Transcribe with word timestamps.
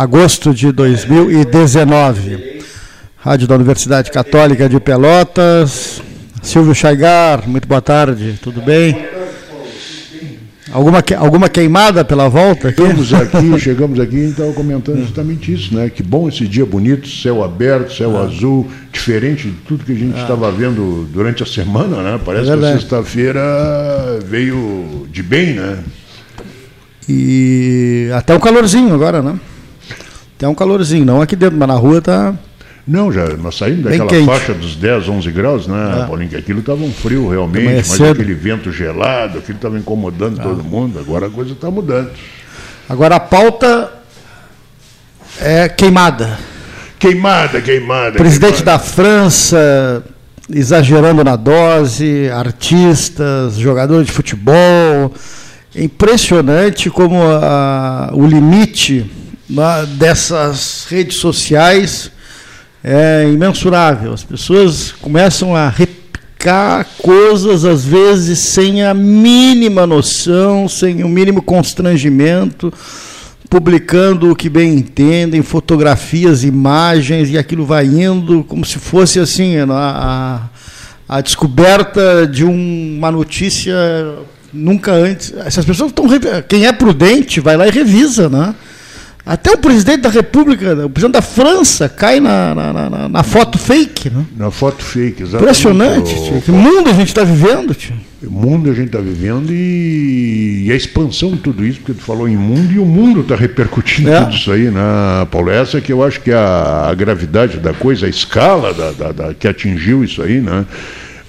agosto 0.00 0.54
de 0.54 0.72
2019. 0.72 2.62
Rádio 3.18 3.46
da 3.46 3.54
Universidade 3.54 4.10
Católica 4.10 4.66
de 4.66 4.80
Pelotas. 4.80 6.00
Silvio 6.42 6.74
Chaigar, 6.74 7.46
muito 7.46 7.68
boa 7.68 7.82
tarde, 7.82 8.38
tudo 8.42 8.62
bem? 8.62 8.96
Alguma, 10.72 11.04
alguma 11.18 11.48
queimada 11.50 12.02
pela 12.02 12.30
volta 12.30 12.68
aqui? 12.68 12.80
Chegamos 12.80 13.12
aqui, 13.12 13.60
chegamos 13.60 14.00
aqui 14.00 14.16
e 14.16 14.30
estava 14.30 14.52
comentando 14.54 15.00
justamente 15.00 15.52
isso, 15.52 15.74
né? 15.74 15.90
Que 15.90 16.02
bom 16.02 16.30
esse 16.30 16.48
dia 16.48 16.64
bonito, 16.64 17.06
céu 17.06 17.44
aberto, 17.44 17.92
céu 17.92 18.16
ah. 18.16 18.22
azul, 18.22 18.70
diferente 18.90 19.48
de 19.48 19.56
tudo 19.68 19.84
que 19.84 19.92
a 19.92 19.96
gente 19.96 20.16
ah. 20.16 20.22
estava 20.22 20.50
vendo 20.50 21.06
durante 21.12 21.42
a 21.42 21.46
semana, 21.46 22.02
né? 22.02 22.18
Parece 22.24 22.50
é 22.50 22.56
que 22.56 22.64
a 22.64 22.72
sexta-feira 22.72 23.42
veio 24.24 25.06
de 25.12 25.22
bem, 25.22 25.56
né? 25.56 25.78
E 27.06 28.08
até 28.14 28.34
um 28.34 28.40
calorzinho 28.40 28.94
agora, 28.94 29.20
né? 29.20 29.38
Até 30.40 30.48
um 30.48 30.54
calorzinho, 30.54 31.04
não 31.04 31.20
aqui 31.20 31.36
dentro, 31.36 31.58
mas 31.58 31.68
na 31.68 31.74
rua 31.74 32.00
tá 32.00 32.34
não, 32.86 33.12
já 33.12 33.28
nós 33.36 33.58
saímos 33.58 33.84
daquela 33.84 34.08
quente. 34.08 34.24
faixa 34.24 34.54
dos 34.54 34.74
10, 34.74 35.06
11 35.06 35.30
graus, 35.32 35.66
né, 35.66 36.00
é. 36.02 36.06
Paulinho? 36.06 36.30
Que 36.30 36.36
aquilo 36.36 36.60
estava 36.60 36.82
um 36.82 36.90
frio 36.90 37.28
realmente, 37.28 37.74
mas 37.76 37.86
cedo. 37.88 38.12
aquele 38.12 38.32
vento 38.32 38.72
gelado, 38.72 39.38
aquilo 39.38 39.56
estava 39.56 39.78
incomodando 39.78 40.40
ah. 40.40 40.42
todo 40.42 40.64
mundo. 40.64 40.98
Agora 40.98 41.26
a 41.26 41.30
coisa 41.30 41.52
está 41.52 41.70
mudando. 41.70 42.10
Agora 42.88 43.16
a 43.16 43.20
pauta 43.20 43.92
é 45.38 45.68
queimada. 45.68 46.38
Queimada, 46.98 47.60
queimada. 47.60 48.12
Presidente 48.12 48.62
queimada. 48.62 48.78
da 48.78 48.78
França 48.78 50.02
exagerando 50.50 51.22
na 51.22 51.36
dose, 51.36 52.30
artistas, 52.30 53.56
jogadores 53.56 54.06
de 54.06 54.12
futebol. 54.12 55.12
É 55.74 55.84
impressionante 55.84 56.88
como 56.88 57.22
a, 57.22 58.10
o 58.14 58.26
limite 58.26 59.08
né, 59.50 59.86
dessas 59.98 60.86
redes 60.88 61.16
sociais 61.16 62.10
é 62.82 63.28
imensurável. 63.30 64.12
As 64.12 64.22
pessoas 64.22 64.92
começam 64.92 65.54
a 65.54 65.68
repicar 65.68 66.86
coisas, 66.98 67.64
às 67.64 67.84
vezes, 67.84 68.38
sem 68.38 68.82
a 68.84 68.94
mínima 68.94 69.86
noção, 69.86 70.68
sem 70.68 71.02
o 71.02 71.08
mínimo 71.08 71.42
constrangimento, 71.42 72.72
publicando 73.50 74.30
o 74.30 74.36
que 74.36 74.48
bem 74.48 74.74
entendem, 74.74 75.42
fotografias, 75.42 76.44
imagens, 76.44 77.28
e 77.28 77.36
aquilo 77.36 77.66
vai 77.66 77.84
indo 77.84 78.44
como 78.44 78.64
se 78.64 78.78
fosse 78.78 79.18
assim 79.18 79.56
a, 79.56 79.66
a, 81.08 81.16
a 81.16 81.20
descoberta 81.20 82.26
de 82.26 82.44
um, 82.44 82.96
uma 82.96 83.10
notícia 83.10 83.74
nunca 84.52 84.92
antes. 84.92 85.34
Essas 85.44 85.64
pessoas 85.64 85.90
estão. 85.90 86.06
Quem 86.48 86.66
é 86.66 86.72
prudente 86.72 87.40
vai 87.40 87.56
lá 87.56 87.66
e 87.66 87.70
revisa, 87.70 88.28
né? 88.28 88.54
Até 89.24 89.52
o 89.52 89.58
presidente 89.58 90.00
da 90.00 90.08
República, 90.08 90.72
o 90.86 90.90
presidente 90.90 91.14
da 91.14 91.22
França, 91.22 91.88
cai 91.88 92.20
na, 92.20 92.54
na, 92.54 92.72
na, 92.72 93.08
na 93.08 93.22
foto 93.22 93.58
fake. 93.58 94.10
Né? 94.10 94.24
Na 94.36 94.50
foto 94.50 94.82
fake, 94.82 95.22
exatamente. 95.22 95.42
Impressionante, 95.42 96.14
o... 96.14 96.40
Que 96.40 96.50
mundo 96.50 96.90
a 96.90 96.92
gente 96.92 97.08
está 97.08 97.22
vivendo, 97.22 97.74
tio? 97.74 97.94
O 98.22 98.30
mundo 98.30 98.70
a 98.70 98.74
gente 98.74 98.86
está 98.86 98.98
vivendo 98.98 99.50
e... 99.50 100.64
e, 100.66 100.72
a 100.72 100.74
expansão 100.74 101.32
de 101.32 101.38
tudo 101.38 101.64
isso, 101.64 101.80
porque 101.80 101.94
tu 101.94 102.04
falou 102.04 102.28
em 102.28 102.36
mundo 102.36 102.72
e 102.72 102.78
o 102.78 102.84
mundo 102.84 103.20
está 103.20 103.34
repercutindo 103.34 104.10
é. 104.10 104.20
tudo 104.20 104.34
isso 104.34 104.52
aí, 104.52 104.70
né, 104.70 104.80
Paulo? 105.30 105.50
Essa 105.50 105.80
que 105.80 105.92
eu 105.92 106.02
acho 106.02 106.20
que 106.20 106.30
é 106.30 106.34
a, 106.34 106.88
a 106.90 106.94
gravidade 106.94 107.58
da 107.58 107.72
coisa, 107.72 108.06
a 108.06 108.08
escala 108.08 108.74
da, 108.74 108.92
da, 108.92 109.12
da, 109.12 109.34
que 109.34 109.46
atingiu 109.46 110.02
isso 110.02 110.22
aí, 110.22 110.40
né? 110.40 110.64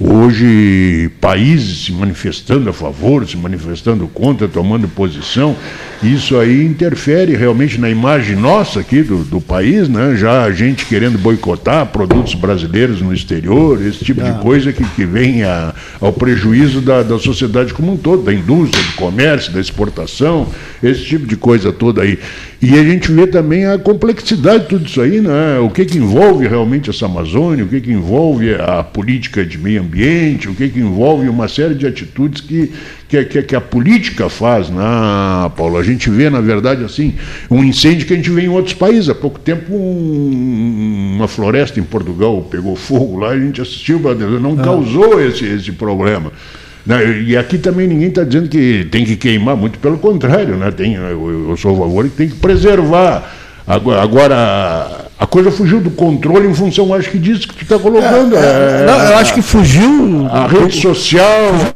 Hoje, 0.04 1.12
países 1.22 1.86
se 1.86 1.92
manifestando 1.92 2.68
a 2.72 2.74
favor, 2.74 3.28
se 3.28 3.38
manifestando 3.38 4.08
contra, 4.08 4.48
tomando 4.48 4.88
posição, 4.88 5.56
isso 6.02 6.40
aí 6.40 6.66
interfere 6.66 7.36
realmente 7.36 7.80
na 7.80 7.88
imagem 7.88 8.36
nossa 8.36 8.80
aqui 8.80 9.04
do, 9.04 9.24
do 9.24 9.40
país, 9.40 9.88
né? 9.88 10.16
Já 10.16 10.44
a 10.44 10.52
gente 10.52 10.88
querendo 10.88 11.20
boicotar 11.20 11.86
produtos 11.86 12.34
brasileiros 12.34 13.00
no 13.00 13.14
exterior, 13.14 13.80
esse 13.80 14.04
tipo 14.04 14.24
de 14.24 14.32
coisa 14.40 14.74
que, 14.74 14.84
que 14.84 15.06
vem 15.06 15.44
a, 15.44 15.72
ao 16.00 16.12
prejuízo 16.12 16.82
da, 16.82 17.04
da 17.04 17.20
sociedade 17.20 17.72
como 17.72 17.94
um 17.94 17.98
todo, 17.98 18.24
da 18.24 18.34
indústria, 18.34 18.84
do 18.84 18.94
comércio, 18.94 19.54
da 19.54 19.60
exportação, 19.60 20.48
esse 20.82 21.06
tipo 21.06 21.28
de 21.28 21.36
coisa 21.36 21.72
toda 21.72 22.02
aí. 22.02 22.18
E 22.60 22.78
a 22.78 22.84
gente 22.84 23.12
vê 23.12 23.28
também 23.28 23.66
a 23.66 23.78
complexidade 23.78 24.64
de 24.64 24.70
tudo 24.70 24.86
isso 24.86 25.02
aí, 25.02 25.22
né? 25.22 25.60
O 25.60 25.70
que, 25.70 25.86
que 25.86 25.98
envolve 25.98 26.48
realmente 26.48 26.90
essa 26.90 27.06
Amazônia, 27.06 27.66
o 27.66 27.68
que, 27.68 27.82
que 27.82 27.92
envolve 27.92 28.56
a 28.56 28.84
política 28.84 29.46
de 29.46 29.58
meio 29.58 29.82
ambiente, 29.82 29.91
o 30.48 30.56
que, 30.56 30.70
que 30.70 30.80
envolve 30.80 31.28
uma 31.28 31.48
série 31.48 31.76
de 31.76 31.86
atitudes 31.86 32.42
que, 32.42 32.72
que, 33.08 33.24
que, 33.26 33.44
que 33.44 33.56
a 33.56 33.62
política 33.62 34.30
faz, 34.30 34.70
né, 34.70 34.82
Paulo? 35.56 35.78
A 35.78 35.84
gente 35.84 36.10
vê, 36.10 36.30
na 36.30 36.42
verdade, 36.42 36.84
assim, 36.84 37.16
um 37.50 37.64
incêndio 37.64 38.08
que 38.08 38.14
a 38.14 38.16
gente 38.16 38.30
vê 38.30 38.44
em 38.44 38.50
outros 38.50 38.74
países. 38.74 39.10
Há 39.10 39.16
pouco 39.16 39.40
tempo, 39.40 39.74
um, 39.74 41.16
uma 41.18 41.28
floresta 41.28 41.80
em 41.80 41.84
Portugal 41.84 42.42
pegou 42.50 42.76
fogo 42.76 43.20
lá 43.20 43.30
a 43.30 43.40
gente 43.40 43.62
assistiu, 43.62 44.00
não 44.40 44.54
ah. 44.60 44.64
causou 44.64 45.22
esse, 45.22 45.46
esse 45.46 45.72
problema. 45.72 46.32
Né? 46.86 47.22
E 47.22 47.38
aqui 47.38 47.58
também 47.58 47.88
ninguém 47.88 48.10
está 48.10 48.24
dizendo 48.24 48.50
que 48.50 48.88
tem 48.92 49.06
que 49.06 49.16
queimar, 49.16 49.56
muito 49.56 49.78
pelo 49.80 49.98
contrário, 49.98 50.56
né? 50.58 50.72
tem, 50.72 50.96
eu, 50.96 51.50
eu 51.50 51.58
sou 51.58 51.76
a 51.76 51.80
favor 51.80 52.06
que 52.06 52.16
tem 52.16 52.30
que 52.30 52.36
preservar. 52.36 53.38
Agora, 53.68 54.02
agora, 54.02 55.06
a 55.22 55.28
coisa 55.28 55.52
fugiu 55.52 55.80
do 55.80 55.92
controle 55.92 56.48
em 56.48 56.54
função, 56.56 56.92
acho 56.96 57.12
que 57.12 57.20
disso 57.20 57.48
que 57.48 57.54
tu 57.54 57.62
está 57.62 57.78
colocando. 57.78 58.36
É, 58.36 58.82
é, 58.82 58.86
não, 58.88 59.00
eu 59.00 59.18
acho 59.18 59.36
que 59.36 59.42
fugiu. 59.44 60.28
A 60.28 60.48
rede 60.48 60.82
social. 60.82 61.76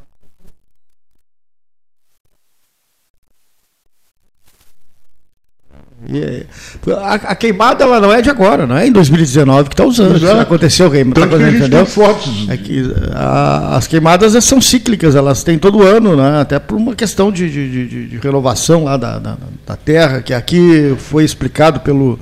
a, 6.88 7.14
a, 7.14 7.36
queimada 7.36 7.84
ela 7.84 8.00
não 8.00 8.12
é 8.12 8.22
de 8.22 8.32
agora, 8.32 8.66
não 8.66 8.78
é 8.78 8.88
em 8.88 8.92
2019 8.92 9.70
que 9.70 9.74
está 9.74 9.86
usando. 9.86 10.18
Já 10.18 10.42
aconteceu 10.42 10.90
queimada. 10.90 11.28
Tá 11.28 11.50
entendeu? 11.50 11.86
Fotos. 11.86 12.50
É 12.50 12.58
que, 12.58 12.92
a, 13.14 13.78
as 13.78 13.86
queimadas 13.86 14.44
são 14.44 14.60
cíclicas, 14.60 15.16
elas 15.16 15.44
têm 15.44 15.60
todo 15.60 15.84
ano, 15.84 16.16
né? 16.16 16.42
até 16.42 16.58
por 16.58 16.78
uma 16.78 16.96
questão 16.96 17.32
de, 17.32 17.48
de, 17.48 17.88
de, 17.88 18.08
de 18.08 18.18
renovação 18.18 18.86
lá 18.86 18.98
da, 18.98 19.20
da, 19.20 19.38
da, 19.68 19.76
terra, 19.76 20.24
que 20.24 20.34
aqui 20.34 20.96
foi 20.98 21.24
explicado 21.24 21.82
pelo, 21.82 22.20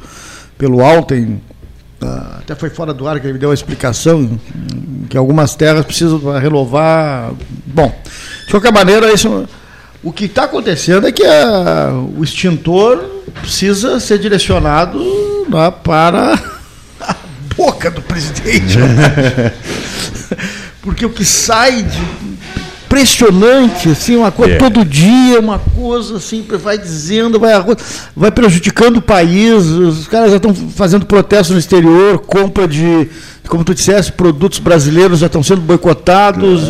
pelo 0.64 0.82
Alten, 0.82 1.42
ah, 2.02 2.38
até 2.40 2.56
foi 2.56 2.70
fora 2.70 2.94
do 2.94 3.06
ar 3.06 3.20
que 3.20 3.26
ele 3.26 3.34
me 3.34 3.40
deu 3.40 3.52
a 3.52 3.54
explicação, 3.54 4.40
que 5.10 5.18
algumas 5.18 5.56
terras 5.56 5.86
precisam 5.86 6.20
renovar. 6.40 7.34
Bom, 7.66 7.94
de 8.46 8.50
qualquer 8.50 8.72
maneira, 8.72 9.12
isso 9.12 9.46
o 10.02 10.14
que 10.14 10.24
está 10.24 10.46
acontecendo 10.46 11.06
é 11.06 11.12
que 11.12 11.26
a, 11.26 11.92
o 12.18 12.24
extintor 12.24 12.98
precisa 13.42 14.00
ser 14.00 14.20
direcionado 14.20 15.00
né, 15.50 15.74
para 15.84 16.34
a 17.02 17.16
boca 17.58 17.92
do 17.92 18.02
presidente. 18.02 18.78
Porque 20.82 21.06
o 21.06 21.10
que 21.10 21.26
sai 21.26 21.84
de 21.84 22.00
impressionante, 22.94 23.90
assim, 23.90 24.16
uma 24.16 24.32
coisa 24.32 24.54
é. 24.54 24.58
todo 24.58 24.86
dia, 24.86 25.40
uma 25.40 25.58
coisa 25.58 26.18
assim, 26.18 26.46
vai 26.62 26.78
dizendo, 26.78 27.40
vai, 27.40 27.54
vai 28.16 28.30
prejudicando 28.30 28.98
o 28.98 29.02
país, 29.02 29.66
os 29.66 30.08
caras 30.08 30.30
já 30.30 30.38
estão 30.38 30.54
fazendo 30.54 31.04
protesto 31.06 31.54
no 31.54 31.60
exterior, 31.60 32.20
compra 32.20 32.68
de 32.68 33.10
como 33.48 33.64
tu 33.64 33.74
disseste, 33.74 34.12
produtos 34.12 34.60
brasileiros 34.60 35.20
já 35.20 35.26
estão 35.26 35.44
sendo 35.44 35.62
boicotados 35.62 36.62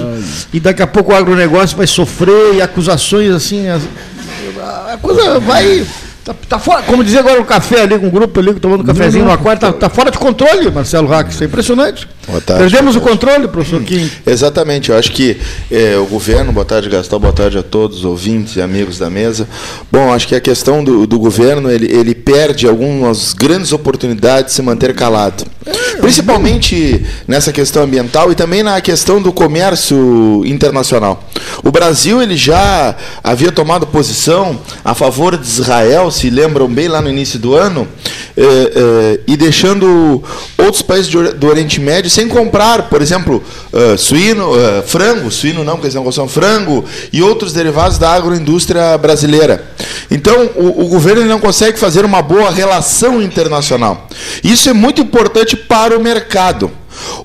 e 0.51 0.59
daqui 0.59 0.81
a 0.81 0.87
pouco 0.87 1.11
o 1.11 1.15
agronegócio 1.15 1.77
vai 1.77 1.85
sofrer 1.85 2.55
e 2.55 2.61
acusações 2.61 3.31
assim. 3.31 3.67
A, 3.67 4.93
a 4.93 4.97
coisa 4.97 5.39
vai 5.39 5.85
Tá, 6.23 6.33
tá, 6.47 6.57
fora, 6.57 6.81
como 6.83 7.03
dizia 7.03 7.19
agora 7.19 7.41
o 7.41 7.43
café 7.43 7.81
ali, 7.81 7.99
com 7.99 8.07
um 8.07 8.09
grupo 8.09 8.39
ali 8.39 8.53
tomando 8.53 8.79
um 8.79 8.85
cafezinho 8.85 9.25
no 9.25 9.31
aquário, 9.31 9.59
tá, 9.59 9.73
tá, 9.73 9.89
fora 9.89 10.09
de 10.09 10.17
controle, 10.17 10.71
Marcelo 10.71 11.05
Rack, 11.05 11.31
isso 11.31 11.43
é 11.43 11.47
impressionante. 11.47 12.07
Boa 12.27 12.39
tarde, 12.39 12.63
Perdemos 12.63 12.95
boa 12.95 13.05
tarde. 13.05 13.25
o 13.25 13.27
controle, 13.27 13.47
professor 13.49 13.83
Kim. 13.83 14.09
Exatamente, 14.25 14.89
eu 14.89 14.97
acho 14.97 15.11
que 15.11 15.37
é, 15.69 15.97
o 15.97 16.05
governo, 16.05 16.53
boa 16.53 16.65
tarde 16.65 16.89
Gastão, 16.89 17.19
boa 17.19 17.33
tarde 17.33 17.57
a 17.57 17.63
todos 17.63 17.99
os 17.99 18.05
ouvintes 18.05 18.55
e 18.55 18.61
amigos 18.61 18.97
da 18.97 19.09
mesa. 19.09 19.47
Bom, 19.91 20.13
acho 20.13 20.27
que 20.27 20.35
a 20.35 20.39
questão 20.39 20.83
do, 20.83 21.05
do 21.05 21.19
governo, 21.19 21.69
ele, 21.69 21.91
ele 21.91 22.15
perde 22.15 22.67
algumas 22.67 23.33
grandes 23.33 23.73
oportunidades 23.73 24.51
de 24.51 24.53
se 24.53 24.61
manter 24.61 24.95
calado. 24.95 25.43
É, 25.65 25.97
Principalmente 25.97 27.05
nessa 27.27 27.51
questão 27.51 27.83
ambiental 27.83 28.31
e 28.31 28.35
também 28.35 28.63
na 28.63 28.79
questão 28.81 29.21
do 29.21 29.31
comércio 29.31 30.43
internacional. 30.45 31.23
O 31.63 31.71
Brasil, 31.71 32.21
ele 32.21 32.35
já 32.35 32.95
havia 33.23 33.51
tomado 33.51 33.85
posição 33.87 34.59
a 34.83 34.93
favor 34.93 35.37
de 35.37 35.47
Israel, 35.47 36.09
se 36.09 36.29
lembram 36.29 36.67
bem 36.67 36.87
lá 36.87 37.01
no 37.01 37.09
início 37.09 37.37
do 37.39 37.55
ano, 37.55 37.87
eh, 38.35 38.43
eh, 38.75 39.19
e 39.27 39.37
deixando 39.37 40.23
outros 40.57 40.81
países 40.81 41.11
do 41.11 41.47
Oriente 41.47 41.79
Médio 41.79 42.09
sem 42.13 42.27
comprar, 42.27 42.89
por 42.89 43.01
exemplo, 43.01 43.43
uh, 43.71 43.97
suíno, 43.97 44.51
uh, 44.51 44.83
frango, 44.85 45.31
suíno 45.31 45.63
não, 45.63 45.73
porque 45.73 45.87
eles 45.87 45.95
não 45.95 46.03
gostam 46.03 46.27
frango, 46.27 46.85
e 47.11 47.21
outros 47.21 47.53
derivados 47.53 47.97
da 47.97 48.11
agroindústria 48.11 48.97
brasileira. 48.97 49.71
Então, 50.09 50.51
o, 50.55 50.85
o 50.85 50.87
governo 50.87 51.25
não 51.25 51.39
consegue 51.39 51.79
fazer 51.79 52.05
uma 52.05 52.21
boa 52.21 52.51
relação 52.51 53.21
internacional. 53.21 54.07
Isso 54.43 54.69
é 54.69 54.73
muito 54.73 55.01
importante 55.01 55.55
para 55.55 55.97
o 55.97 56.01
mercado. 56.01 56.71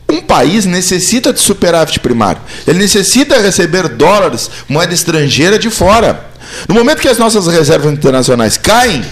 Um 0.09 0.23
país 0.23 0.65
necessita 0.65 1.33
de 1.33 1.41
superávit 1.41 2.01
primário. 2.01 2.41
Ele 2.67 2.79
necessita 2.79 3.39
receber 3.39 3.89
dólares, 3.89 4.51
moeda 4.69 4.95
estrangeira 4.95 5.59
de 5.59 5.71
fora. 5.71 6.29
No 6.67 6.75
momento 6.75 7.01
que 7.01 7.09
as 7.09 7.19
nossas 7.19 7.47
reservas 7.47 7.93
internacionais 7.93 8.57
caem, 8.57 9.05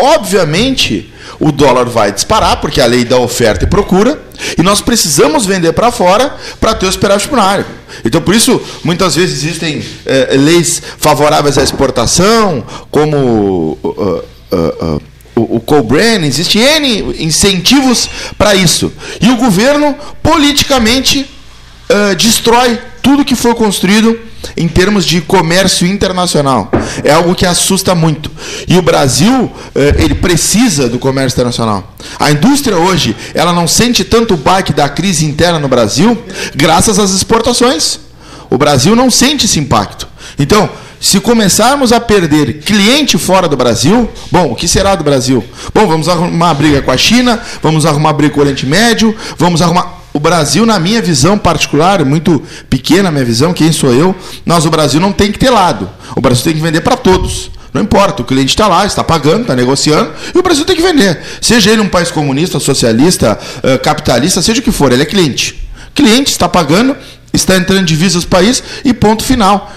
obviamente 0.00 1.12
o 1.38 1.52
dólar 1.52 1.86
vai 1.86 2.12
disparar, 2.12 2.60
porque 2.60 2.80
a 2.80 2.86
lei 2.86 3.04
da 3.04 3.18
oferta 3.18 3.64
e 3.64 3.68
procura, 3.68 4.20
e 4.58 4.62
nós 4.62 4.80
precisamos 4.80 5.46
vender 5.46 5.72
para 5.72 5.90
fora 5.92 6.36
para 6.58 6.74
ter 6.74 6.86
o 6.86 6.92
superávit 6.92 7.28
primário. 7.28 7.64
Então, 8.04 8.20
por 8.20 8.34
isso, 8.34 8.60
muitas 8.84 9.16
vezes 9.16 9.42
existem 9.42 9.82
eh, 10.06 10.36
leis 10.36 10.82
favoráveis 10.98 11.58
à 11.58 11.62
exportação, 11.62 12.64
como 12.90 13.78
uh, 13.82 13.88
uh, 13.88 14.24
uh, 14.52 15.02
o, 15.34 15.56
o 15.56 15.60
co-brand, 15.60 16.22
N 16.22 17.14
incentivos 17.18 18.08
para 18.36 18.54
isso. 18.54 18.92
E 19.20 19.30
o 19.30 19.36
governo, 19.36 19.96
politicamente, 20.22 21.28
destrói 22.16 22.78
tudo 23.02 23.24
que 23.24 23.34
foi 23.34 23.52
construído 23.54 24.16
em 24.56 24.68
termos 24.68 25.04
de 25.04 25.20
comércio 25.20 25.86
internacional. 25.86 26.70
É 27.04 27.12
algo 27.12 27.34
que 27.34 27.46
assusta 27.46 27.94
muito. 27.94 28.30
E 28.66 28.76
o 28.76 28.82
Brasil, 28.82 29.50
eh, 29.74 29.94
ele 29.98 30.14
precisa 30.14 30.88
do 30.88 30.98
comércio 30.98 31.36
internacional. 31.36 31.94
A 32.18 32.30
indústria 32.30 32.76
hoje, 32.76 33.16
ela 33.34 33.52
não 33.52 33.66
sente 33.66 34.04
tanto 34.04 34.34
o 34.34 34.36
baque 34.36 34.72
da 34.72 34.88
crise 34.88 35.24
interna 35.24 35.58
no 35.58 35.68
Brasil, 35.68 36.20
graças 36.54 36.98
às 36.98 37.10
exportações. 37.10 38.00
O 38.48 38.58
Brasil 38.58 38.96
não 38.96 39.10
sente 39.10 39.46
esse 39.46 39.60
impacto. 39.60 40.08
Então, 40.38 40.68
se 41.00 41.18
começarmos 41.18 41.92
a 41.92 42.00
perder 42.00 42.60
cliente 42.60 43.16
fora 43.16 43.48
do 43.48 43.56
Brasil, 43.56 44.10
bom, 44.30 44.52
o 44.52 44.54
que 44.54 44.68
será 44.68 44.94
do 44.94 45.02
Brasil? 45.02 45.42
Bom, 45.72 45.86
vamos 45.86 46.08
arrumar 46.08 46.52
briga 46.52 46.82
com 46.82 46.90
a 46.90 46.96
China, 46.96 47.40
vamos 47.62 47.86
arrumar 47.86 48.12
briga 48.12 48.34
com 48.34 48.40
o 48.40 48.42
Oriente 48.42 48.66
Médio, 48.66 49.16
vamos 49.38 49.62
arrumar 49.62 49.99
o 50.12 50.18
Brasil, 50.18 50.66
na 50.66 50.78
minha 50.78 51.00
visão 51.00 51.38
particular, 51.38 52.04
muito 52.04 52.42
pequena 52.68 53.08
a 53.08 53.12
minha 53.12 53.24
visão, 53.24 53.52
quem 53.52 53.70
sou 53.70 53.92
eu, 53.92 54.14
nós, 54.44 54.66
o 54.66 54.70
Brasil 54.70 55.00
não 55.00 55.12
tem 55.12 55.30
que 55.30 55.38
ter 55.38 55.50
lado. 55.50 55.88
O 56.16 56.20
Brasil 56.20 56.42
tem 56.44 56.54
que 56.54 56.60
vender 56.60 56.80
para 56.80 56.96
todos. 56.96 57.50
Não 57.72 57.80
importa, 57.80 58.22
o 58.22 58.24
cliente 58.24 58.50
está 58.50 58.66
lá, 58.66 58.84
está 58.84 59.04
pagando, 59.04 59.42
está 59.42 59.54
negociando, 59.54 60.10
e 60.34 60.38
o 60.38 60.42
Brasil 60.42 60.64
tem 60.64 60.74
que 60.74 60.82
vender. 60.82 61.20
Seja 61.40 61.70
ele 61.70 61.80
um 61.80 61.88
país 61.88 62.10
comunista, 62.10 62.58
socialista, 62.58 63.38
uh, 63.58 63.78
capitalista, 63.78 64.42
seja 64.42 64.60
o 64.60 64.62
que 64.62 64.72
for, 64.72 64.90
ele 64.90 65.02
é 65.02 65.06
cliente. 65.06 65.68
Cliente 65.94 66.32
está 66.32 66.48
pagando, 66.48 66.96
está 67.32 67.56
entrando 67.56 67.84
divisas 67.84 68.24
país 68.24 68.62
e 68.84 68.92
ponto 68.92 69.22
final. 69.22 69.72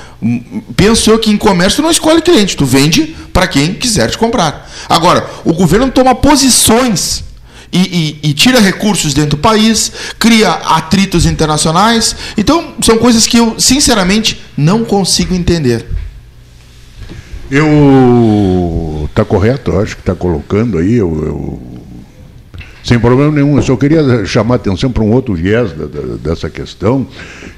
Penso 0.76 1.12
eu 1.12 1.20
que 1.20 1.30
em 1.30 1.38
comércio 1.38 1.84
não 1.84 1.92
escolhe 1.92 2.22
cliente, 2.22 2.58
tu 2.58 2.66
vende 2.66 3.16
para 3.32 3.46
quem 3.46 3.74
quiser 3.74 4.10
te 4.10 4.18
comprar. 4.18 4.68
Agora, 4.90 5.30
o 5.44 5.54
governo 5.54 5.92
toma 5.92 6.16
posições 6.16 7.24
e, 7.74 8.20
e, 8.24 8.30
e, 8.30 8.34
tira 8.34 8.60
recursos 8.60 9.14
dentro 9.14 9.32
do 9.32 9.38
país, 9.38 9.92
cria 10.20 10.52
atritos 10.52 11.26
internacionais. 11.26 12.16
Então, 12.38 12.76
são 12.84 13.00
coisas 13.00 13.26
que 13.26 13.38
eu, 13.38 13.60
sinceramente, 13.60 14.40
não 14.56 14.86
consigo 14.86 15.34
entender. 15.34 15.88
Eu. 17.50 19.08
Está 19.10 19.26
correto, 19.26 19.78
acho 19.80 19.96
que 19.96 20.02
está 20.02 20.16
colocando 20.16 20.78
aí. 20.78 20.94
Eu, 20.94 21.24
eu, 21.26 21.73
sem 22.84 23.00
problema 23.00 23.32
nenhum. 23.32 23.56
Eu 23.56 23.64
só 23.64 23.76
queria 23.78 24.26
chamar 24.26 24.56
atenção 24.56 24.92
para 24.92 25.04
um 25.04 25.12
outro 25.12 25.34
viés 25.34 25.72
da, 25.72 25.86
da, 25.86 26.02
dessa 26.18 26.50
questão, 26.50 27.08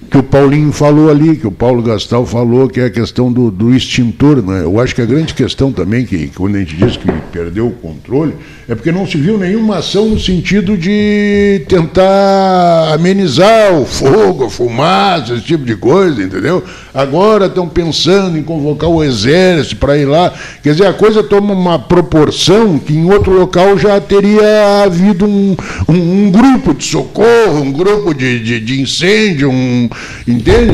que 0.09 0.17
o 0.19 0.23
Paulinho 0.23 0.71
falou 0.71 1.09
ali, 1.09 1.35
que 1.35 1.47
o 1.47 1.51
Paulo 1.51 1.81
Gastal 1.81 2.25
falou, 2.27 2.69
que 2.69 2.79
é 2.79 2.85
a 2.85 2.89
questão 2.91 3.33
do, 3.33 3.49
do 3.49 3.73
extintor. 3.73 4.43
Né? 4.43 4.61
Eu 4.63 4.79
acho 4.79 4.93
que 4.93 5.01
a 5.01 5.05
grande 5.05 5.33
questão 5.33 5.71
também, 5.71 6.05
que 6.05 6.27
quando 6.27 6.55
a 6.55 6.59
gente 6.59 6.75
diz 6.75 6.95
que 6.95 7.11
perdeu 7.31 7.67
o 7.67 7.71
controle, 7.71 8.35
é 8.69 8.75
porque 8.75 8.91
não 8.91 9.07
se 9.07 9.17
viu 9.17 9.37
nenhuma 9.37 9.77
ação 9.77 10.07
no 10.07 10.19
sentido 10.19 10.77
de 10.77 11.63
tentar 11.67 12.93
amenizar 12.93 13.73
o 13.73 13.85
fogo, 13.85 14.45
a 14.45 14.49
fumaça, 14.49 15.33
esse 15.33 15.43
tipo 15.43 15.65
de 15.65 15.75
coisa, 15.75 16.21
entendeu? 16.21 16.63
Agora 16.93 17.47
estão 17.47 17.67
pensando 17.67 18.37
em 18.37 18.43
convocar 18.43 18.89
o 18.89 19.03
exército 19.03 19.77
para 19.77 19.97
ir 19.97 20.05
lá. 20.05 20.31
Quer 20.61 20.73
dizer, 20.73 20.85
a 20.85 20.93
coisa 20.93 21.23
toma 21.23 21.53
uma 21.53 21.79
proporção 21.79 22.77
que 22.77 22.93
em 22.93 23.11
outro 23.11 23.33
local 23.33 23.77
já 23.77 23.99
teria 23.99 24.83
havido 24.83 25.14
um, 25.23 25.55
um, 25.87 25.95
um 25.95 26.31
grupo 26.31 26.73
de 26.73 26.83
socorro, 26.83 27.61
um 27.61 27.71
grupo 27.71 28.13
de, 28.13 28.39
de, 28.39 28.59
de 28.59 28.81
incêndio, 28.81 29.49
um, 29.49 29.89
entende? 30.27 30.73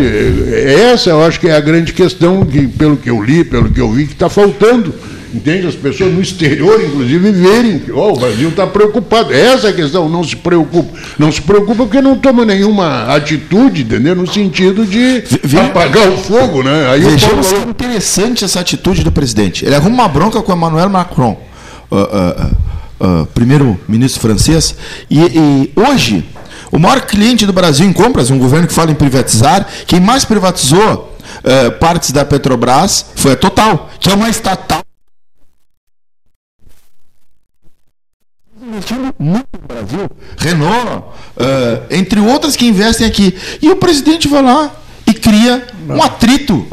Essa 0.92 1.12
eu 1.12 1.24
acho 1.24 1.40
que 1.40 1.48
é 1.48 1.56
a 1.56 1.62
grande 1.62 1.94
questão, 1.94 2.46
que, 2.46 2.68
pelo 2.68 2.98
que 2.98 3.10
eu 3.10 3.22
li, 3.22 3.44
pelo 3.44 3.70
que 3.70 3.80
eu 3.80 3.92
vi, 3.92 4.08
que 4.08 4.14
está 4.14 4.30
faltando 4.30 4.94
entende? 5.34 5.68
As 5.68 5.76
pessoas 5.76 6.14
no 6.14 6.22
exterior, 6.22 6.82
inclusive, 6.84 7.32
verem 7.32 7.80
que 7.80 7.92
oh, 7.92 8.14
o 8.14 8.20
Brasil 8.20 8.50
está 8.50 8.68
preocupado. 8.68 9.34
Essa 9.34 9.68
é 9.68 9.70
a 9.72 9.74
questão, 9.74 10.10
não 10.10 10.24
se 10.24 10.36
preocupa. 10.36 10.98
Não 11.18 11.32
se 11.32 11.42
preocupa 11.42 11.84
porque 11.84 12.02
não 12.02 12.18
toma 12.18 12.46
nenhuma 12.46 13.06
atitude, 13.16 13.84
entendeu? 13.84 14.16
No 14.16 14.32
sentido 14.32 14.86
de 14.86 15.24
Ve 15.44 15.60
apagar 15.60 16.10
o 16.10 16.18
fogo, 16.18 16.64
né? 16.64 16.90
Aí 16.92 17.02
Vejamos 17.02 17.48
Paulo... 17.48 17.66
que 17.66 17.72
interessante 17.72 18.44
essa 18.44 18.60
atitude 18.60 19.04
do 19.04 19.12
presidente. 19.12 19.66
Ele 19.66 19.76
arruma 19.76 20.04
uma 20.04 20.08
bronca 20.08 20.42
com 20.42 20.54
Emmanuel 20.54 20.90
Macron, 20.90 21.42
uh, 21.90 21.96
uh, 21.96 22.02
uh, 22.02 22.56
primeiro-ministro 23.34 24.22
francês, 24.22 24.76
e, 25.10 25.20
e 25.20 25.74
hoje. 25.76 26.26
O 26.72 26.80
maior 26.80 27.02
cliente 27.02 27.46
do 27.46 27.52
Brasil 27.52 27.86
em 27.86 27.92
compras, 27.92 28.30
um 28.30 28.40
governo 28.40 28.66
que 28.66 28.74
fala 28.74 28.92
em 28.92 28.96
privatizar, 28.96 29.68
quem 29.86 30.00
mais 30.00 30.24
privatizou 30.24 31.14
uh, 31.44 31.72
partes 31.80 32.12
da 32.12 32.24
Petrobras 32.24 33.08
foi 33.16 33.34
a 33.34 33.36
Total, 33.36 33.90
que 34.00 34.10
é 34.10 34.14
uma 34.14 34.30
estatal 34.30 34.82
investindo 38.72 39.14
muito 39.20 39.48
no 39.60 39.68
Brasil, 39.68 40.10
Renault, 40.38 40.98
uh, 40.98 41.86
entre 41.90 42.20
outras 42.20 42.56
que 42.56 42.66
investem 42.66 43.06
aqui. 43.06 43.38
E 43.62 43.70
o 43.70 43.76
presidente 43.76 44.28
vai 44.28 44.42
lá 44.42 44.72
e 45.06 45.14
cria 45.14 45.68
um 45.90 46.02
atrito. 46.02 46.66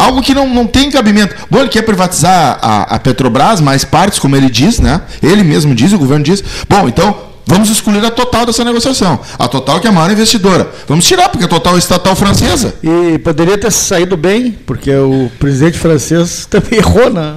Algo 0.00 0.22
que 0.22 0.34
não, 0.34 0.48
não 0.48 0.66
tem 0.66 0.90
cabimento. 0.90 1.34
Bom, 1.50 1.60
ele 1.60 1.68
quer 1.68 1.82
privatizar 1.82 2.58
a, 2.62 2.94
a 2.94 2.98
Petrobras, 2.98 3.60
mais 3.60 3.84
partes, 3.84 4.18
como 4.18 4.34
ele 4.34 4.48
diz, 4.48 4.80
né? 4.80 5.02
Ele 5.22 5.42
mesmo 5.42 5.74
diz, 5.74 5.92
o 5.92 5.98
governo 5.98 6.24
diz. 6.24 6.42
Bom, 6.68 6.88
então 6.88 7.30
Vamos 7.46 7.68
excluir 7.68 8.04
a 8.04 8.12
Total 8.12 8.46
dessa 8.46 8.62
negociação. 8.62 9.18
A 9.36 9.48
Total 9.48 9.80
que 9.80 9.86
é 9.88 9.90
a 9.90 9.92
maior 9.92 10.08
investidora. 10.12 10.70
Vamos 10.86 11.04
tirar, 11.04 11.28
porque 11.28 11.44
a 11.44 11.48
Total 11.48 11.74
é 11.74 11.78
estatal 11.78 12.14
francesa. 12.14 12.74
E 12.80 13.18
poderia 13.18 13.58
ter 13.58 13.72
saído 13.72 14.16
bem, 14.16 14.56
porque 14.64 14.94
o 14.94 15.28
presidente 15.36 15.76
francês 15.76 16.46
também 16.48 16.78
errou, 16.78 17.10
né? 17.10 17.34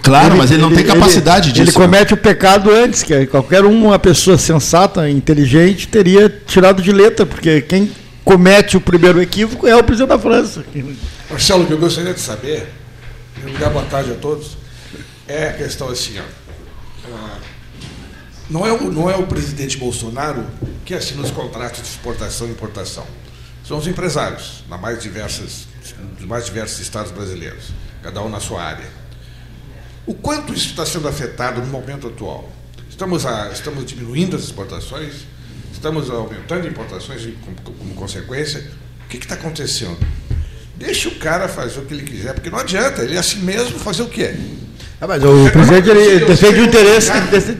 Claro, 0.00 0.34
ele, 0.34 0.38
mas 0.38 0.50
ele 0.52 0.62
não 0.62 0.68
ele, 0.68 0.76
tem 0.76 0.86
capacidade 0.86 1.48
ele, 1.48 1.54
disso. 1.54 1.76
Ele 1.76 1.84
comete 1.84 2.14
o 2.14 2.16
pecado 2.16 2.70
antes, 2.70 3.02
que 3.02 3.26
qualquer 3.26 3.64
uma 3.64 3.98
pessoa 3.98 4.38
sensata, 4.38 5.10
inteligente, 5.10 5.88
teria 5.88 6.32
tirado 6.46 6.80
de 6.80 6.92
letra, 6.92 7.26
porque 7.26 7.62
quem 7.62 7.90
comete 8.24 8.76
o 8.76 8.80
primeiro 8.80 9.20
equívoco 9.20 9.66
é 9.66 9.76
o 9.76 9.82
presidente 9.82 10.08
da 10.08 10.18
França. 10.18 10.64
Marcelo, 11.30 11.64
o 11.64 11.66
que 11.66 11.72
eu 11.72 11.78
gostaria 11.78 12.14
de 12.14 12.20
saber, 12.20 12.72
e 13.46 13.50
dar 13.58 13.70
boa 13.70 13.84
tarde 13.84 14.12
a 14.12 14.14
todos, 14.14 14.56
é 15.26 15.48
a 15.48 15.52
questão 15.52 15.88
assim, 15.88 16.18
ó, 16.18 16.22
ah, 17.12 17.38
não, 18.48 18.66
é 18.66 18.72
o, 18.72 18.90
não 18.90 19.10
é 19.10 19.16
o 19.16 19.26
presidente 19.26 19.76
Bolsonaro 19.76 20.44
que 20.84 20.94
assina 20.94 21.22
os 21.22 21.30
contratos 21.30 21.82
de 21.82 21.88
exportação 21.88 22.46
e 22.46 22.50
importação. 22.50 23.06
São 23.66 23.78
os 23.78 23.86
empresários, 23.86 24.64
na 24.68 24.76
mais 24.76 25.00
diversas, 25.00 25.66
dos 26.16 26.26
mais 26.26 26.44
diversos 26.44 26.80
estados 26.80 27.12
brasileiros, 27.12 27.66
cada 28.02 28.20
um 28.22 28.28
na 28.28 28.40
sua 28.40 28.62
área. 28.62 28.88
O 30.04 30.14
quanto 30.14 30.52
isso 30.52 30.66
está 30.66 30.84
sendo 30.84 31.06
afetado 31.06 31.60
no 31.60 31.66
momento 31.68 32.08
atual? 32.08 32.50
Estamos, 32.90 33.24
a, 33.24 33.50
estamos 33.52 33.86
diminuindo 33.86 34.36
as 34.36 34.42
exportações? 34.42 35.26
Estamos 35.82 36.08
aumentando 36.10 36.68
importações 36.68 37.28
como, 37.44 37.76
como 37.76 37.94
consequência? 37.94 38.62
O 39.04 39.08
que 39.08 39.16
está 39.16 39.34
acontecendo? 39.34 39.98
Deixa 40.76 41.08
o 41.08 41.16
cara 41.16 41.48
fazer 41.48 41.80
o 41.80 41.82
que 41.82 41.92
ele 41.92 42.04
quiser, 42.04 42.34
porque 42.34 42.48
não 42.50 42.60
adianta, 42.60 43.02
ele 43.02 43.16
é 43.16 43.18
assim 43.18 43.40
mesmo 43.40 43.80
fazer 43.80 44.02
o 44.02 44.06
quê? 44.06 44.32
Ah, 45.00 45.08
mas 45.08 45.24
o 45.24 45.50
presidente 45.50 45.90
ele 45.90 46.24
defende 46.24 46.60
o 46.60 46.64
interesse, 46.66 47.10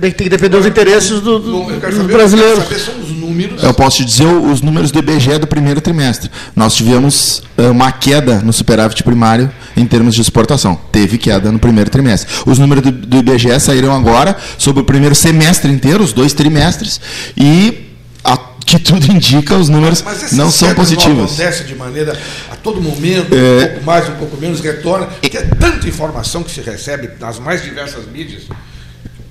tem 0.00 0.12
que 0.12 0.28
defender 0.28 0.56
os 0.56 0.64
interesses 0.64 1.20
do, 1.20 1.40
do, 1.40 1.64
dos 1.64 2.06
brasileiros. 2.06 2.58
Eu, 2.70 2.78
saber, 2.78 3.02
os 3.02 3.10
números. 3.10 3.60
eu 3.60 3.74
posso 3.74 3.96
te 3.96 4.04
dizer 4.04 4.26
os 4.26 4.62
números 4.62 4.92
do 4.92 5.00
IBGE 5.00 5.38
do 5.38 5.48
primeiro 5.48 5.80
trimestre. 5.80 6.30
Nós 6.54 6.76
tivemos 6.76 7.42
eh, 7.58 7.70
uma 7.70 7.90
queda 7.90 8.38
no 8.38 8.52
superávit 8.52 9.02
primário 9.02 9.50
em 9.76 9.84
termos 9.84 10.14
de 10.14 10.20
exportação. 10.20 10.78
Teve 10.92 11.18
queda 11.18 11.50
no 11.50 11.58
primeiro 11.58 11.90
trimestre. 11.90 12.32
Os 12.46 12.56
números 12.56 12.84
do, 12.84 12.92
do 12.92 13.16
IBGE 13.16 13.58
saíram 13.58 13.92
agora 13.92 14.36
sobre 14.56 14.80
o 14.80 14.84
primeiro 14.84 15.16
semestre 15.16 15.72
inteiro, 15.72 16.04
os 16.04 16.12
dois 16.12 16.32
trimestres, 16.32 17.00
e 17.36 17.90
a 18.24 18.52
que 18.64 18.78
tudo 18.78 19.06
indica, 19.12 19.56
os 19.56 19.68
números 19.68 20.02
não 20.32 20.50
são 20.50 20.74
positivos. 20.74 21.16
Não 21.16 21.24
acontece 21.24 21.64
de 21.64 21.74
maneira 21.74 22.18
a 22.50 22.56
todo 22.56 22.80
momento, 22.80 23.34
é... 23.34 23.64
um 23.64 23.68
pouco 23.68 23.84
mais, 23.84 24.08
um 24.08 24.16
pouco 24.16 24.36
menos, 24.36 24.60
retorna, 24.60 25.08
que 25.20 25.36
é 25.36 25.42
tanta 25.42 25.88
informação 25.88 26.42
que 26.42 26.50
se 26.50 26.60
recebe 26.60 27.10
nas 27.20 27.38
mais 27.38 27.62
diversas 27.62 28.06
mídias. 28.06 28.44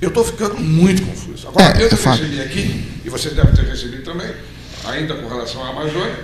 Eu 0.01 0.10
estou 0.10 0.24
ficando 0.24 0.60
muito 0.60 1.03
confuso. 1.03 1.48
Agora, 1.48 1.77
é, 1.77 1.83
eu 1.83 1.88
é 1.88 1.89
recebi 1.89 2.41
aqui, 2.41 2.91
e 3.05 3.10
você 3.10 3.29
deve 3.29 3.51
ter 3.53 3.65
recebido 3.65 4.03
também, 4.03 4.31
ainda 4.86 5.15
com 5.15 5.27
relação 5.27 5.63
à 5.63 5.69
Amazônia, 5.69 6.19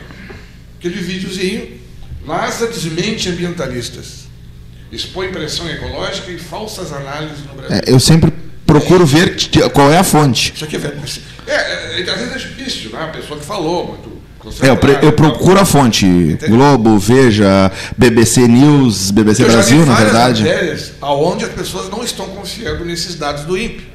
aquele 0.77 1.01
videozinho, 1.01 1.79
NASA 2.25 2.67
desmente 2.67 3.29
ambientalistas, 3.29 4.27
expõe 4.91 5.29
pressão 5.29 5.69
ecológica 5.69 6.31
e 6.31 6.37
falsas 6.37 6.91
análises 6.91 7.45
no 7.45 7.53
Brasil. 7.53 7.77
É, 7.77 7.91
eu 7.91 7.99
sempre 7.99 8.33
procuro 8.65 9.05
ver 9.05 9.35
qual 9.73 9.91
é 9.91 9.97
a 9.97 10.03
fonte. 10.03 10.53
Isso 10.53 10.65
aqui 10.65 10.75
é, 10.75 10.79
é, 10.79 10.93
é, 11.53 12.01
às 12.11 12.19
vezes 12.19 12.33
é 12.35 12.37
difícil, 12.37 12.91
né? 12.91 13.03
A 13.03 13.07
pessoa 13.07 13.39
que 13.39 13.45
falou, 13.45 13.87
muito 13.87 14.17
É, 14.63 14.69
eu, 14.69 14.77
eu 15.09 15.11
procuro 15.13 15.59
a 15.59 15.65
fonte. 15.65 16.05
Globo, 16.47 16.97
Veja, 16.97 17.71
BBC 17.97 18.47
News, 18.47 19.11
BBC 19.11 19.43
Eu 19.43 19.47
Brasil, 19.51 19.85
na 19.85 19.95
verdade. 19.95 20.43
matérias 20.43 20.93
aonde 21.01 21.43
as 21.45 21.51
pessoas 21.51 21.89
não 21.89 22.03
estão 22.03 22.27
confiando 22.27 22.85
nesses 22.85 23.15
dados 23.15 23.43
do 23.43 23.57
INPE. 23.57 23.87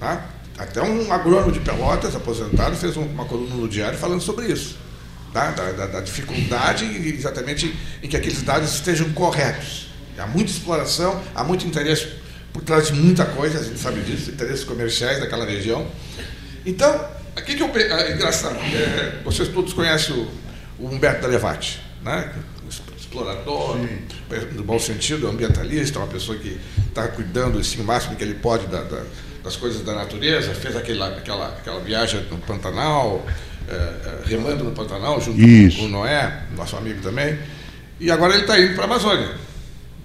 Tá? 0.00 0.26
Até 0.58 0.82
um 0.82 1.12
agrônomo 1.12 1.52
de 1.52 1.60
Pelotas, 1.60 2.14
aposentado, 2.16 2.74
fez 2.76 2.96
um- 2.96 3.02
uma 3.04 3.24
coluna 3.24 3.54
no 3.54 3.68
diário 3.68 3.96
falando 3.98 4.20
sobre 4.22 4.46
isso. 4.46 4.76
tá? 5.32 5.52
Da, 5.52 5.70
da- 5.70 5.86
da 5.86 6.00
dificuldade 6.00 6.84
exatamente 7.16 7.72
em 8.02 8.08
que 8.08 8.16
aqueles 8.16 8.42
dados 8.42 8.72
estejam 8.74 9.08
corretos. 9.10 9.86
Há 10.18 10.26
muita 10.26 10.50
exploração, 10.50 11.20
há 11.34 11.44
muito 11.44 11.64
interesse 11.64 12.08
por 12.52 12.62
trás 12.62 12.88
de 12.88 12.94
muita 12.94 13.24
coisa, 13.24 13.60
a 13.60 13.62
gente 13.62 13.78
sabe 13.78 14.00
disso, 14.00 14.30
interesses 14.32 14.64
comerciais 14.64 15.20
daquela 15.20 15.44
região. 15.46 15.86
Então, 16.64 17.04
aqui 17.36 17.54
que 17.54 17.62
eu. 17.62 17.70
É 17.74 18.12
engraçado, 18.12 18.56
é, 18.56 19.20
vocês 19.24 19.48
todos 19.48 19.72
conhecem 19.72 20.14
o, 20.14 20.28
o 20.78 20.86
Humberto 20.88 21.22
Dalevati, 21.22 21.80
né? 22.02 22.32
explorador, 22.96 23.76
no 24.52 24.62
bom 24.62 24.78
sentido, 24.78 25.26
ambientalista, 25.28 25.98
uma 25.98 26.06
pessoa 26.06 26.38
que 26.38 26.60
está 26.88 27.08
cuidando 27.08 27.58
assim, 27.58 27.80
o 27.80 27.84
máximo 27.84 28.14
que 28.14 28.22
ele 28.22 28.34
pode 28.34 28.68
da- 28.68 28.82
da- 28.84 29.02
das 29.42 29.56
coisas 29.56 29.82
da 29.82 29.94
natureza, 29.94 30.54
fez 30.54 30.76
aquela, 30.76 31.08
aquela, 31.08 31.48
aquela 31.48 31.80
viagem 31.80 32.24
no 32.30 32.38
Pantanal, 32.38 33.26
eh, 33.68 34.20
remando 34.26 34.62
no 34.62 34.70
Pantanal, 34.70 35.20
junto 35.20 35.40
Isso. 35.40 35.78
com 35.78 35.84
o 35.86 35.88
Noé, 35.88 36.42
nosso 36.54 36.76
amigo 36.76 37.00
também, 37.02 37.36
e 37.98 38.12
agora 38.12 38.34
ele 38.34 38.42
está 38.42 38.60
indo 38.60 38.74
para 38.74 38.82
a 38.84 38.86
Amazônia. 38.86 39.30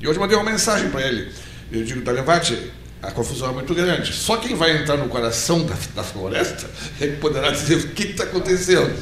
E 0.01 0.07
hoje 0.07 0.17
eu 0.17 0.21
mandei 0.21 0.35
uma 0.38 0.50
mensagem 0.50 0.89
para 0.89 1.01
ele. 1.01 1.31
Eu 1.71 1.83
digo, 1.83 2.01
Dalevati, 2.01 2.71
a 3.05 3.12
confusão 3.12 3.50
é 3.50 3.53
muito 3.53 3.74
grande. 3.74 4.13
Só 4.13 4.38
quem 4.38 4.55
vai 4.55 4.81
entrar 4.81 4.97
no 4.97 5.07
coração 5.07 5.63
da, 5.63 5.75
da 5.95 6.03
floresta 6.03 6.67
é 7.00 7.07
que 7.07 7.17
poderá 7.17 7.51
dizer 7.51 7.75
o 7.75 7.88
que 7.89 8.03
está 8.03 8.24
acontecendo. 8.24 8.93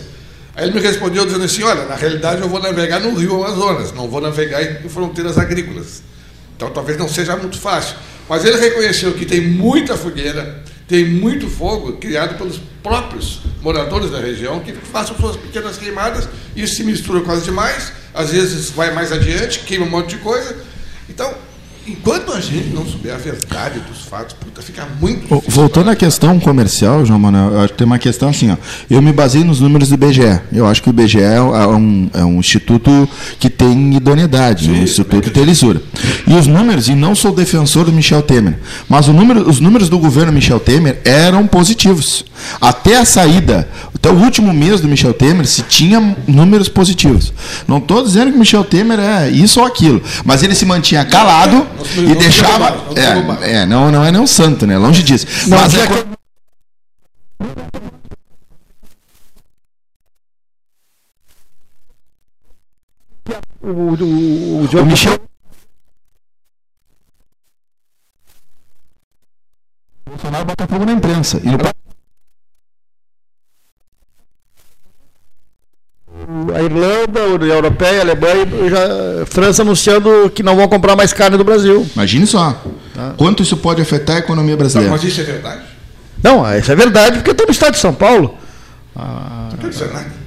Aí 0.55 0.65
ele 0.65 0.73
me 0.73 0.81
respondeu 0.81 1.25
dizendo 1.25 1.45
assim, 1.45 1.63
olha, 1.63 1.85
na 1.85 1.95
realidade 1.95 2.41
eu 2.41 2.49
vou 2.49 2.61
navegar 2.61 2.99
no 2.99 3.15
rio 3.15 3.43
Amazonas, 3.43 3.91
não 3.91 4.07
vou 4.07 4.21
navegar 4.21 4.61
em 4.61 4.89
fronteiras 4.89 5.37
agrícolas. 5.37 6.03
Então 6.55 6.69
talvez 6.69 6.97
não 6.97 7.07
seja 7.07 7.35
muito 7.37 7.57
fácil. 7.57 7.95
Mas 8.27 8.45
ele 8.45 8.57
reconheceu 8.57 9.13
que 9.13 9.25
tem 9.25 9.41
muita 9.41 9.97
fogueira, 9.97 10.63
tem 10.87 11.05
muito 11.05 11.49
fogo 11.49 11.93
criado 11.93 12.37
pelos 12.37 12.59
próprios 12.83 13.39
moradores 13.61 14.11
da 14.11 14.19
região 14.19 14.59
que 14.59 14.73
façam 14.73 15.15
suas 15.17 15.37
pequenas 15.37 15.77
queimadas, 15.77 16.27
isso 16.55 16.75
se 16.75 16.83
mistura 16.83 17.21
quase 17.21 17.45
demais, 17.45 17.91
às 18.13 18.29
vezes 18.31 18.69
vai 18.69 18.93
mais 18.93 19.11
adiante, 19.11 19.59
queima 19.59 19.85
um 19.85 19.89
monte 19.89 20.09
de 20.09 20.17
coisa. 20.17 20.55
Então, 21.09 21.33
enquanto 21.87 22.31
a 22.31 22.39
gente 22.39 22.69
não 22.69 22.85
souber 22.85 23.13
a 23.13 23.17
verdade 23.17 23.79
dos 23.81 24.01
fatos, 24.01 24.35
puta, 24.39 24.61
fica 24.61 24.87
muito 24.99 25.21
difícil 25.21 25.41
Voltando 25.47 25.89
à 25.89 25.95
questão 25.95 26.39
comercial, 26.39 27.05
João 27.05 27.19
Manuel, 27.19 27.51
eu 27.51 27.59
acho 27.59 27.73
que 27.73 27.77
tem 27.77 27.85
uma 27.85 27.99
questão 27.99 28.29
assim, 28.29 28.51
ó. 28.51 28.57
Eu 28.89 29.01
me 29.01 29.11
baseio 29.11 29.45
nos 29.45 29.59
números 29.59 29.89
do 29.89 29.95
IBGE. 29.95 30.39
Eu 30.51 30.65
acho 30.65 30.81
que 30.81 30.89
o 30.89 30.91
IBGE 30.91 31.19
é 31.19 31.41
um, 31.41 32.09
é 32.13 32.23
um 32.23 32.39
instituto 32.39 33.07
que 33.39 33.49
tem 33.49 33.95
idoneidade, 33.95 34.69
um 34.69 34.75
instituto 34.75 35.23
que 35.23 35.29
tem 35.29 35.43
lisura. 35.43 35.81
E 36.25 36.33
os 36.33 36.47
números, 36.47 36.87
e 36.87 36.95
não 36.95 37.15
sou 37.15 37.33
defensor 37.33 37.85
do 37.85 37.91
Michel 37.91 38.21
Temer, 38.21 38.57
mas 38.87 39.07
número, 39.07 39.49
os 39.49 39.59
números 39.59 39.89
do 39.89 39.99
governo 39.99 40.31
Michel 40.31 40.59
Temer 40.59 41.01
eram 41.03 41.45
positivos. 41.47 42.25
Até 42.59 42.97
a 42.97 43.05
saída, 43.05 43.67
até 43.93 44.09
o 44.09 44.15
último 44.15 44.53
mês 44.53 44.81
do 44.81 44.87
Michel 44.87 45.13
Temer, 45.13 45.45
se 45.45 45.61
tinha 45.63 46.15
números 46.27 46.67
positivos. 46.67 47.33
Não 47.67 47.77
estou 47.77 48.03
dizendo 48.03 48.31
que 48.31 48.37
Michel 48.37 48.63
Temer 48.63 48.99
é 48.99 49.29
isso 49.29 49.59
ou 49.59 49.65
aquilo, 49.65 50.01
mas 50.25 50.43
ele 50.43 50.55
se 50.55 50.65
mantinha 50.65 51.05
calado 51.05 51.65
Não 51.95 52.03
e 52.03 52.07
não 52.09 52.15
deixava. 52.15 52.71
não. 52.71 53.43
É, 53.43 53.53
é, 53.61 53.65
não, 53.65 53.91
não 53.91 54.03
é 54.03 54.11
nem 54.11 54.21
um 54.21 54.27
santo, 54.27 54.65
né? 54.67 54.77
Longe 54.77 55.03
disso. 55.03 55.25
Não, 55.49 55.57
Mas 55.57 55.73
é 55.75 55.87
que- 55.87 55.93
co- 56.03 56.13
O, 63.61 63.67
o, 63.67 64.63
o, 64.63 64.81
o 64.81 64.85
Michel. 64.85 65.17
Bolsonaro 70.05 70.45
bota 70.45 70.67
fogo 70.67 70.85
na 70.85 70.91
imprensa. 70.93 71.37
E 71.43 71.49
no... 71.49 71.57
a 76.55 76.62
Irlanda, 76.73 77.21
União 77.27 77.55
Europeia, 77.55 78.01
Alemanha, 78.01 78.45
já, 78.69 79.25
França 79.27 79.61
anunciando 79.61 80.29
que 80.33 80.41
não 80.43 80.55
vão 80.55 80.67
comprar 80.67 80.95
mais 80.95 81.13
carne 81.13 81.37
do 81.37 81.43
Brasil. 81.43 81.85
Imagine 81.95 82.25
só. 82.27 82.61
Quanto 83.17 83.43
isso 83.43 83.57
pode 83.57 83.81
afetar 83.81 84.17
a 84.17 84.19
economia 84.19 84.51
Não, 84.53 84.57
brasileira? 84.57 84.91
mas 84.91 85.03
isso 85.03 85.21
é 85.21 85.23
verdade? 85.23 85.61
Não, 86.21 86.57
isso 86.57 86.71
é 86.71 86.75
verdade, 86.75 87.17
porque 87.17 87.31
estou 87.31 87.45
no 87.47 87.51
estado 87.51 87.73
de 87.73 87.79
São 87.79 87.93
Paulo. 87.93 88.37
Não 88.95 89.57
quer 89.59 89.69
dizer 89.69 89.91
nada. 89.93 90.23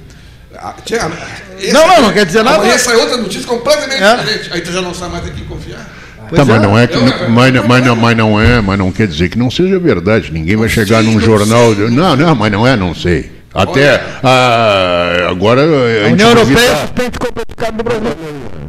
Ah, 0.59 0.73
essa- 0.89 1.73
Não, 1.73 1.87
não, 1.87 2.01
não 2.03 2.13
quer 2.13 2.25
dizer 2.25 2.43
nada. 2.43 2.57
Amanhã 2.57 2.77
sai 2.77 2.95
outra 2.97 3.17
notícia 3.17 3.47
completamente 3.47 4.01
É. 4.03 4.15
diferente. 4.17 4.49
Aí 4.53 4.61
tu 4.61 4.71
já 4.71 4.81
não 4.81 4.93
sabe 4.93 5.11
mais 5.13 5.25
a 5.27 5.29
quem 5.29 5.45
confiar. 5.45 5.87
Pois 6.29 6.39
Tá, 6.41 6.45
mas 6.45 6.57
é. 6.57 6.59
não 6.59 6.77
é 6.77 6.87
que, 6.87 6.97
mas, 6.97 7.53
não- 7.53 7.63
mas, 7.67 7.85
não, 7.85 7.95
mas 7.95 8.17
não 8.17 8.41
é, 8.41 8.59
mas 8.59 8.77
não 8.77 8.91
quer 8.91 9.07
dizer 9.07 9.29
que 9.29 9.37
não 9.37 9.49
seja 9.49 9.79
verdade. 9.79 10.29
Ninguém 10.31 10.57
vai 10.57 10.67
chegar 10.67 11.01
num 11.03 11.13
não 11.13 11.19
jornal. 11.21 11.73
Não, 11.73 12.15
não, 12.17 12.35
mas 12.35 12.51
não 12.51 12.67
é, 12.67 12.75
não 12.75 12.93
sei. 12.93 13.31
Até 13.57 13.89
Olha. 13.93 14.01
ah, 14.23 15.27
agora 15.31 15.61
a, 15.61 16.07
A 16.07 16.11
União 16.11 16.29
Europeia 16.29 16.75
suspende 16.77 17.09
de 17.09 17.55
carne 17.55 17.77
do 17.79 17.83
Brasil. 17.83 18.07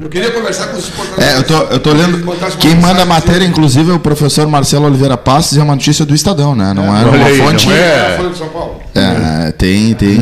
Eu 0.00 0.08
queria 0.08 0.30
conversar 0.30 0.68
com 0.68 0.78
os 0.78 0.84
exportadores. 0.84 1.28
É, 1.34 1.36
eu 1.36 1.42
tô, 1.42 1.54
eu 1.74 1.78
tô 1.80 1.92
lendo. 1.92 2.24
Quem 2.58 2.74
manda 2.76 3.02
a 3.02 3.04
matéria, 3.04 3.44
inclusive, 3.44 3.90
é 3.90 3.94
o 3.94 3.98
professor 3.98 4.46
Marcelo 4.48 4.86
Oliveira 4.86 5.16
Passos, 5.18 5.56
e 5.56 5.60
é 5.60 5.62
uma 5.62 5.74
notícia 5.74 6.06
do 6.06 6.14
Estadão, 6.14 6.54
né? 6.54 6.72
Não 6.74 6.84
é 6.96 7.00
Olha 7.04 7.10
uma 7.18 7.26
aí, 7.26 7.36
fonte. 7.38 7.66
não 7.66 7.74
É, 7.74 7.78
é? 7.78 8.06
a 8.14 8.16
Folha 8.16 8.30
de 8.30 8.38
São 8.38 8.48
Paulo. 8.48 8.80
É, 8.94 9.52
tem, 9.52 9.94
tem. 9.94 10.18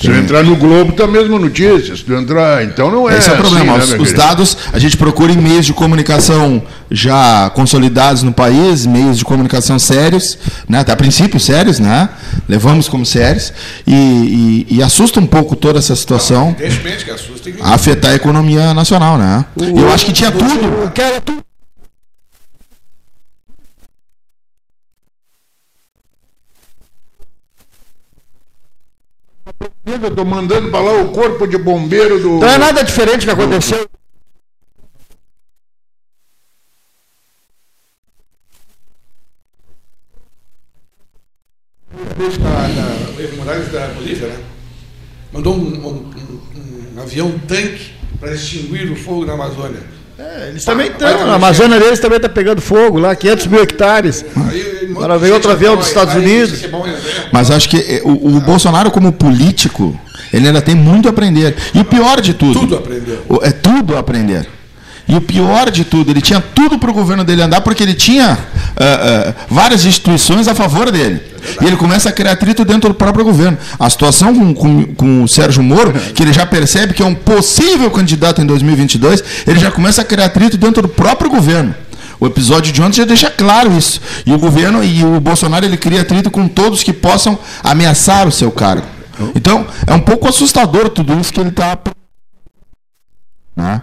Se 0.00 0.08
eu 0.08 0.16
entrar 0.18 0.42
no 0.42 0.56
Globo, 0.56 0.92
tá 0.92 1.04
a 1.04 1.06
mesma 1.06 1.38
notícia. 1.38 1.94
Se 1.94 2.02
tu 2.02 2.14
entrar, 2.14 2.64
então 2.64 2.90
não 2.90 3.08
é. 3.10 3.18
Esse 3.18 3.28
é 3.28 3.34
o 3.34 3.36
problema. 3.36 3.74
assim, 3.76 3.82
os, 3.82 3.90
né, 3.90 3.96
os 3.96 4.02
querido? 4.08 4.16
dados, 4.16 4.56
a 4.72 4.78
gente 4.78 4.96
procura 4.96 5.30
em 5.30 5.36
meios 5.36 5.66
de 5.66 5.74
comunicação 5.74 6.62
já 6.90 7.50
consolidados 7.54 8.22
no 8.22 8.32
país, 8.32 8.86
meios 8.86 9.18
de 9.18 9.24
comunicação 9.26 9.78
sérios, 9.78 10.38
né? 10.66 10.78
até 10.80 10.92
a 10.92 10.96
princípio 10.96 11.38
sérios, 11.38 11.78
né? 11.78 12.08
Levamos 12.48 12.88
como 12.88 13.04
sérios, 13.04 13.52
e, 13.86 13.92
e- 14.70 14.76
e 14.76 14.82
assusta 14.82 15.20
um 15.20 15.26
pouco 15.26 15.54
toda 15.54 15.78
essa 15.78 15.94
situação 15.94 16.56
Evidentemente 16.58 17.04
que 17.04 17.10
assusta. 17.10 17.50
afetar 17.60 18.12
a 18.12 18.14
economia 18.14 18.72
nacional, 18.72 19.18
né? 19.18 19.44
Eu 19.58 19.92
acho 19.92 20.06
que 20.06 20.12
tinha 20.12 20.32
tudo. 20.32 20.86
O 20.86 20.90
que 20.90 21.00
era 21.02 21.20
tudo. 21.20 21.38
Eu 30.02 30.14
tô 30.14 30.24
mandando 30.24 30.70
pra 30.70 30.80
lá 30.80 30.92
o 31.02 31.08
corpo 31.12 31.46
de 31.46 31.58
bombeiro 31.58 32.18
do. 32.20 32.38
Não 32.38 32.48
é 32.48 32.58
nada 32.58 32.82
diferente 32.82 33.24
que 33.24 33.30
aconteceu. 33.30 33.88
Na, 42.42 42.68
na 42.68 43.22
Evo 43.22 43.36
Morales 43.38 43.68
da 43.72 43.88
Bolívia, 43.88 44.28
né? 44.28 44.36
Mandou 45.32 45.54
um, 45.54 45.58
um- 45.58 46.10
um- 46.56 46.98
um 46.98 47.02
avião 47.02 47.38
tanque 47.48 47.92
para 48.18 48.32
extinguir 48.34 48.90
o 48.90 48.96
fogo 48.96 49.24
na 49.24 49.32
Amazônia. 49.34 49.80
É, 50.18 50.48
eles 50.48 50.64
também 50.64 50.88
estão. 50.88 51.08
também 51.08 51.22
A 51.24 51.34
Amazônia 51.34 51.80
deles 51.80 51.98
também 51.98 52.16
está 52.16 52.28
pegando 52.28 52.60
fogo 52.60 52.98
lá, 52.98 53.16
500 53.16 53.46
mil 53.46 53.62
hectares. 53.62 54.24
Aí, 54.48 54.69
Agora 55.04 55.18
veio 55.18 55.34
outro 55.34 55.50
avião 55.50 55.76
dos 55.76 55.88
Estados 55.88 56.14
Unidos. 56.14 56.62
É. 56.62 57.28
Mas 57.32 57.50
acho 57.50 57.68
que 57.68 57.76
eh, 57.76 58.02
o, 58.04 58.36
o 58.36 58.40
Bolsonaro, 58.40 58.90
como 58.90 59.12
político, 59.12 59.98
ele 60.32 60.46
ainda 60.46 60.60
tem 60.62 60.74
muito 60.74 61.08
a 61.08 61.10
aprender. 61.10 61.56
E 61.74 61.80
o 61.80 61.84
pior 61.84 62.20
de 62.20 62.34
tudo. 62.34 62.60
Tudo 62.60 62.76
aprendeu. 62.76 63.18
o- 63.28 63.40
É 63.42 63.50
tudo 63.50 63.96
a 63.96 64.00
aprender. 64.00 64.46
E 65.08 65.16
o 65.16 65.20
pior 65.20 65.70
de 65.72 65.82
tudo, 65.84 66.10
ele 66.12 66.20
tinha 66.20 66.40
tudo 66.40 66.78
para 66.78 66.88
o 66.88 66.92
governo 66.94 67.24
dele 67.24 67.42
andar, 67.42 67.62
porque 67.62 67.82
ele 67.82 67.94
tinha 67.94 68.38
ah, 68.76 68.78
ah, 68.78 69.34
várias 69.50 69.84
instituições 69.84 70.46
a 70.46 70.54
favor 70.54 70.88
dele. 70.92 71.20
E 71.60 71.64
ele 71.66 71.74
começa 71.76 72.08
a 72.10 72.12
criar 72.12 72.32
atrito 72.32 72.64
dentro 72.64 72.90
do 72.90 72.94
próprio 72.94 73.24
governo. 73.24 73.58
A 73.76 73.90
situação 73.90 74.32
com, 74.32 74.54
com, 74.54 74.84
com 74.94 75.24
o 75.24 75.28
Sérgio 75.28 75.64
Moro, 75.64 75.92
que 76.14 76.22
ele 76.22 76.32
já 76.32 76.46
percebe 76.46 76.94
que 76.94 77.02
é 77.02 77.06
um 77.06 77.14
possível 77.14 77.90
candidato 77.90 78.40
em 78.40 78.46
2022, 78.46 79.24
ele 79.48 79.58
já 79.58 79.72
começa 79.72 80.02
a 80.02 80.04
criar 80.04 80.26
atrito 80.26 80.56
dentro 80.56 80.82
do 80.82 80.88
próprio 80.88 81.28
governo. 81.28 81.74
O 82.20 82.26
episódio 82.26 82.72
de 82.72 82.82
ontem 82.82 82.98
já 82.98 83.04
deixa 83.04 83.30
claro 83.30 83.72
isso. 83.72 84.00
E 84.26 84.32
o 84.32 84.38
governo 84.38 84.84
e 84.84 85.02
o 85.02 85.18
Bolsonaro 85.20 85.64
ele 85.64 85.76
cria 85.76 86.02
atrito 86.02 86.30
com 86.30 86.46
todos 86.46 86.82
que 86.82 86.92
possam 86.92 87.38
ameaçar 87.64 88.28
o 88.28 88.32
seu 88.32 88.52
cargo. 88.52 88.86
Então, 89.34 89.66
é 89.86 89.92
um 89.94 90.00
pouco 90.00 90.28
assustador 90.28 90.90
tudo 90.90 91.18
isso 91.18 91.32
que 91.32 91.40
ele 91.40 91.48
está. 91.48 91.78
Né? 93.56 93.82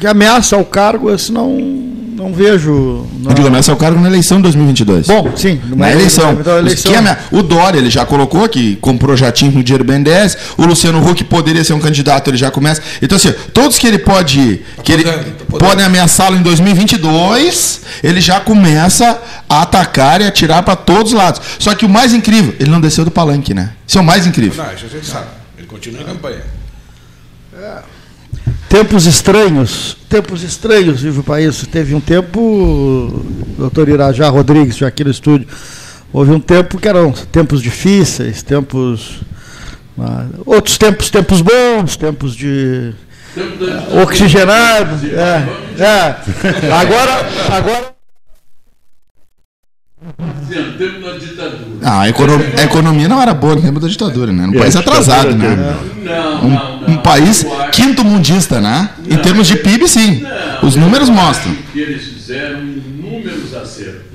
Que 0.00 0.06
ameaça 0.06 0.56
ao 0.56 0.64
cargo, 0.64 1.12
esse 1.12 1.30
não, 1.30 1.56
não 2.18 2.32
vejo. 2.32 3.06
Não. 3.20 3.30
Eu 3.30 3.34
digo, 3.34 3.48
ameaça 3.48 3.70
ao 3.70 3.76
cargo 3.76 4.00
na 4.00 4.08
eleição 4.08 4.38
de 4.38 4.44
2022. 4.44 5.06
Bom, 5.06 5.30
sim. 5.36 5.60
Na 5.76 5.90
eleição. 5.92 6.36
eleição. 6.58 6.94
Amea... 6.94 7.18
O 7.30 7.42
Dória, 7.42 7.78
ele 7.78 7.90
já 7.90 8.04
colocou 8.04 8.48
que 8.48 8.76
comprou 8.76 9.16
jatinho 9.16 9.52
com 9.52 9.62
dinheiro 9.62 9.84
BNDES. 9.84 10.36
O 10.56 10.64
Luciano 10.64 11.06
Huck 11.06 11.22
poderia 11.24 11.62
ser 11.62 11.74
um 11.74 11.80
candidato, 11.80 12.28
ele 12.30 12.36
já 12.36 12.50
começa. 12.50 12.82
Então, 13.00 13.16
assim, 13.16 13.32
todos 13.52 13.78
que 13.78 13.86
ele 13.86 13.98
pode. 13.98 14.62
que 14.82 14.92
ele 14.92 15.04
podem 15.58 15.84
ameaçá-lo 15.84 16.36
em 16.36 16.42
2022, 16.42 17.82
ele 18.02 18.20
já 18.20 18.40
começa 18.40 19.20
a 19.48 19.62
atacar 19.62 20.20
e 20.20 20.26
atirar 20.26 20.62
para 20.62 20.76
todos 20.76 21.12
os 21.12 21.18
lados. 21.18 21.40
Só 21.58 21.74
que 21.74 21.84
o 21.84 21.88
mais 21.88 22.12
incrível, 22.12 22.54
ele 22.58 22.70
não 22.70 22.80
desceu 22.80 23.04
do 23.04 23.10
palanque, 23.10 23.54
né? 23.54 23.72
Isso 23.86 23.98
é 23.98 24.00
o 24.00 24.04
mais 24.04 24.26
incrível. 24.26 24.62
Não, 24.62 24.72
isso 24.72 24.86
a 24.86 24.88
gente 24.88 25.06
sabe. 25.06 25.26
Ele 25.56 25.66
continua 25.66 26.02
em 26.02 26.04
campanha. 26.04 26.42
É. 27.56 27.97
Tempos 28.68 29.06
estranhos, 29.06 29.96
tempos 30.10 30.42
estranhos 30.42 31.00
vive 31.00 31.20
o 31.20 31.22
país. 31.22 31.66
Teve 31.72 31.94
um 31.94 32.00
tempo, 32.00 33.24
doutor 33.56 33.88
Irajá 33.88 34.28
Rodrigues, 34.28 34.76
já 34.76 34.88
aqui 34.88 35.02
no 35.02 35.10
estúdio, 35.10 35.48
houve 36.12 36.32
um 36.32 36.40
tempo 36.40 36.78
que 36.78 36.86
eram 36.86 37.10
tempos 37.12 37.62
difíceis, 37.62 38.42
tempos. 38.42 39.20
Ah, 39.98 40.26
outros 40.44 40.76
tempos, 40.76 41.10
tempos 41.10 41.40
bons, 41.40 41.96
tempos 41.96 42.36
de. 42.36 42.92
Tempo 43.34 43.64
oxigenado. 44.02 45.06
É, 45.06 45.82
é. 45.82 46.16
Agora. 46.70 47.26
agora 47.50 47.97
tempo 50.78 51.00
da 51.00 51.18
ditadura. 51.18 51.78
Ah, 51.82 52.00
a, 52.02 52.08
economia, 52.08 52.54
a 52.56 52.64
economia 52.64 53.08
não 53.08 53.20
era 53.20 53.34
boa 53.34 53.56
no 53.56 53.62
tempo 53.62 53.80
da 53.80 53.88
ditadura, 53.88 54.32
né? 54.32 54.46
Um 54.46 54.52
país 54.52 54.76
atrasado, 54.76 55.34
né? 55.34 55.56
Não, 56.02 56.44
um, 56.44 56.50
não, 56.50 56.80
não, 56.80 56.88
um 56.88 56.96
país 56.98 57.44
quinto 57.72 58.04
mundista, 58.04 58.60
né? 58.60 58.90
Em 59.10 59.16
termos 59.18 59.46
de 59.46 59.56
PIB, 59.56 59.88
sim. 59.88 60.22
Os 60.62 60.76
números 60.76 61.08
mostram. 61.08 61.54
que 61.72 61.80
eles 61.80 62.04
fizeram 62.04 62.60
inúmeros 62.60 63.54
acertos. 63.54 64.08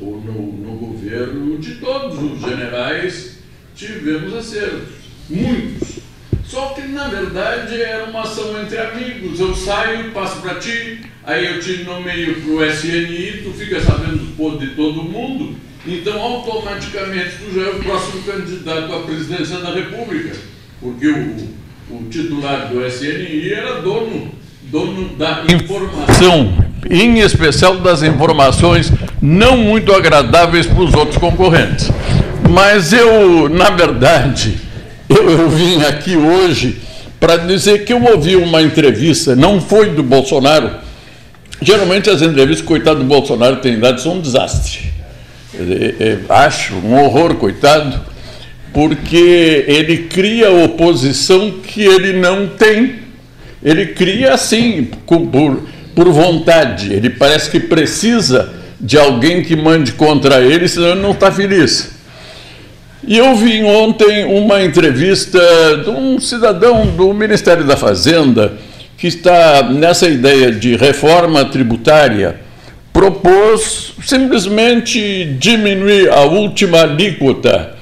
Ou 0.00 0.20
no, 0.20 0.52
no 0.52 0.76
governo 0.78 1.58
de 1.58 1.76
todos 1.76 2.18
os 2.18 2.40
generais 2.40 3.38
tivemos 3.74 4.34
acertos. 4.34 4.94
Muitos. 5.28 6.03
Só 6.54 6.66
que, 6.66 6.82
na 6.82 7.08
verdade, 7.08 7.82
era 7.82 8.04
uma 8.04 8.20
ação 8.20 8.56
entre 8.62 8.78
amigos. 8.78 9.40
Eu 9.40 9.52
saio, 9.56 10.12
passo 10.12 10.40
para 10.40 10.54
ti, 10.54 11.00
aí 11.24 11.46
eu 11.46 11.58
te 11.58 11.82
nomeio 11.82 12.40
para 12.42 12.50
o 12.52 12.64
SNI, 12.64 13.42
tu 13.42 13.50
fica 13.50 13.80
sabendo 13.80 14.18
do 14.18 14.36
poder 14.36 14.68
de 14.68 14.74
todo 14.76 15.02
mundo, 15.02 15.56
então 15.84 16.22
automaticamente 16.22 17.30
tu 17.38 17.52
já 17.52 17.66
é 17.66 17.70
o 17.70 17.80
próximo 17.80 18.22
candidato 18.22 18.94
à 18.94 19.00
presidência 19.00 19.58
da 19.58 19.74
República, 19.74 20.36
porque 20.80 21.08
o, 21.08 21.48
o 21.90 22.04
titular 22.08 22.68
do 22.68 22.86
SNI 22.86 23.52
era 23.52 23.82
dono, 23.82 24.30
dono 24.70 25.08
da 25.16 25.42
informação, 25.52 26.56
em 26.88 27.18
especial 27.18 27.78
das 27.78 28.04
informações 28.04 28.92
não 29.20 29.56
muito 29.56 29.92
agradáveis 29.92 30.68
para 30.68 30.84
os 30.84 30.94
outros 30.94 31.18
concorrentes. 31.18 31.90
Mas 32.48 32.92
eu, 32.92 33.48
na 33.48 33.70
verdade, 33.70 34.63
eu, 35.08 35.30
eu 35.30 35.48
vim 35.48 35.82
aqui 35.82 36.16
hoje 36.16 36.78
para 37.20 37.36
dizer 37.36 37.84
que 37.84 37.92
eu 37.92 38.02
ouvi 38.02 38.36
uma 38.36 38.60
entrevista, 38.60 39.34
não 39.34 39.60
foi 39.60 39.90
do 39.90 40.02
Bolsonaro. 40.02 40.70
Geralmente 41.60 42.10
as 42.10 42.20
entrevistas, 42.20 42.66
coitado 42.66 42.98
do 42.98 43.06
Bolsonaro, 43.06 43.56
tem 43.56 43.74
idade, 43.74 44.02
são 44.02 44.16
um 44.16 44.20
desastre. 44.20 44.92
acho 46.28 46.74
um 46.74 46.94
horror, 46.94 47.36
coitado, 47.36 47.98
porque 48.74 49.64
ele 49.66 50.08
cria 50.08 50.50
oposição 50.50 51.52
que 51.62 51.82
ele 51.82 52.12
não 52.12 52.46
tem. 52.46 52.96
Ele 53.62 53.86
cria 53.86 54.34
assim, 54.34 54.90
por, 55.06 55.62
por 55.94 56.08
vontade. 56.10 56.92
Ele 56.92 57.08
parece 57.08 57.50
que 57.50 57.60
precisa 57.60 58.52
de 58.78 58.98
alguém 58.98 59.42
que 59.42 59.56
mande 59.56 59.92
contra 59.92 60.42
ele, 60.42 60.68
senão 60.68 60.90
ele 60.90 61.00
não 61.00 61.12
está 61.12 61.32
feliz. 61.32 61.93
E 63.06 63.18
eu 63.18 63.34
vi 63.34 63.62
ontem 63.62 64.24
uma 64.24 64.62
entrevista 64.64 65.38
de 65.84 65.90
um 65.90 66.18
cidadão 66.18 66.86
do 66.86 67.12
Ministério 67.12 67.64
da 67.64 67.76
Fazenda 67.76 68.54
que 68.96 69.06
está 69.06 69.62
nessa 69.64 70.08
ideia 70.08 70.50
de 70.50 70.76
reforma 70.76 71.44
tributária, 71.44 72.40
propôs 72.92 73.92
simplesmente 74.02 75.36
diminuir 75.38 76.08
a 76.10 76.22
última 76.22 76.82
alíquota, 76.82 77.74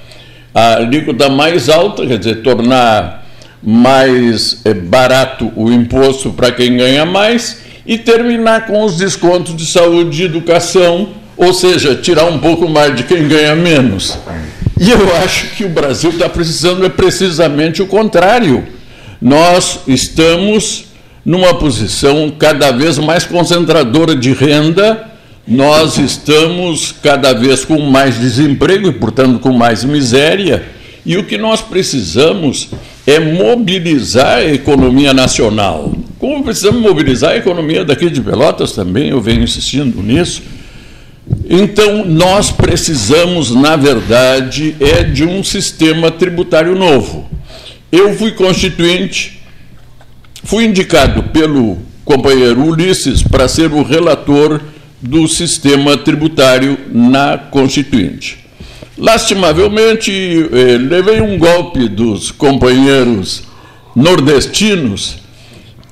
a 0.53 0.77
alíquota 0.79 1.29
mais 1.29 1.69
alta, 1.69 2.05
quer 2.05 2.19
dizer, 2.19 2.43
tornar 2.43 3.25
mais 3.63 4.61
eh, 4.65 4.75
barato 4.75 5.53
o 5.55 5.71
imposto 5.71 6.31
para 6.31 6.51
quem 6.51 6.77
ganha 6.77 7.07
mais 7.07 7.63
e 7.87 7.97
terminar 7.97 8.67
com 8.67 8.83
os 8.83 8.97
descontos 8.97 9.55
de 9.55 9.67
saúde 9.67 10.23
e 10.23 10.25
educação, 10.25 11.11
ou 11.37 11.55
seja, 11.55 11.95
tirar 11.95 12.25
um 12.25 12.39
pouco 12.39 12.69
mais 12.69 12.97
de 12.97 13.05
quem 13.05 13.29
ganha 13.29 13.55
menos. 13.55 14.19
E 14.81 14.91
eu 14.91 15.17
acho 15.17 15.51
que 15.57 15.65
o 15.65 15.69
Brasil 15.69 16.11
está 16.11 16.29
precisando 16.29 16.85
é 16.85 16.89
precisamente 16.89 17.83
o 17.83 17.87
contrário. 17.87 18.65
Nós 19.21 19.81
estamos 19.87 20.87
numa 21.25 21.55
posição 21.55 22.33
cada 22.37 22.73
vez 22.73 22.99
mais 22.99 23.25
concentradora 23.25 24.17
de 24.17 24.33
renda, 24.33 25.09
nós 25.47 25.99
estamos 25.99 26.93
cada 27.03 27.33
vez 27.33 27.65
com 27.65 27.79
mais 27.79 28.19
desemprego 28.19 28.89
e, 28.89 28.93
portanto, 28.93 29.39
com 29.39 29.53
mais 29.53 29.85
miséria, 29.85 30.65
e 31.05 31.17
o 31.17 31.25
que 31.25 31.39
nós 31.39 31.61
precisamos 31.61 32.71
é 33.07 33.19
mobilizar 33.21 34.39
a 34.39 34.53
economia 34.53 35.13
nacional. 35.13 35.93
Como 36.19 36.43
precisamos 36.45 36.81
mobilizar 36.81 37.33
a 37.33 37.37
economia 37.37 37.85
daqui 37.85 38.09
de 38.09 38.21
Pelotas 38.21 38.73
também, 38.73 39.11
eu 39.11 39.21
venho 39.21 39.43
insistindo 39.43 40.03
nisso 40.03 40.43
então, 41.49 42.05
nós 42.05 42.51
precisamos, 42.51 43.51
na 43.55 43.77
verdade, 43.77 44.75
é 44.81 45.05
de 45.05 45.25
um 45.25 45.43
sistema 45.43 46.11
tributário 46.11 46.75
novo. 46.75 47.29
Eu 47.91 48.17
fui 48.17 48.33
constituinte, 48.33 49.41
fui 50.45 50.65
indicado 50.65 51.25
pelo 51.25 51.79
companheiro 52.05 52.65
Ulisses 52.65 53.23
para 53.23 53.47
ser 53.49 53.73
o 53.73 53.83
relator 53.83 54.61
do 55.01 55.29
sistema 55.29 55.97
tributário 55.97 56.79
na 56.91 57.37
Constituinte. 57.37 58.39
Lastimavelmente, 58.97 60.13
eh, 60.13 60.79
levei 60.79 61.21
um 61.21 61.39
golpe 61.39 61.89
dos 61.89 62.31
companheiros 62.31 63.43
nordestinos 63.95 65.17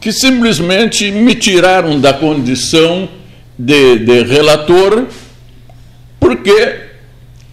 que 0.01 0.13
simplesmente 0.13 1.11
me 1.11 1.35
tiraram 1.35 2.01
da 2.01 2.13
condição 2.13 3.09
de, 3.61 3.99
de 3.99 4.23
relator, 4.23 5.05
porque, 6.19 6.77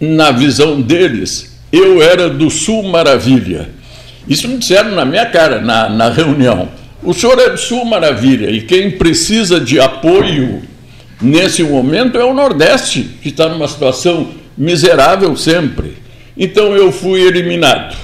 na 0.00 0.30
visão 0.30 0.80
deles, 0.80 1.58
eu 1.70 2.02
era 2.02 2.30
do 2.30 2.48
Sul 2.48 2.84
Maravilha. 2.84 3.68
Isso 4.26 4.48
me 4.48 4.56
disseram 4.56 4.92
na 4.92 5.04
minha 5.04 5.26
cara, 5.26 5.60
na, 5.60 5.88
na 5.90 6.08
reunião. 6.08 6.68
O 7.02 7.12
senhor 7.12 7.38
é 7.38 7.50
do 7.50 7.58
Sul 7.58 7.84
Maravilha 7.84 8.50
e 8.50 8.62
quem 8.62 8.90
precisa 8.92 9.60
de 9.60 9.78
apoio 9.78 10.62
nesse 11.20 11.62
momento 11.62 12.16
é 12.16 12.24
o 12.24 12.34
Nordeste, 12.34 13.02
que 13.22 13.28
está 13.28 13.48
numa 13.48 13.68
situação 13.68 14.28
miserável 14.56 15.36
sempre. 15.36 15.94
Então 16.36 16.74
eu 16.74 16.90
fui 16.90 17.20
eliminado. 17.20 17.96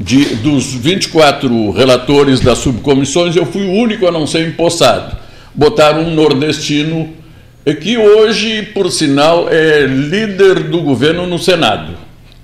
De, 0.00 0.36
dos 0.36 0.72
24 0.72 1.72
relatores 1.72 2.38
das 2.38 2.58
subcomissões, 2.58 3.34
eu 3.34 3.44
fui 3.44 3.64
o 3.64 3.72
único 3.72 4.06
a 4.06 4.12
não 4.12 4.28
ser 4.28 4.46
empossado 4.46 5.16
botaram 5.54 6.02
um 6.02 6.14
nordestino 6.14 7.16
que 7.74 7.98
hoje, 7.98 8.62
por 8.74 8.90
sinal, 8.90 9.48
é 9.50 9.84
líder 9.86 10.64
do 10.64 10.80
governo 10.80 11.26
no 11.26 11.38
Senado. 11.38 11.94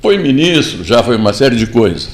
Foi 0.03 0.19
ministro, 0.19 0.85
já 0.85 1.03
foi 1.03 1.17
uma 1.17 1.33
série 1.33 1.57
de 1.57 1.67
coisas. 1.67 2.11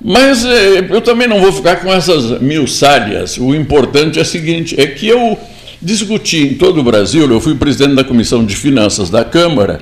Mas 0.00 0.44
é, 0.44 0.78
eu 0.90 1.00
também 1.00 1.26
não 1.26 1.40
vou 1.40 1.52
ficar 1.52 1.76
com 1.76 1.92
essas 1.92 2.40
mil 2.40 2.66
sálias. 2.66 3.38
O 3.38 3.54
importante 3.54 4.18
é 4.18 4.22
o 4.22 4.24
seguinte: 4.24 4.78
é 4.78 4.86
que 4.86 5.08
eu 5.08 5.38
discuti 5.80 6.38
em 6.38 6.54
todo 6.54 6.80
o 6.80 6.82
Brasil, 6.82 7.30
eu 7.30 7.40
fui 7.40 7.54
presidente 7.54 7.94
da 7.94 8.04
Comissão 8.04 8.44
de 8.44 8.54
Finanças 8.54 9.10
da 9.10 9.24
Câmara, 9.24 9.80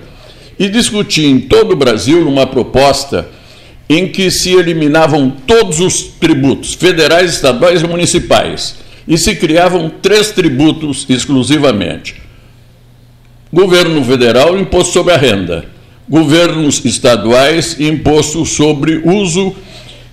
e 0.59 0.69
discuti 0.69 1.27
em 1.27 1.41
todo 1.41 1.73
o 1.73 1.77
Brasil 1.77 2.27
uma 2.27 2.47
proposta 2.47 3.29
em 3.89 4.09
que 4.09 4.31
se 4.31 4.53
eliminavam 4.53 5.31
todos 5.47 5.81
os 5.81 6.03
tributos 6.03 6.75
federais, 6.75 7.35
estaduais 7.35 7.83
e 7.83 7.87
municipais 7.87 8.86
e 9.07 9.17
se 9.17 9.37
criavam 9.37 9.91
três 10.03 10.31
tributos 10.31 11.07
exclusivamente: 11.09 12.17
governo 13.53 14.03
federal, 14.05 14.59
imposto 14.59 14.93
sobre 14.93 15.13
a 15.13 15.17
renda, 15.17 15.65
governos 16.09 16.85
estaduais, 16.85 17.79
imposto 17.79 18.45
sobre 18.45 19.03
uso 19.05 19.55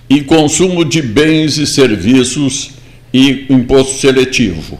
e 0.08 0.20
consumo 0.20 0.84
de 0.84 1.02
bens 1.02 1.56
e 1.56 1.66
serviços 1.66 2.70
e 3.12 3.46
imposto 3.48 3.98
seletivo. 3.98 4.78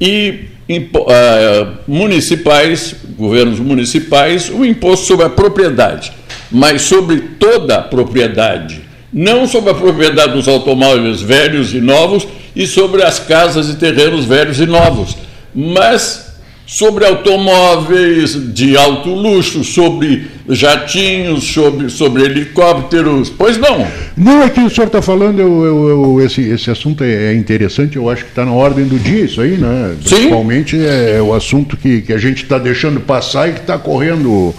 E 0.00 0.46
uh, 0.68 1.78
municipais, 1.86 2.94
governos 3.16 3.58
municipais, 3.58 4.48
o 4.48 4.64
imposto 4.64 5.06
sobre 5.06 5.26
a 5.26 5.30
propriedade, 5.30 6.12
mas 6.50 6.82
sobre 6.82 7.20
toda 7.38 7.76
a 7.76 7.82
propriedade 7.82 8.81
não 9.12 9.46
sobre 9.46 9.70
a 9.70 9.74
propriedade 9.74 10.32
dos 10.32 10.48
automóveis 10.48 11.20
velhos 11.20 11.74
e 11.74 11.80
novos 11.80 12.26
e 12.56 12.66
sobre 12.66 13.02
as 13.02 13.18
casas 13.18 13.68
e 13.68 13.76
terrenos 13.76 14.24
velhos 14.24 14.58
e 14.60 14.66
novos, 14.66 15.16
mas 15.54 16.32
sobre 16.66 17.04
automóveis 17.04 18.54
de 18.54 18.76
alto 18.76 19.10
luxo, 19.10 19.62
sobre 19.62 20.30
jatinhos, 20.48 21.44
sobre, 21.44 21.88
sobre 21.88 22.24
helicópteros. 22.24 23.30
Pois 23.30 23.58
não. 23.58 23.86
Não, 24.16 24.42
é 24.42 24.48
que 24.48 24.60
o 24.60 24.70
senhor 24.70 24.86
está 24.86 25.00
falando, 25.00 25.40
eu, 25.40 25.64
eu, 25.64 25.88
eu, 25.88 26.26
esse, 26.26 26.42
esse 26.42 26.70
assunto 26.70 27.04
é, 27.04 27.32
é 27.32 27.34
interessante, 27.34 27.96
eu 27.96 28.08
acho 28.10 28.24
que 28.24 28.30
está 28.30 28.44
na 28.44 28.52
ordem 28.52 28.84
do 28.84 28.98
dia 28.98 29.24
isso 29.24 29.40
aí, 29.40 29.56
né? 29.56 29.94
Principalmente 30.02 30.76
é, 30.76 31.16
é, 31.16 31.22
o 31.22 31.32
assunto 31.32 31.76
que, 31.76 32.02
que 32.02 32.12
a 32.12 32.18
gente 32.18 32.42
está 32.42 32.58
deixando 32.58 33.00
passar 33.00 33.48
e 33.48 33.52
que 33.52 33.60
está 33.60 33.78
correndo 33.78 34.54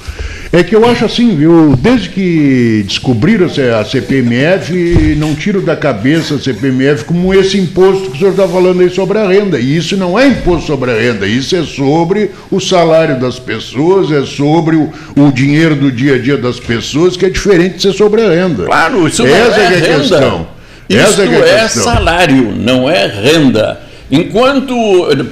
é 0.51 0.63
que 0.63 0.75
eu 0.75 0.87
acho 0.87 1.03
assim, 1.03 1.35
viu? 1.35 1.75
Desde 1.75 2.09
que 2.09 2.83
descobriram 2.85 3.47
a 3.47 3.85
CPMF, 3.85 5.15
não 5.17 5.33
tiro 5.33 5.61
da 5.61 5.75
cabeça 5.75 6.35
a 6.35 6.39
CPMF 6.39 7.05
como 7.05 7.33
esse 7.33 7.57
imposto 7.57 8.11
que 8.11 8.17
o 8.17 8.19
senhor 8.19 8.31
está 8.31 8.47
falando 8.47 8.81
aí 8.81 8.89
sobre 8.91 9.17
a 9.17 9.27
renda. 9.27 9.59
E 9.59 9.75
isso 9.75 9.97
não 9.97 10.17
é 10.17 10.27
imposto 10.27 10.67
sobre 10.67 10.91
a 10.91 10.95
renda, 10.95 11.25
isso 11.25 11.55
é 11.55 11.63
sobre 11.63 12.29
o 12.51 12.59
salário 12.59 13.19
das 13.19 13.39
pessoas, 13.39 14.11
é 14.11 14.23
sobre 14.27 14.75
o, 14.75 14.91
o 15.17 15.31
dinheiro 15.31 15.72
do 15.75 15.91
dia 15.91 16.15
a 16.15 16.19
dia 16.19 16.37
das 16.37 16.59
pessoas, 16.59 17.17
que 17.17 17.25
é 17.25 17.29
diferente 17.29 17.75
de 17.77 17.81
ser 17.81 17.93
sobre 17.93 18.21
a 18.21 18.29
renda. 18.29 18.65
Claro, 18.65 19.07
isso 19.07 19.25
Essa 19.25 19.47
não 19.47 19.55
é, 19.55 19.59
é, 19.59 19.73
é 19.73 19.95
a 19.95 19.99
questão. 19.99 20.47
Isso 20.89 21.21
é, 21.21 21.25
é, 21.25 21.49
é 21.63 21.67
salário, 21.67 22.53
não 22.55 22.89
é 22.89 23.07
renda. 23.07 23.79
Enquanto, 24.11 24.75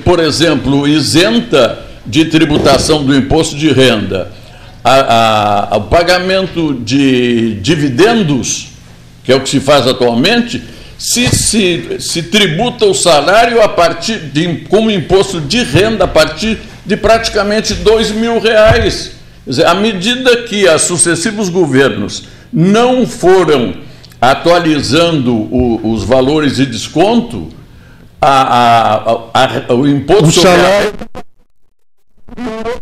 por 0.03 0.19
exemplo, 0.19 0.87
isenta 0.87 1.79
de 2.05 2.25
tributação 2.25 3.03
do 3.03 3.15
imposto 3.15 3.55
de 3.55 3.71
renda 3.71 4.31
a, 4.83 5.73
a, 5.73 5.77
o 5.77 5.81
pagamento 5.81 6.73
de 6.73 7.55
dividendos, 7.55 8.69
que 9.23 9.31
é 9.31 9.35
o 9.35 9.41
que 9.41 9.49
se 9.49 9.59
faz 9.59 9.87
atualmente, 9.87 10.61
se, 10.97 11.29
se, 11.29 11.97
se 11.99 12.23
tributa 12.23 12.85
o 12.85 12.93
salário 12.93 13.61
a 13.61 13.69
partir 13.69 14.17
de, 14.17 14.65
como 14.69 14.91
imposto 14.91 15.39
de 15.39 15.63
renda 15.63 16.05
a 16.05 16.07
partir 16.07 16.59
de 16.85 16.97
praticamente 16.97 17.73
dois 17.75 18.11
mil 18.11 18.39
reais. 18.39 19.11
Dizer, 19.45 19.65
à 19.65 19.73
medida 19.73 20.43
que 20.43 20.67
os 20.67 20.83
sucessivos 20.83 21.49
governos 21.49 22.25
não 22.51 23.07
foram 23.07 23.75
atualizando 24.19 25.33
o, 25.33 25.93
os 25.93 26.03
valores 26.03 26.57
de 26.57 26.65
desconto, 26.65 27.49
a, 28.21 29.17
a, 29.33 29.73
o 29.73 29.87
imposto 29.87 30.25
o 30.25 30.31
sobre 30.31 30.49
salário... 30.49 30.93
a 31.13 31.19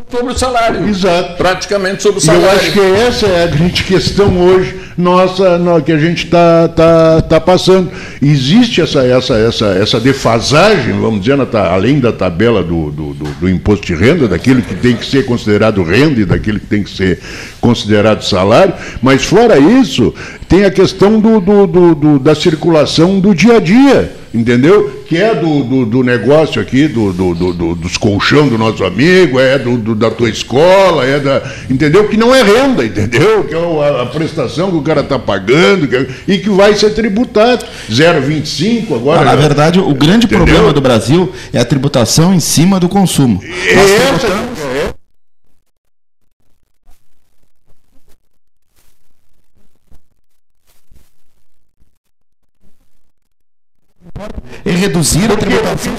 sobre 0.09 0.33
o 0.33 0.37
salário. 0.37 0.87
Exato. 0.87 1.37
Praticamente 1.37 2.03
sobre 2.03 2.19
o 2.19 2.21
salário. 2.21 2.47
Eu 2.47 2.51
acho 2.51 2.71
que 2.71 2.79
essa 2.79 3.25
é 3.27 3.43
a 3.43 3.47
grande 3.47 3.83
questão 3.83 4.37
hoje 4.37 4.79
nossa 4.97 5.57
no, 5.57 5.81
que 5.81 5.91
a 5.91 5.97
gente 5.97 6.25
está 6.25 6.67
tá, 6.67 7.21
tá 7.21 7.39
passando. 7.39 7.89
Existe 8.21 8.81
essa, 8.81 8.99
essa, 9.05 9.35
essa, 9.35 9.65
essa 9.67 9.99
defasagem, 9.99 10.93
vamos 10.99 11.21
dizer, 11.21 11.37
além 11.55 11.99
da 11.99 12.11
tabela 12.11 12.61
do, 12.61 12.91
do, 12.91 13.13
do, 13.13 13.23
do, 13.39 13.49
imposto 13.49 13.87
de 13.87 13.95
renda, 13.95 14.27
daquilo 14.27 14.61
que 14.61 14.75
tem 14.75 14.95
que 14.95 15.05
ser 15.05 15.25
considerado 15.25 15.81
renda 15.83 16.19
e 16.19 16.25
daquilo 16.25 16.59
que 16.59 16.67
tem 16.67 16.83
que 16.83 16.89
ser 16.89 17.19
considerado 17.61 18.23
salário, 18.23 18.73
mas 19.01 19.23
fora 19.23 19.57
isso, 19.57 20.13
tem 20.49 20.65
a 20.65 20.71
questão 20.71 21.19
do, 21.19 21.39
do, 21.39 21.95
do 21.95 22.19
da 22.19 22.35
circulação 22.35 23.19
do 23.19 23.33
dia 23.33 23.57
a 23.57 23.59
dia 23.59 24.19
entendeu? 24.33 24.98
Que 25.09 25.17
é 25.17 25.33
do, 25.33 25.63
do, 25.63 25.85
do 25.87 26.03
negócio 26.03 26.61
aqui, 26.61 26.87
do, 26.87 27.11
do, 27.11 27.33
do, 27.33 27.73
dos 27.73 27.97
colchão 27.97 28.47
do 28.47 28.59
nosso 28.59 28.85
amigo, 28.85 29.39
é 29.39 29.57
do, 29.57 29.95
da 29.95 30.11
tua 30.11 30.29
escola, 30.29 31.03
é 31.03 31.19
da. 31.19 31.41
Entendeu? 31.67 32.07
Que 32.07 32.15
não 32.15 32.33
é 32.33 32.43
renda, 32.43 32.85
entendeu? 32.85 33.43
Que 33.43 33.55
é 33.55 34.01
a, 34.01 34.05
prestação 34.05 34.69
que 34.69 34.77
o 34.77 34.83
cara 34.83 35.01
está 35.01 35.17
pagando 35.17 35.87
que, 35.87 35.95
é, 35.95 36.07
e 36.27 36.37
que 36.37 36.51
vai 36.51 36.75
ser 36.75 36.91
tributado. 36.91 37.65
0,25 37.89 38.95
agora. 38.95 39.21
Ah, 39.21 39.25
na 39.25 39.35
verdade, 39.35 39.79
o 39.79 39.95
grande 39.95 40.27
entendeu? 40.27 40.45
problema 40.45 40.71
do 40.71 40.79
Brasil 40.79 41.33
é 41.51 41.59
a 41.59 41.65
tributação 41.65 42.31
em 42.31 42.39
cima 42.39 42.79
do 42.79 42.87
consumo. 42.87 43.41
Essa, 43.67 44.27
é, 44.27 44.68
reduzir 54.79 55.31
a 55.31 55.35
tributação 55.35 55.93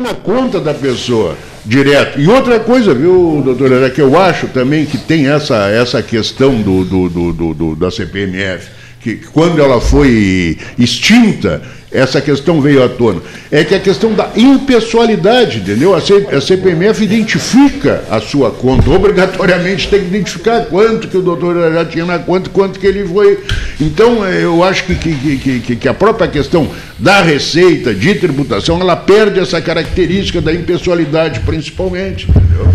na 0.00 0.14
conta 0.14 0.60
da 0.60 0.72
pessoa 0.72 1.36
direto. 1.64 2.20
E 2.20 2.28
outra 2.28 2.58
coisa, 2.60 2.94
viu, 2.94 3.42
doutora, 3.44 3.86
é 3.86 3.90
que 3.90 4.00
eu 4.00 4.18
acho 4.18 4.48
também 4.48 4.86
que 4.86 4.98
tem 4.98 5.28
essa, 5.28 5.68
essa 5.68 6.02
questão 6.02 6.60
do, 6.62 6.84
do, 6.84 7.08
do, 7.08 7.54
do 7.54 7.76
da 7.76 7.90
CPMF 7.90 8.79
que 9.00 9.16
quando 9.32 9.62
ela 9.62 9.80
foi 9.80 10.58
extinta, 10.78 11.62
essa 11.90 12.20
questão 12.20 12.60
veio 12.60 12.84
à 12.84 12.88
tona. 12.88 13.20
É 13.50 13.64
que 13.64 13.74
a 13.74 13.80
questão 13.80 14.12
da 14.12 14.30
impessoalidade, 14.36 15.58
entendeu? 15.58 15.94
A, 15.94 16.00
C, 16.00 16.26
a 16.30 16.40
CPMF 16.40 17.02
identifica 17.02 18.04
a 18.10 18.20
sua 18.20 18.50
conta, 18.50 18.88
obrigatoriamente 18.90 19.88
tem 19.88 20.00
que 20.00 20.06
identificar 20.06 20.66
quanto 20.66 21.08
que 21.08 21.16
o 21.16 21.22
doutor 21.22 21.72
já 21.72 21.84
tinha 21.84 22.04
na 22.04 22.18
conta, 22.18 22.50
quanto 22.50 22.78
que 22.78 22.86
ele 22.86 23.08
foi. 23.08 23.40
Então, 23.80 24.24
é, 24.24 24.44
eu 24.44 24.62
acho 24.62 24.84
que, 24.84 24.94
que, 24.94 25.60
que, 25.60 25.76
que 25.76 25.88
a 25.88 25.94
própria 25.94 26.28
questão 26.28 26.68
da 26.98 27.22
receita, 27.22 27.92
de 27.94 28.14
tributação, 28.14 28.80
ela 28.80 28.94
perde 28.94 29.40
essa 29.40 29.60
característica 29.60 30.40
da 30.40 30.52
impessoalidade, 30.52 31.40
principalmente, 31.40 32.28
entendeu? 32.28 32.68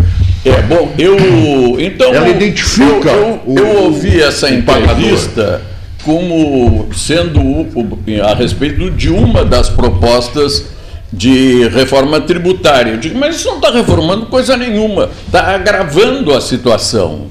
É, 0.44 0.62
bom, 0.62 0.92
eu. 0.98 1.80
Então. 1.80 2.12
Ela 2.14 2.28
identifica. 2.28 3.10
Eu, 3.10 3.40
eu, 3.46 3.56
eu 3.56 3.82
ouvi 3.84 4.20
essa 4.20 4.50
entrevista. 4.50 5.75
Como 6.06 6.88
sendo 6.94 7.42
a 8.24 8.32
respeito 8.32 8.90
de 8.92 9.10
uma 9.10 9.44
das 9.44 9.68
propostas 9.68 10.66
de 11.12 11.66
reforma 11.68 12.20
tributária. 12.20 12.92
Eu 12.92 12.98
digo, 12.98 13.18
mas 13.18 13.36
isso 13.36 13.48
não 13.48 13.56
está 13.56 13.72
reformando 13.72 14.26
coisa 14.26 14.56
nenhuma, 14.56 15.10
está 15.26 15.54
agravando 15.54 16.32
a 16.32 16.40
situação, 16.40 17.26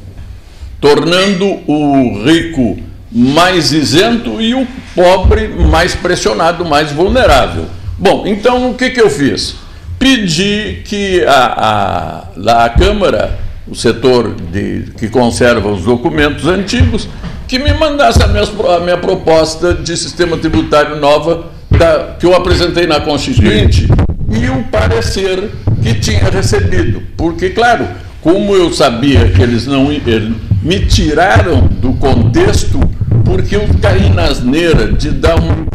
tornando 0.81 1.45
o 1.65 2.21
rico 2.25 2.77
mais 3.11 3.71
isento 3.71 4.41
e 4.41 4.53
o 4.53 4.67
pobre 4.93 5.47
mais 5.47 5.95
pressionado, 5.95 6.65
mais 6.65 6.91
vulnerável. 6.91 7.65
Bom, 7.97 8.27
então 8.27 8.71
o 8.71 8.73
que, 8.73 8.89
que 8.89 9.01
eu 9.01 9.09
fiz? 9.09 9.55
Pedi 9.97 10.81
que 10.83 11.23
a, 11.23 12.27
a, 12.45 12.65
a 12.65 12.69
Câmara, 12.69 13.39
o 13.65 13.73
setor 13.73 14.35
de, 14.51 14.91
que 14.97 15.07
conserva 15.07 15.69
os 15.71 15.83
documentos 15.83 16.45
antigos, 16.45 17.07
que 17.47 17.59
me 17.59 17.73
mandasse 17.73 18.21
a 18.23 18.27
minha, 18.27 18.43
a 18.43 18.79
minha 18.79 18.97
proposta 18.97 19.73
de 19.73 19.95
sistema 19.95 20.37
tributário 20.37 20.97
nova 20.97 21.51
da, 21.69 22.15
que 22.19 22.25
eu 22.25 22.35
apresentei 22.35 22.87
na 22.87 22.99
Constituinte 23.01 23.87
e 24.31 24.49
o 24.49 24.63
parecer 24.65 25.51
que 25.81 25.93
tinha 25.95 26.29
recebido. 26.29 27.01
Porque, 27.15 27.49
claro, 27.51 27.87
como 28.21 28.55
eu 28.55 28.73
sabia 28.73 29.29
que 29.29 29.41
eles 29.41 29.67
não 29.67 29.91
eles 29.91 30.35
me 30.63 30.79
tiraram 30.87 31.67
do 31.67 31.93
contexto, 31.93 32.79
porque 33.23 33.55
eu 33.55 33.67
caí 33.81 34.09
na 34.09 34.23
asneira 34.23 34.91
de 34.91 35.11
dar 35.11 35.39
um 35.39 35.65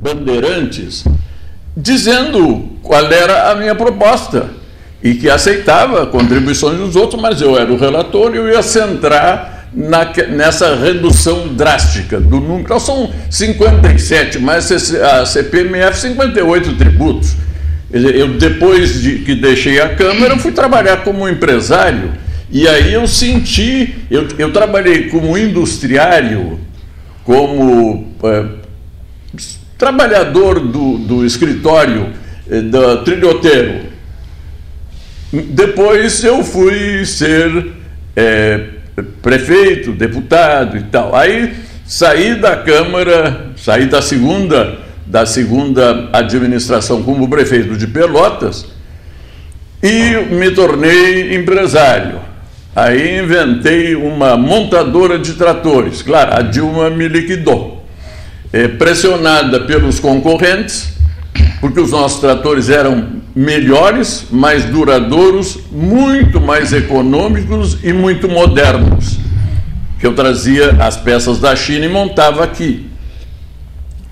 bandeirantes 0.00 1.04
dizendo 1.76 2.78
qual 2.82 3.04
era 3.10 3.50
a 3.50 3.54
minha 3.56 3.74
proposta 3.74 4.50
e 5.04 5.14
que 5.14 5.28
aceitava 5.28 6.06
contribuições 6.06 6.78
dos 6.78 6.96
outros, 6.96 7.20
mas 7.20 7.42
eu 7.42 7.58
era 7.58 7.70
o 7.70 7.76
relator 7.76 8.34
e 8.34 8.38
eu 8.38 8.48
ia 8.48 8.62
centrar 8.62 9.68
na, 9.74 10.10
nessa 10.30 10.74
redução 10.74 11.48
drástica 11.48 12.18
do 12.18 12.40
número. 12.40 12.60
Então, 12.60 12.80
são 12.80 13.12
57, 13.28 14.38
mas 14.38 14.72
a 14.96 15.26
CPMF 15.26 15.98
58 15.98 16.76
tributos. 16.76 17.36
Eu, 17.92 18.28
depois 18.28 19.02
de 19.02 19.18
que 19.18 19.34
deixei 19.34 19.78
a 19.78 19.90
Câmara, 19.94 20.38
fui 20.38 20.52
trabalhar 20.52 21.04
como 21.04 21.28
empresário. 21.28 22.12
E 22.50 22.66
aí 22.66 22.94
eu 22.94 23.06
senti, 23.06 23.94
eu, 24.10 24.26
eu 24.38 24.52
trabalhei 24.52 25.08
como 25.10 25.36
industriário, 25.36 26.58
como 27.24 28.08
é, 28.24 28.44
trabalhador 29.76 30.60
do, 30.60 30.96
do 30.96 31.26
escritório 31.26 32.08
é, 32.50 32.62
do 32.62 33.04
trilhoteiro 33.04 33.93
depois 35.42 36.22
eu 36.22 36.44
fui 36.44 37.04
ser 37.04 37.72
é, 38.16 38.60
prefeito, 39.20 39.92
deputado 39.92 40.76
e 40.76 40.82
tal. 40.84 41.14
Aí 41.14 41.54
saí 41.86 42.34
da 42.34 42.56
Câmara, 42.56 43.48
saí 43.56 43.86
da 43.86 44.00
segunda, 44.00 44.78
da 45.06 45.26
segunda 45.26 46.08
administração 46.12 47.02
como 47.02 47.28
prefeito 47.28 47.76
de 47.76 47.86
Pelotas 47.86 48.66
e 49.82 50.34
me 50.34 50.50
tornei 50.50 51.34
empresário. 51.34 52.20
Aí 52.74 53.20
inventei 53.20 53.94
uma 53.94 54.36
montadora 54.36 55.18
de 55.18 55.34
tratores. 55.34 56.02
Claro, 56.02 56.34
a 56.34 56.42
Dilma 56.42 56.90
me 56.90 57.06
liquidou. 57.06 57.84
É, 58.52 58.68
pressionada 58.68 59.60
pelos 59.60 59.98
concorrentes, 59.98 60.94
porque 61.60 61.80
os 61.80 61.90
nossos 61.90 62.20
tratores 62.20 62.70
eram 62.70 63.13
melhores, 63.34 64.26
mais 64.30 64.64
duradouros, 64.64 65.58
muito 65.72 66.40
mais 66.40 66.72
econômicos 66.72 67.78
e 67.82 67.92
muito 67.92 68.28
modernos. 68.28 69.18
que 69.98 70.06
eu 70.06 70.14
trazia 70.14 70.76
as 70.80 70.96
peças 70.96 71.38
da 71.38 71.56
China 71.56 71.86
e 71.86 71.88
montava 71.88 72.44
aqui. 72.44 72.86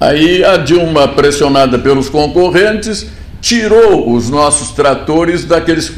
Aí 0.01 0.43
a 0.43 0.57
Dilma, 0.57 1.07
pressionada 1.09 1.79
pelos 1.79 2.09
concorrentes, 2.09 3.07
tirou 3.41 4.13
os 4.13 4.31
nossos 4.31 4.71
tratores 4.71 5.45
daqueles 5.45 5.93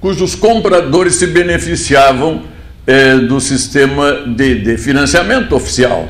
cujos 0.00 0.34
compradores 0.34 1.14
se 1.14 1.26
beneficiavam 1.28 2.42
é, 2.86 3.16
do 3.16 3.40
sistema 3.40 4.24
de, 4.26 4.56
de, 4.56 4.76
financiamento 4.76 5.54
oficial. 5.54 6.08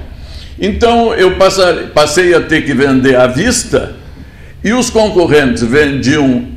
Então 0.59 1.13
eu 1.15 1.37
passei 1.95 2.35
a 2.35 2.41
ter 2.41 2.63
que 2.63 2.73
vender 2.73 3.17
à 3.17 3.27
vista 3.27 3.98
e 4.63 4.73
os 4.73 4.91
concorrentes 4.91 5.63
vendiam 5.63 6.49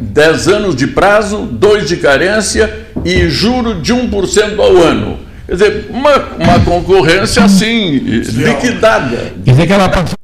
10 0.00 0.48
anos 0.48 0.76
de 0.76 0.86
prazo, 0.86 1.42
2 1.46 1.88
de 1.88 1.96
carência 1.96 2.86
e 3.04 3.28
juro 3.28 3.80
de 3.80 3.92
1% 3.92 4.58
ao 4.58 4.76
ano. 4.76 5.18
Quer 5.46 5.52
dizer, 5.52 5.86
uma, 5.90 6.16
uma 6.38 6.60
concorrência 6.60 7.42
assim, 7.44 7.98
liquidada. 7.98 9.32
Quer 9.44 9.50
dizer 9.50 9.66
que 9.66 9.72
ela 9.72 9.88
passou. 9.88 10.18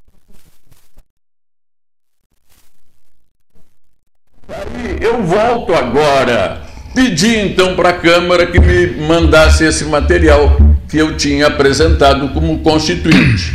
Aí 4.48 4.98
eu 5.00 5.22
volto 5.22 5.74
agora. 5.74 6.62
Pedi 6.94 7.36
então 7.36 7.74
para 7.74 7.88
a 7.88 7.94
Câmara 7.94 8.46
que 8.46 8.60
me 8.60 8.86
mandasse 9.06 9.64
esse 9.64 9.84
material 9.84 10.56
que 10.88 10.98
eu 10.98 11.16
tinha 11.16 11.48
apresentado 11.48 12.28
como 12.28 12.60
constituinte. 12.60 13.52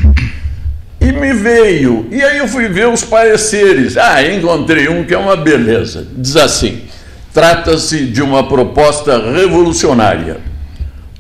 E 1.02 1.12
me 1.12 1.34
veio. 1.34 2.08
E 2.12 2.22
aí 2.22 2.40
eu 2.40 2.48
fui 2.48 2.68
ver 2.68 2.88
os 2.88 3.04
pareceres. 3.04 3.98
Ah, 3.98 4.22
encontrei 4.24 4.90
um 4.90 5.04
que 5.04 5.14
é 5.14 5.18
uma 5.18 5.36
beleza. 5.36 6.08
Diz 6.16 6.36
assim: 6.36 6.82
trata-se 7.34 8.06
de 8.06 8.22
uma 8.22 8.48
proposta 8.48 9.32
revolucionária 9.32 10.38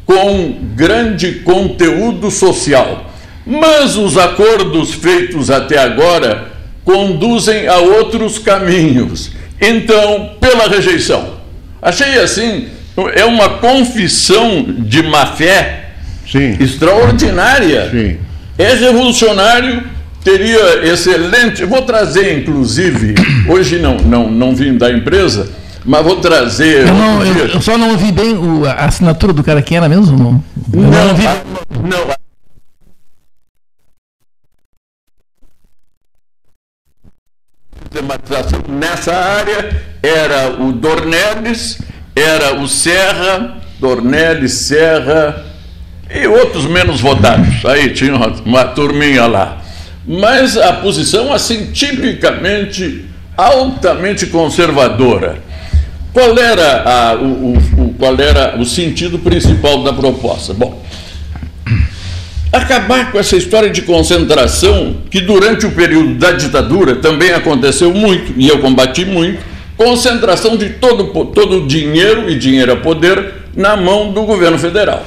com 0.05 0.55
grande 0.75 1.33
conteúdo 1.41 2.31
social. 2.31 3.11
Mas 3.45 3.95
os 3.95 4.17
acordos 4.17 4.93
feitos 4.93 5.49
até 5.49 5.77
agora 5.77 6.49
conduzem 6.83 7.67
a 7.67 7.77
outros 7.77 8.39
caminhos. 8.39 9.31
Então, 9.61 10.31
pela 10.39 10.67
rejeição. 10.67 11.35
Achei 11.81 12.19
assim, 12.19 12.67
é 13.13 13.23
uma 13.23 13.49
confissão 13.59 14.65
de 14.67 15.03
má 15.03 15.27
fé 15.27 15.91
Sim. 16.29 16.57
extraordinária. 16.59 17.89
Sim. 17.91 18.17
É 18.59 18.73
revolucionário, 18.73 19.89
teria 20.21 20.85
excelente. 20.85 21.63
Vou 21.63 21.81
trazer, 21.83 22.39
inclusive, 22.39 23.15
hoje 23.47 23.79
não, 23.79 23.95
não, 23.99 24.29
não 24.29 24.53
vim 24.53 24.77
da 24.77 24.91
empresa, 24.91 25.49
mas 25.85 26.03
vou 26.03 26.17
trazer. 26.17 26.85
Eu, 26.85 26.93
não, 26.93 27.25
eu, 27.25 27.47
eu 27.47 27.61
só 27.61 27.77
não 27.77 27.91
ouvi 27.91 28.11
bem 28.11 28.35
o, 28.35 28.65
a 28.65 28.73
assinatura 28.83 29.31
do 29.31 29.45
cara 29.45 29.61
que 29.61 29.73
era 29.73 29.87
mesmo? 29.87 30.17
Não, 30.17 30.43
não, 30.73 30.91
não, 30.91 31.07
ouvi... 31.07 31.23
não. 31.23 32.19
Nessa 38.67 39.15
área 39.15 39.81
era 40.03 40.61
o 40.61 40.73
Dornelles, 40.73 41.79
era 42.13 42.59
o 42.59 42.67
Serra, 42.67 43.57
Dornelles, 43.79 44.67
Serra 44.67 45.45
e 46.13 46.27
outros 46.27 46.65
menos 46.65 46.99
votados. 46.99 47.63
Aí 47.65 47.89
tinha 47.89 48.15
uma, 48.15 48.27
uma 48.45 48.65
turminha 48.65 49.25
lá. 49.27 49.61
Mas 50.07 50.57
a 50.57 50.73
posição, 50.73 51.31
assim, 51.31 51.71
tipicamente 51.71 53.05
altamente 53.37 54.25
conservadora. 54.25 55.41
Qual 56.11 56.37
era, 56.37 56.83
a, 56.83 57.15
o, 57.15 57.53
o, 57.53 57.95
qual 57.97 58.19
era 58.19 58.57
o 58.59 58.65
sentido 58.65 59.19
principal 59.19 59.83
da 59.83 59.93
proposta? 59.93 60.53
Bom, 60.53 60.83
acabar 62.51 63.11
com 63.11 63.19
essa 63.19 63.35
história 63.35 63.69
de 63.69 63.83
concentração 63.83 64.97
que 65.11 65.21
durante 65.21 65.67
o 65.67 65.71
período 65.71 66.15
da 66.15 66.31
ditadura 66.31 66.95
também 66.95 67.31
aconteceu 67.31 67.93
muito, 67.93 68.33
e 68.35 68.47
eu 68.47 68.59
combati 68.59 69.05
muito, 69.05 69.43
concentração 69.77 70.57
de 70.57 70.69
todo, 70.71 71.05
todo 71.25 71.63
o 71.63 71.67
dinheiro, 71.67 72.29
e 72.29 72.35
dinheiro 72.35 72.71
é 72.71 72.75
poder, 72.75 73.33
na 73.55 73.77
mão 73.77 74.11
do 74.11 74.23
governo 74.23 74.57
federal. 74.57 75.05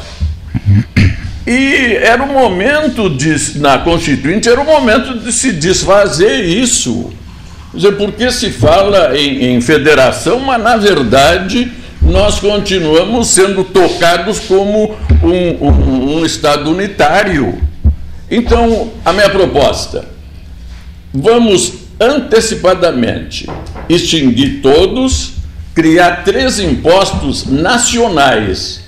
E 1.47 1.97
era 2.01 2.23
o 2.23 2.33
momento, 2.33 3.11
de, 3.11 3.59
na 3.59 3.79
Constituinte, 3.79 4.49
era 4.49 4.61
o 4.61 4.65
momento 4.65 5.19
de 5.19 5.33
se 5.33 5.53
desfazer 5.53 6.45
isso 6.45 7.13
Quer 7.73 7.79
dizer, 7.79 7.93
porque 7.93 8.31
se 8.31 8.51
fala 8.51 9.19
em, 9.19 9.55
em 9.55 9.61
federação, 9.63 10.39
mas 10.41 10.63
na 10.63 10.77
verdade 10.77 11.73
nós 12.03 12.39
continuamos 12.39 13.29
sendo 13.29 13.65
tocados 13.65 14.41
como 14.41 14.95
um, 15.23 15.67
um, 15.67 16.19
um, 16.19 16.25
Estado 16.27 16.71
unitário. 16.71 17.59
Então, 18.31 18.93
a 19.03 19.13
minha 19.15 19.31
proposta: 19.31 20.05
vamos 21.15 21.73
antecipadamente 21.99 23.49
extinguir 23.89 24.61
todos, 24.61 25.33
criar 25.75 26.25
três 26.25 26.59
impostos 26.59 27.47
nacionais. 27.47 28.82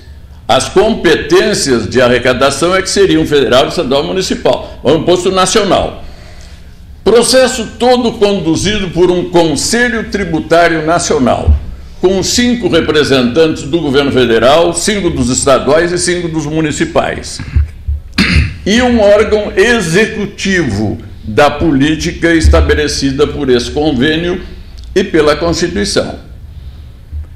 As 0.47 0.69
competências 0.69 1.89
de 1.89 2.01
arrecadação 2.03 2.75
é 2.77 2.83
que 2.83 2.91
seriam 2.91 3.27
federal, 3.27 3.69
estadual 3.69 4.05
municipal. 4.05 4.79
O 4.83 4.91
imposto 4.93 5.31
nacional. 5.31 6.05
Processo 7.03 7.69
todo 7.79 8.13
conduzido 8.13 8.89
por 8.91 9.11
um 9.11 9.31
Conselho 9.31 10.11
Tributário 10.11 10.85
Nacional, 10.87 11.55
com 12.01 12.23
cinco 12.23 12.69
representantes 12.69 13.65
do 13.65 13.79
governo 13.79 14.11
federal, 14.11 14.73
cinco 14.75 15.11
dos 15.11 15.29
estaduais 15.29 15.93
e 15.93 15.99
cinco 15.99 16.29
dos 16.29 16.47
municipais. 16.47 17.41
E 18.67 18.81
um 18.81 19.01
órgão 19.01 19.53
executivo 19.55 20.99
da 21.23 21.51
política 21.51 22.35
estabelecida 22.35 23.27
por 23.27 23.51
esse 23.51 23.71
convênio 23.71 24.41
e 24.95 25.05
pela 25.05 25.37
Constituição. 25.37 26.24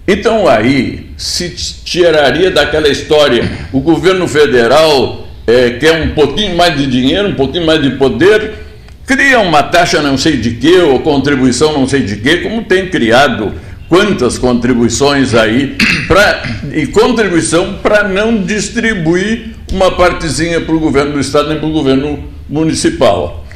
Então 0.09 0.49
aí 0.49 1.11
se 1.17 1.51
tiraria 1.85 2.51
daquela 2.51 2.89
história 2.89 3.49
o 3.73 3.81
governo 3.81 4.27
federal 4.27 5.29
é, 5.47 5.71
quer 5.73 6.03
um 6.03 6.15
pouquinho 6.15 6.57
mais 6.57 6.77
de 6.77 6.87
dinheiro, 6.87 7.29
um 7.29 7.35
pouquinho 7.35 7.67
mais 7.67 7.83
de 7.83 7.91
poder 7.91 8.67
cria 9.09 9.41
uma 9.41 9.63
taxa 9.63 10.03
não 10.03 10.19
sei 10.19 10.37
de 10.37 10.51
quê, 10.53 10.81
ou 10.81 11.01
contribuição 11.01 11.73
não 11.73 11.89
sei 11.89 12.03
de 12.03 12.17
quê, 12.17 12.39
como 12.39 12.63
tem 12.65 12.89
criado 12.89 13.55
quantas 13.89 14.37
contribuições 14.37 15.35
aí, 15.35 15.79
pra, 16.07 16.43
e 16.75 16.87
contribuição 16.87 17.79
para 17.83 18.07
não 18.07 18.43
distribuir 18.43 19.55
uma 19.73 19.93
partezinha 19.93 20.61
para 20.61 20.75
o 20.75 20.79
governo 20.79 21.13
do 21.13 21.21
Estado 21.21 21.49
nem 21.49 21.59
para 21.59 21.67
o 21.67 21.73
governo 21.73 22.23
municipal. 22.47 23.47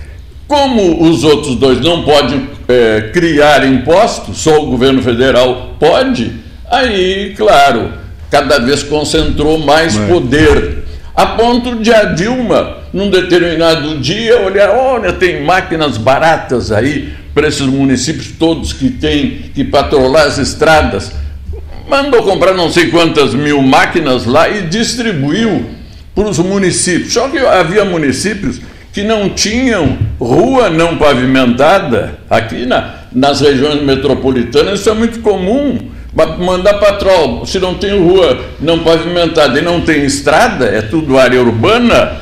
Como 0.48 1.06
os 1.06 1.22
outros 1.22 1.56
dois 1.56 1.80
não 1.80 2.02
podem 2.02 2.48
é, 2.66 3.10
criar 3.12 3.66
impostos, 3.66 4.38
só 4.38 4.62
o 4.62 4.66
governo 4.66 5.02
federal 5.02 5.76
pode, 5.78 6.32
aí, 6.72 7.34
claro, 7.36 7.92
cada 8.30 8.58
vez 8.58 8.82
concentrou 8.82 9.58
mais 9.58 9.96
poder 9.96 10.82
a 11.14 11.26
ponto 11.26 11.76
de 11.76 11.92
a 11.92 12.04
Dilma, 12.04 12.78
num 12.92 13.10
determinado 13.10 13.98
dia, 13.98 14.40
olhar, 14.40 14.70
olha, 14.70 15.12
tem 15.12 15.44
máquinas 15.44 15.98
baratas 15.98 16.72
aí 16.72 17.12
para 17.34 17.48
esses 17.48 17.66
municípios 17.66 18.32
todos 18.38 18.72
que 18.72 18.88
têm 18.88 19.50
que 19.54 19.62
patrolar 19.62 20.26
as 20.26 20.38
estradas. 20.38 21.12
Mandou 21.86 22.22
comprar 22.22 22.54
não 22.54 22.70
sei 22.70 22.90
quantas 22.90 23.34
mil 23.34 23.60
máquinas 23.60 24.24
lá 24.24 24.48
e 24.48 24.62
distribuiu 24.62 25.66
para 26.14 26.28
os 26.28 26.38
municípios. 26.38 27.12
Só 27.12 27.28
que 27.28 27.38
havia 27.38 27.84
municípios 27.84 28.60
que 28.90 29.02
não 29.02 29.28
tinham 29.28 29.98
rua 30.18 30.70
não 30.70 30.96
pavimentada. 30.96 32.18
Aqui 32.30 32.64
na, 32.64 32.94
nas 33.12 33.42
regiões 33.42 33.82
metropolitanas 33.82 34.80
isso 34.80 34.88
é 34.88 34.94
muito 34.94 35.20
comum 35.20 35.78
mandar 36.14 36.74
patrol, 36.74 37.46
se 37.46 37.58
não 37.58 37.74
tem 37.74 37.98
rua 37.98 38.38
não 38.60 38.80
pavimentada 38.80 39.58
e 39.58 39.62
não 39.62 39.80
tem 39.80 40.04
estrada, 40.04 40.66
é 40.66 40.82
tudo 40.82 41.18
área 41.18 41.40
urbana, 41.40 42.20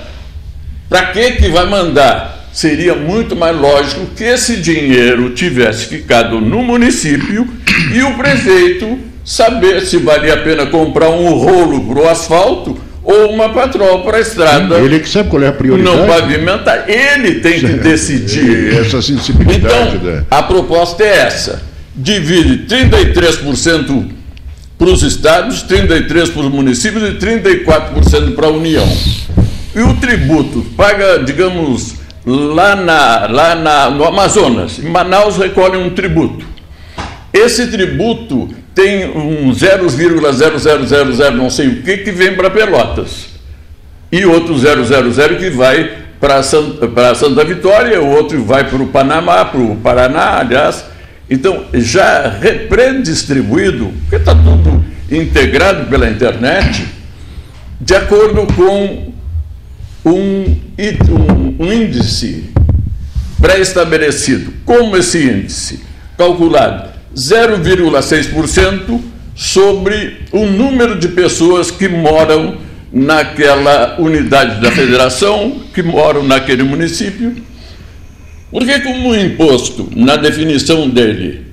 para 0.89 1.07
que 1.07 1.33
que 1.33 1.49
vai 1.49 1.67
mandar? 1.67 2.49
Seria 2.53 2.95
muito 2.95 3.37
mais 3.37 3.57
lógico 3.57 4.07
que 4.17 4.25
esse 4.25 4.57
dinheiro 4.57 5.31
tivesse 5.31 5.87
ficado 5.87 6.41
no 6.41 6.63
município 6.63 7.49
e 7.95 8.03
o 8.03 8.15
prefeito 8.15 8.99
saber 9.25 9.83
se 9.83 9.99
valia 9.99 10.35
a 10.35 10.39
pena 10.39 10.67
comprar 10.67 11.11
um 11.11 11.31
rolo 11.31 11.85
para 11.87 12.03
o 12.03 12.09
asfalto 12.09 12.77
ou 13.05 13.31
uma 13.31 13.51
patrol 13.51 14.03
para 14.03 14.19
a 14.19 14.21
estrada. 14.21 14.79
Ele 14.79 14.99
que 14.99 15.09
sabe 15.09 15.31
qual 15.31 15.43
é 15.43 15.49
a 15.49 15.53
prioridade. 15.53 15.97
Não 15.97 16.07
pavimentar. 16.07 16.85
Ele 16.89 17.37
tem 17.37 17.61
que 17.61 17.75
decidir. 17.75 18.81
Essa 18.81 19.01
sensibilidade. 19.01 19.97
Então, 19.97 20.11
né? 20.11 20.25
a 20.29 20.43
proposta 20.43 21.05
é 21.05 21.19
essa 21.19 21.70
divide 21.95 22.67
33% 22.67 24.11
para 24.79 24.89
os 24.89 25.03
estados, 25.03 25.65
33% 25.65 26.33
para 26.33 26.43
os 26.43 26.51
municípios 26.51 27.03
e 27.03 27.13
34% 27.15 28.35
para 28.35 28.47
a 28.47 28.51
União. 28.51 28.87
E 29.75 29.81
o 29.81 29.95
tributo 29.97 30.65
paga, 30.77 31.19
digamos, 31.19 31.95
lá, 32.25 32.75
na, 32.75 33.27
lá 33.27 33.55
na, 33.55 33.91
no 33.91 34.05
Amazonas, 34.05 34.79
em 34.79 34.89
Manaus 34.89 35.37
recolhe 35.37 35.77
um 35.77 35.91
tributo. 35.91 36.47
Esse 37.33 37.69
tributo 37.69 38.49
tem 38.75 39.11
um 39.11 39.53
0,0000 39.53 41.31
não 41.35 41.51
sei 41.51 41.69
o 41.69 41.83
que 41.83 41.99
que 41.99 42.11
vem 42.11 42.35
para 42.35 42.51
Pelotas. 42.51 43.27
e 44.11 44.25
outro 44.25 44.59
000 44.59 44.75
que 45.39 45.51
vai 45.51 45.99
para 46.19 46.43
Santa 46.43 47.45
Vitória, 47.45 48.01
o 48.01 48.09
outro 48.09 48.43
vai 48.43 48.65
para 48.65 48.83
o 48.83 48.89
Panamá, 48.89 49.45
para 49.45 49.61
o 49.61 49.77
Paraná, 49.77 50.39
aliás. 50.41 50.90
Então, 51.31 51.67
já 51.73 52.39
pré-distribuído, 52.69 53.93
porque 54.01 54.17
está 54.17 54.35
tudo 54.35 54.85
integrado 55.09 55.87
pela 55.89 56.11
internet, 56.11 56.85
de 57.81 57.95
acordo 57.95 58.47
com 58.55 59.13
um, 60.05 60.57
um 61.59 61.73
índice 61.73 62.51
pré-estabelecido. 63.41 64.53
Como 64.65 64.97
esse 64.97 65.23
índice? 65.23 65.81
Calculado 66.19 66.91
0,6% 67.15 69.01
sobre 69.35 70.19
o 70.33 70.47
número 70.47 70.99
de 70.99 71.09
pessoas 71.09 71.71
que 71.71 71.89
moram 71.89 72.59
naquela 72.93 74.01
unidade 74.01 74.61
da 74.61 74.71
federação, 74.73 75.63
que 75.73 75.83
moram 75.83 76.25
naquele 76.25 76.63
município. 76.63 77.37
Porque, 78.51 78.81
como 78.81 79.11
o 79.11 79.17
imposto, 79.17 79.89
na 79.95 80.17
definição 80.17 80.89
dele, 80.89 81.51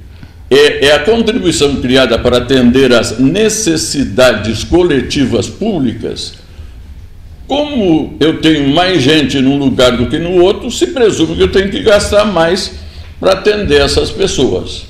é, 0.50 0.88
é 0.88 0.94
a 0.94 1.00
contribuição 1.00 1.76
criada 1.76 2.18
para 2.18 2.38
atender 2.38 2.94
às 2.94 3.20
necessidades 3.20 4.64
coletivas 4.64 5.50
públicas, 5.50 6.36
como 7.48 8.16
eu 8.20 8.42
tenho 8.42 8.70
mais 8.70 9.02
gente 9.02 9.40
num 9.40 9.58
lugar 9.58 9.96
do 9.96 10.08
que 10.08 10.18
no 10.18 10.42
outro, 10.42 10.72
se 10.72 10.88
presume 10.88 11.36
que 11.36 11.44
eu 11.44 11.52
tenho 11.52 11.70
que 11.70 11.82
gastar 11.82 12.26
mais 12.26 12.74
para 13.20 13.34
atender 13.34 13.82
essas 13.82 14.10
pessoas. 14.12 14.88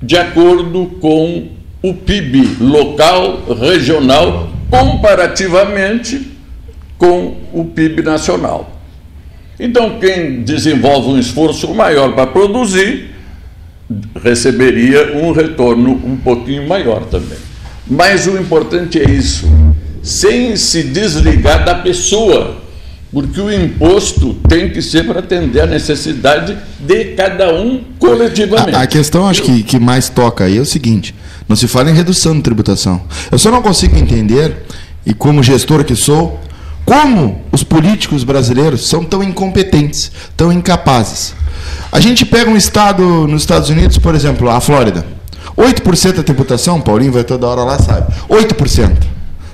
de 0.00 0.16
acordo 0.16 0.86
com 1.00 1.48
o 1.82 1.94
PIB 1.94 2.58
local, 2.60 3.44
regional, 3.60 4.48
comparativamente 4.74 6.32
com 6.98 7.36
o 7.52 7.64
PIB 7.64 8.02
nacional. 8.02 8.80
Então, 9.58 10.00
quem 10.00 10.42
desenvolve 10.42 11.10
um 11.10 11.18
esforço 11.18 11.72
maior 11.72 12.12
para 12.12 12.26
produzir, 12.26 13.10
receberia 14.20 15.16
um 15.16 15.30
retorno 15.30 15.92
um 16.04 16.16
pouquinho 16.16 16.66
maior 16.66 17.04
também. 17.04 17.38
Mas 17.86 18.26
o 18.26 18.36
importante 18.36 19.00
é 19.00 19.08
isso, 19.08 19.46
sem 20.02 20.56
se 20.56 20.82
desligar 20.82 21.64
da 21.64 21.76
pessoa, 21.76 22.56
porque 23.12 23.40
o 23.40 23.52
imposto 23.52 24.34
tem 24.48 24.70
que 24.70 24.82
ser 24.82 25.04
para 25.04 25.20
atender 25.20 25.60
a 25.60 25.66
necessidade 25.66 26.58
de 26.80 27.04
cada 27.14 27.54
um 27.54 27.80
coletivamente. 28.00 28.74
A, 28.74 28.82
a 28.82 28.86
questão, 28.88 29.28
acho 29.28 29.42
que, 29.42 29.62
que 29.62 29.78
mais 29.78 30.08
toca 30.08 30.44
aí 30.44 30.58
é 30.58 30.60
o 30.60 30.66
seguinte: 30.66 31.14
não 31.48 31.56
se 31.56 31.68
fala 31.68 31.90
em 31.90 31.94
redução 31.94 32.34
de 32.34 32.42
tributação. 32.42 33.00
Eu 33.30 33.38
só 33.38 33.50
não 33.50 33.62
consigo 33.62 33.96
entender, 33.96 34.64
e 35.04 35.12
como 35.12 35.42
gestor 35.42 35.84
que 35.84 35.94
sou, 35.94 36.40
como 36.84 37.42
os 37.50 37.62
políticos 37.62 38.24
brasileiros 38.24 38.88
são 38.88 39.04
tão 39.04 39.22
incompetentes, 39.22 40.12
tão 40.36 40.52
incapazes. 40.52 41.34
A 41.90 42.00
gente 42.00 42.24
pega 42.24 42.50
um 42.50 42.56
estado 42.56 43.26
nos 43.26 43.42
Estados 43.42 43.70
Unidos, 43.70 43.98
por 43.98 44.14
exemplo, 44.14 44.50
a 44.50 44.60
Flórida. 44.60 45.04
8% 45.56 46.16
da 46.16 46.22
tributação, 46.22 46.80
Paulinho 46.80 47.12
vai 47.12 47.24
toda 47.24 47.46
hora 47.46 47.62
lá, 47.62 47.78
sabe? 47.78 48.12
8% 48.28 48.96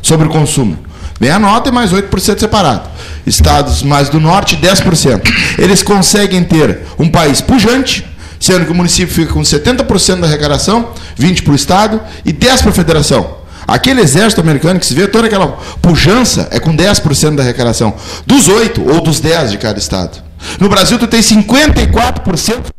sobre 0.02 0.26
o 0.26 0.30
consumo. 0.30 0.78
Vem 1.20 1.30
a 1.30 1.38
nota 1.38 1.68
e 1.68 1.72
mais 1.72 1.92
8% 1.92 2.38
separado. 2.38 2.88
Estados 3.26 3.82
mais 3.82 4.08
do 4.08 4.18
norte, 4.18 4.56
10%. 4.56 5.20
Eles 5.58 5.82
conseguem 5.82 6.42
ter 6.42 6.80
um 6.98 7.08
país 7.08 7.42
pujante, 7.42 8.06
sendo 8.40 8.64
que 8.64 8.72
o 8.72 8.74
município 8.74 9.14
fica 9.14 9.32
com 9.32 9.42
70% 9.42 10.20
da 10.20 10.26
arrecadação, 10.26 10.92
20% 11.18 11.44
para 11.44 11.52
o 11.52 11.56
Estado 11.56 12.00
e 12.24 12.32
10% 12.32 12.62
para 12.62 12.70
a 12.70 12.72
federação. 12.72 13.40
Aquele 13.68 14.00
exército 14.00 14.40
americano 14.40 14.80
que 14.80 14.86
se 14.86 14.94
vê, 14.94 15.06
toda 15.06 15.26
aquela 15.26 15.48
pujança 15.80 16.48
é 16.50 16.58
com 16.58 16.74
10% 16.74 17.36
da 17.36 17.42
arrecadação. 17.42 17.94
Dos 18.26 18.48
8 18.48 18.82
ou 18.90 19.00
dos 19.00 19.20
10 19.20 19.52
de 19.52 19.58
cada 19.58 19.78
estado. 19.78 20.24
No 20.58 20.68
Brasil, 20.68 20.98
tu 20.98 21.06
tem 21.06 21.20
54%. 21.20 22.70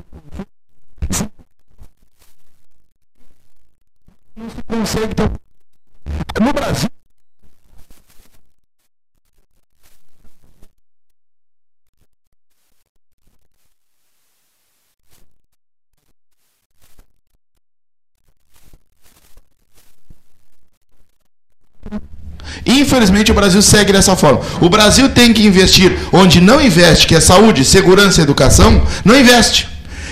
Não 4.35 4.49
se 4.49 4.63
consegue. 4.67 5.15
No 6.41 6.51
Brasil. 6.51 6.89
Infelizmente 22.65 23.31
o 23.31 23.33
Brasil 23.33 23.61
segue 23.61 23.93
dessa 23.93 24.15
forma. 24.15 24.41
O 24.59 24.69
Brasil 24.69 25.09
tem 25.09 25.33
que 25.33 25.45
investir 25.45 25.97
onde 26.11 26.39
não 26.39 26.61
investe, 26.61 27.07
que 27.07 27.15
é 27.15 27.19
saúde, 27.19 27.65
segurança 27.65 28.21
e 28.21 28.23
educação, 28.23 28.85
não 29.03 29.19
investe. 29.19 29.67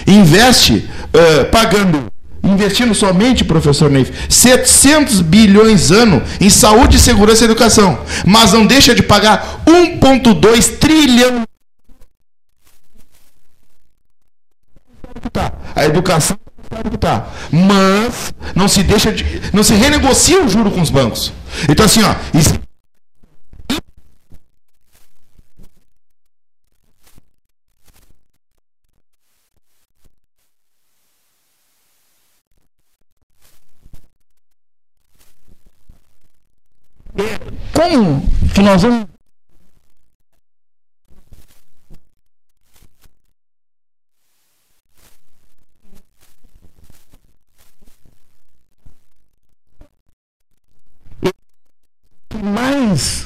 Investe 0.07 0.89
uh, 1.13 1.45
pagando, 1.51 2.05
investindo 2.43 2.95
somente, 2.95 3.43
professor 3.43 3.89
Neif, 3.89 4.11
700 4.29 5.21
bilhões 5.21 5.91
ano 5.91 6.23
em 6.39 6.49
saúde, 6.49 6.99
segurança 6.99 7.43
e 7.43 7.45
educação. 7.45 7.99
Mas 8.25 8.53
não 8.53 8.65
deixa 8.65 8.95
de 8.95 9.03
pagar 9.03 9.61
1,2 9.65 10.77
trilhão. 10.77 11.43
A 15.75 15.85
educação 15.85 16.37
tá. 16.99 17.27
Mas 17.51 18.33
não 18.55 18.67
se 18.67 18.83
deixa 18.83 19.11
de, 19.11 19.25
não 19.53 19.63
se 19.63 19.73
renegocia 19.73 20.43
o 20.43 20.49
juro 20.49 20.71
com 20.71 20.81
os 20.81 20.89
bancos. 20.89 21.31
Então 21.67 21.85
assim, 21.85 22.01
ó, 22.03 22.15
isso... 22.37 22.59
Como 37.73 38.21
que 38.53 38.61
nós 38.61 38.81
vamos 38.81 39.09
mais 52.43 53.25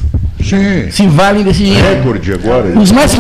Sim. 0.54 0.92
se 0.92 1.08
valem 1.08 1.44
desse 1.44 1.64
dinheiro. 1.64 1.88
Recorde 1.88 2.34
agora. 2.34 2.80
Os 2.80 2.92
mais 2.92 3.18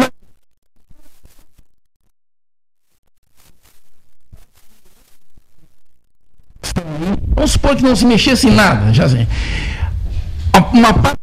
Vamos 7.36 7.52
supor 7.52 7.76
que 7.76 7.84
não 7.84 7.96
se 7.96 8.06
mexesse 8.06 8.48
em 8.48 8.52
nada, 8.52 8.94
já 8.94 9.10
sei. 9.10 9.28
Uma 10.72 10.94
parte 10.94 11.20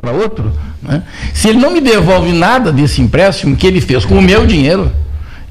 para 0.00 0.12
outro, 0.12 0.52
né? 0.82 1.02
se 1.32 1.48
ele 1.48 1.58
não 1.58 1.70
me 1.70 1.80
devolve 1.80 2.32
nada 2.32 2.72
desse 2.72 3.00
empréstimo 3.00 3.56
que 3.56 3.66
ele 3.66 3.80
fez 3.80 4.04
com 4.04 4.18
o 4.18 4.22
meu 4.22 4.46
dinheiro, 4.46 4.90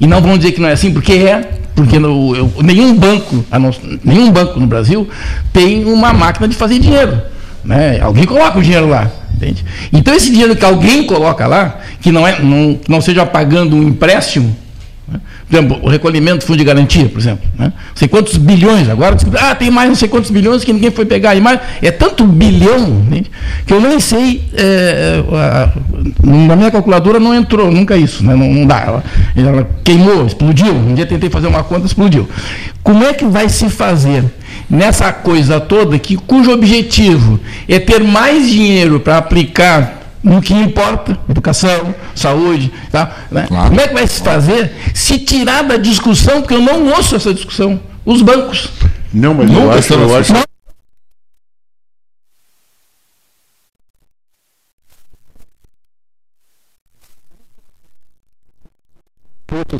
e 0.00 0.06
não 0.06 0.20
vão 0.20 0.36
dizer 0.36 0.52
que 0.52 0.60
não 0.60 0.68
é 0.68 0.72
assim, 0.72 0.92
porque 0.92 1.12
é, 1.12 1.60
porque 1.74 1.98
no, 1.98 2.34
eu, 2.36 2.52
nenhum 2.62 2.94
banco, 2.94 3.44
nenhum 4.04 4.30
banco 4.30 4.60
no 4.60 4.66
Brasil 4.66 5.08
tem 5.52 5.84
uma 5.84 6.12
máquina 6.12 6.46
de 6.46 6.54
fazer 6.54 6.78
dinheiro. 6.78 7.20
Né? 7.64 8.00
Alguém 8.00 8.24
coloca 8.24 8.58
o 8.58 8.62
dinheiro 8.62 8.88
lá. 8.88 9.10
Entende? 9.34 9.64
Então 9.92 10.14
esse 10.14 10.30
dinheiro 10.30 10.54
que 10.54 10.64
alguém 10.64 11.04
coloca 11.04 11.46
lá, 11.46 11.80
que 12.00 12.12
não, 12.12 12.26
é, 12.26 12.40
não, 12.40 12.78
não 12.88 13.00
seja 13.00 13.26
pagando 13.26 13.74
um 13.74 13.82
empréstimo? 13.82 14.56
Por 15.48 15.56
exemplo, 15.56 15.78
o 15.82 15.88
recolhimento 15.88 16.38
do 16.38 16.46
fundo 16.46 16.58
de 16.58 16.64
garantia, 16.64 17.08
por 17.08 17.18
exemplo, 17.18 17.44
né? 17.58 17.66
não 17.66 17.96
sei 17.96 18.08
quantos 18.08 18.36
bilhões, 18.36 18.88
agora 18.88 19.16
ah, 19.38 19.54
tem 19.54 19.70
mais 19.70 19.88
não 19.88 19.94
sei 19.94 20.08
quantos 20.08 20.30
bilhões 20.30 20.64
que 20.64 20.72
ninguém 20.72 20.90
foi 20.90 21.04
pegar, 21.04 21.34
e 21.34 21.40
mais, 21.40 21.60
é 21.82 21.90
tanto 21.90 22.24
bilhão 22.24 22.88
né? 23.08 23.22
que 23.66 23.72
eu 23.72 23.80
nem 23.80 24.00
sei, 24.00 24.42
é, 24.54 25.22
a, 25.32 25.72
na 26.22 26.56
minha 26.56 26.70
calculadora 26.70 27.20
não 27.20 27.34
entrou 27.34 27.70
nunca 27.70 27.96
isso, 27.96 28.24
né? 28.24 28.34
não, 28.34 28.52
não 28.52 28.66
dá, 28.66 28.80
ela, 28.80 29.04
ela 29.36 29.68
queimou, 29.84 30.26
explodiu, 30.26 30.72
um 30.72 30.94
dia 30.94 31.06
tentei 31.06 31.28
fazer 31.28 31.46
uma 31.46 31.62
conta, 31.62 31.86
explodiu. 31.86 32.28
Como 32.82 33.04
é 33.04 33.12
que 33.12 33.24
vai 33.24 33.48
se 33.48 33.68
fazer 33.68 34.24
nessa 34.68 35.12
coisa 35.12 35.60
toda 35.60 35.98
que 35.98 36.16
cujo 36.16 36.50
objetivo 36.50 37.38
é 37.68 37.78
ter 37.78 38.02
mais 38.02 38.50
dinheiro 38.50 39.00
para 39.00 39.18
aplicar 39.18 40.03
no 40.24 40.40
que 40.40 40.54
importa, 40.54 41.18
educação, 41.28 41.94
saúde, 42.14 42.72
tá? 42.90 43.14
Né? 43.30 43.44
Claro. 43.46 43.68
Como 43.68 43.80
é 43.80 43.88
que 43.88 43.94
vai 43.94 44.06
se 44.06 44.22
fazer 44.22 44.74
se 44.94 45.18
tirar 45.18 45.62
da 45.62 45.76
discussão, 45.76 46.40
porque 46.40 46.54
eu 46.54 46.62
não 46.62 46.88
ouço 46.88 47.14
essa 47.14 47.34
discussão, 47.34 47.78
os 48.06 48.22
bancos. 48.22 48.70
Não, 49.12 49.34
mas 49.34 49.50
não, 49.50 49.64
eu 49.64 49.72
acho, 49.72 49.92
eu 49.92 50.16
acho, 50.16 50.32
não, 50.32 50.42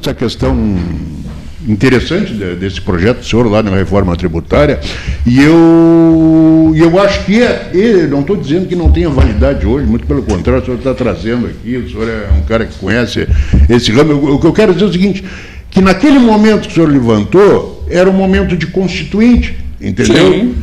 essa 0.01 0.14
questão 0.14 0.55
interessante 1.66 2.33
desse 2.35 2.81
projeto 2.81 3.18
do 3.18 3.25
senhor 3.25 3.47
lá 3.51 3.62
na 3.62 3.71
reforma 3.71 4.14
tributária 4.16 4.81
e 5.27 5.43
eu, 5.43 5.55
eu 6.73 7.01
acho 7.01 7.25
que 7.25 7.43
é, 7.43 7.71
eu 7.73 8.09
não 8.09 8.21
estou 8.21 8.37
dizendo 8.37 8.67
que 8.67 8.77
não 8.77 8.91
tenha 8.91 9.09
validade 9.09 9.67
hoje, 9.67 9.87
muito 9.87 10.07
pelo 10.07 10.23
contrário, 10.23 10.62
o 10.62 10.65
senhor 10.65 10.79
está 10.79 10.95
trazendo 10.95 11.47
aqui, 11.47 11.77
o 11.77 11.91
senhor 11.91 12.09
é 12.09 12.29
um 12.39 12.43
cara 12.43 12.65
que 12.65 12.79
conhece 12.79 13.27
esse 13.69 13.91
ramo. 13.91 14.35
O 14.35 14.39
que 14.39 14.47
eu 14.47 14.53
quero 14.53 14.73
dizer 14.73 14.85
é 14.85 14.89
o 14.89 14.93
seguinte, 14.93 15.25
que 15.71 15.81
naquele 15.81 16.19
momento 16.19 16.62
que 16.62 16.69
o 16.69 16.75
senhor 16.75 16.89
levantou, 16.89 17.85
era 17.91 18.09
um 18.09 18.12
momento 18.12 18.57
de 18.57 18.67
constituinte, 18.69 19.57
entendeu? 19.81 20.33
Sim. 20.33 20.55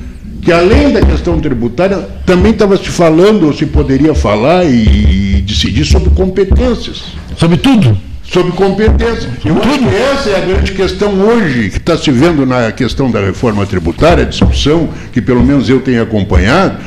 Que 0.42 0.52
além 0.52 0.92
da 0.92 1.02
questão 1.02 1.40
tributária, 1.40 1.98
também 2.26 2.52
estava 2.52 2.76
se 2.78 2.90
falando, 2.90 3.46
ou 3.46 3.54
se 3.54 3.66
poderia 3.66 4.16
falar 4.16 4.66
e, 4.66 5.38
e 5.38 5.42
decidir 5.42 5.86
sobre 5.86 6.10
competências. 6.12 7.04
Sobre 7.38 7.58
tudo? 7.58 7.96
Sobre 8.32 8.54
competência. 8.54 9.30
Eu 9.44 9.58
acho 9.62 9.80
que 9.80 9.96
essa 9.96 10.30
é 10.30 10.38
a 10.38 10.46
grande 10.46 10.72
questão 10.72 11.14
hoje, 11.20 11.70
que 11.70 11.78
está 11.78 11.98
se 11.98 12.10
vendo 12.12 12.46
na 12.46 12.72
questão 12.72 13.12
da 13.12 13.20
reforma 13.20 13.66
tributária, 13.66 14.24
a 14.24 14.28
discussão 14.28 14.90
que 15.12 15.22
pelo 15.22 15.44
menos 15.44 15.70
eu 15.70 15.82
tenho 15.82 16.02
acompanhado, 16.02 16.78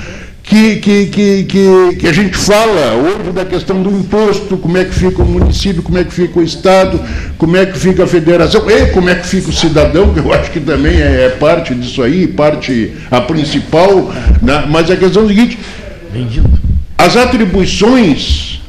que, 0.42 0.76
que, 0.76 1.06
que, 1.06 1.44
que, 1.44 1.96
que 1.96 2.06
a 2.06 2.12
gente 2.12 2.36
fala 2.36 2.94
hoje 2.94 3.32
da 3.32 3.44
questão 3.44 3.82
do 3.82 3.90
imposto, 3.90 4.56
como 4.56 4.78
é 4.78 4.84
que 4.84 4.94
fica 4.94 5.22
o 5.22 5.26
município, 5.26 5.82
como 5.82 5.98
é 5.98 6.04
que 6.04 6.12
fica 6.12 6.38
o 6.38 6.42
Estado, 6.42 7.00
como 7.36 7.56
é 7.56 7.66
que 7.66 7.78
fica 7.78 8.04
a 8.04 8.06
federação, 8.06 8.68
e 8.70 8.86
como 8.86 9.10
é 9.10 9.14
que 9.14 9.26
fica 9.26 9.50
o 9.50 9.52
cidadão, 9.52 10.14
que 10.14 10.20
eu 10.20 10.32
acho 10.32 10.50
que 10.50 10.60
também 10.60 11.00
é, 11.00 11.26
é 11.26 11.28
parte 11.28 11.74
disso 11.74 12.02
aí, 12.02 12.26
parte 12.26 12.92
a 13.10 13.20
principal, 13.20 14.10
né? 14.40 14.64
mas 14.68 14.90
a 14.90 14.96
questão 14.96 15.22
é 15.22 15.26
a 15.26 15.28
seguinte, 15.28 15.58
as 16.96 17.16
atribuições 17.16 18.63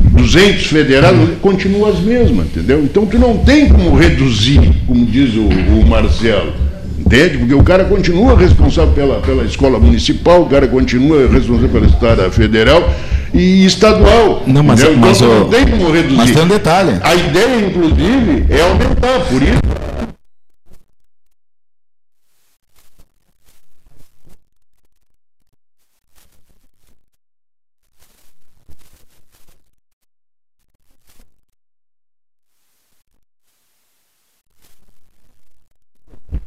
dos 0.00 0.34
entes 0.34 0.66
federados 0.66 1.38
continuam 1.40 1.90
as 1.90 2.00
mesmas, 2.00 2.46
entendeu? 2.46 2.82
Então 2.82 3.06
tu 3.06 3.18
não 3.18 3.38
tem 3.38 3.68
como 3.68 3.96
reduzir, 3.96 4.60
como 4.86 5.04
diz 5.06 5.34
o, 5.34 5.42
o 5.42 5.86
Marcelo. 5.86 6.52
Entende? 6.98 7.38
Porque 7.38 7.54
o 7.54 7.62
cara 7.62 7.84
continua 7.84 8.36
responsável 8.36 8.92
pela, 8.92 9.20
pela 9.20 9.44
escola 9.44 9.78
municipal, 9.78 10.42
o 10.42 10.46
cara 10.46 10.66
continua 10.66 11.28
responsável 11.28 11.68
pela 11.68 11.86
escola 11.86 12.30
federal 12.30 12.92
e 13.32 13.64
estadual. 13.64 14.42
Não, 14.46 14.62
mas, 14.62 14.80
então, 14.80 14.96
mas 14.96 15.20
não 15.20 15.48
tem 15.48 15.66
como 15.66 15.90
reduzir. 15.92 16.16
Mas 16.16 16.30
tem 16.32 16.42
um 16.42 16.48
detalhe. 16.48 16.98
A 17.02 17.14
ideia, 17.14 17.66
inclusive, 17.66 18.46
é 18.48 18.60
aumentar, 18.60 19.20
por 19.20 19.42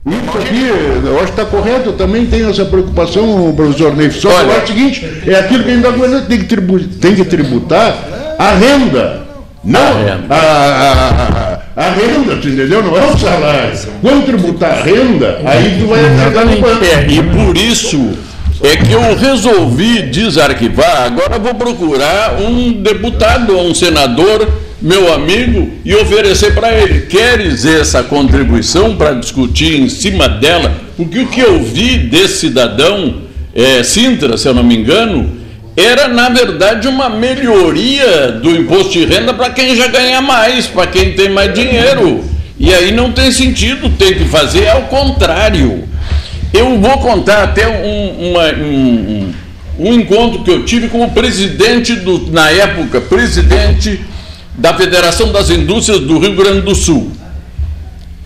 Isso 0.05 0.37
aqui, 0.37 0.67
eu 1.05 1.17
acho 1.17 1.25
que 1.25 1.38
está 1.38 1.38
correto, 1.49 1.89
eu 1.89 1.93
também 1.93 2.25
tenho 2.25 2.49
essa 2.49 2.65
preocupação, 2.65 3.53
professor 3.55 3.95
Neif. 3.95 4.19
Só 4.19 4.29
que 4.29 4.49
é 4.49 4.63
o 4.63 4.67
seguinte, 4.67 5.05
é 5.27 5.35
aquilo 5.35 5.63
que 5.63 5.71
ainda 5.71 5.91
coisa 5.91 6.21
tem 6.21 6.39
que, 6.39 6.45
tributar, 6.45 6.87
tem 6.99 7.15
que 7.15 7.25
tributar 7.25 7.97
a 8.37 8.51
renda. 8.53 9.27
Não, 9.63 9.79
a, 10.29 10.35
a, 10.35 11.59
a, 11.75 11.85
a, 11.85 11.89
renda, 11.91 12.37
tu 12.41 12.47
entendeu? 12.47 12.81
Não 12.81 12.97
é 12.97 13.05
o 13.05 13.17
salário. 13.17 13.77
Quando 14.01 14.25
tributar 14.25 14.71
a 14.71 14.81
renda, 14.81 15.41
aí 15.45 15.77
tu 15.79 15.87
vai 15.87 16.05
Exatamente. 16.05 16.63
É, 16.85 17.07
e 17.09 17.21
por 17.21 17.57
isso 17.57 18.13
é 18.63 18.77
que 18.77 18.91
eu 18.91 19.15
resolvi 19.15 20.03
desarquivar, 20.03 21.03
agora 21.03 21.37
vou 21.37 21.55
procurar 21.55 22.39
um 22.41 22.81
deputado 22.81 23.57
ou 23.57 23.67
um 23.67 23.75
senador 23.75 24.47
meu 24.81 25.13
amigo 25.13 25.71
e 25.83 25.93
oferecer 25.95 26.53
para 26.53 26.73
ele. 26.73 27.01
Queres 27.01 27.65
essa 27.65 28.03
contribuição 28.03 28.95
para 28.95 29.13
discutir 29.13 29.79
em 29.79 29.89
cima 29.89 30.27
dela? 30.27 30.73
Porque 30.95 31.19
o 31.19 31.27
que 31.27 31.41
eu 31.41 31.63
vi 31.63 31.97
desse 31.97 32.39
cidadão, 32.39 33.21
é, 33.53 33.83
Sintra, 33.83 34.37
se 34.37 34.47
eu 34.47 34.53
não 34.53 34.63
me 34.63 34.75
engano, 34.75 35.37
era 35.75 36.07
na 36.07 36.29
verdade 36.29 36.87
uma 36.87 37.09
melhoria 37.09 38.31
do 38.31 38.51
imposto 38.51 38.91
de 38.91 39.05
renda 39.05 39.33
para 39.33 39.49
quem 39.49 39.75
já 39.75 39.87
ganha 39.87 40.21
mais, 40.21 40.67
para 40.67 40.87
quem 40.87 41.13
tem 41.13 41.29
mais 41.29 41.53
dinheiro. 41.53 42.23
E 42.59 42.73
aí 42.73 42.91
não 42.91 43.11
tem 43.11 43.31
sentido, 43.31 43.89
tem 43.97 44.13
que 44.13 44.25
fazer 44.25 44.67
ao 44.67 44.83
contrário. 44.83 45.87
Eu 46.53 46.77
vou 46.79 46.97
contar 46.97 47.43
até 47.43 47.67
um, 47.67 48.31
uma, 48.31 48.51
um, 48.53 49.33
um 49.79 49.93
encontro 49.93 50.43
que 50.43 50.51
eu 50.51 50.65
tive 50.65 50.89
com 50.89 51.03
o 51.03 51.11
presidente 51.11 51.95
do, 51.95 52.29
na 52.31 52.49
época, 52.49 52.99
presidente 52.99 54.01
da 54.59 54.73
Federação 54.73 55.31
das 55.31 55.49
Indústrias 55.49 56.01
do 56.01 56.19
Rio 56.19 56.35
Grande 56.35 56.61
do 56.61 56.75
Sul. 56.75 57.11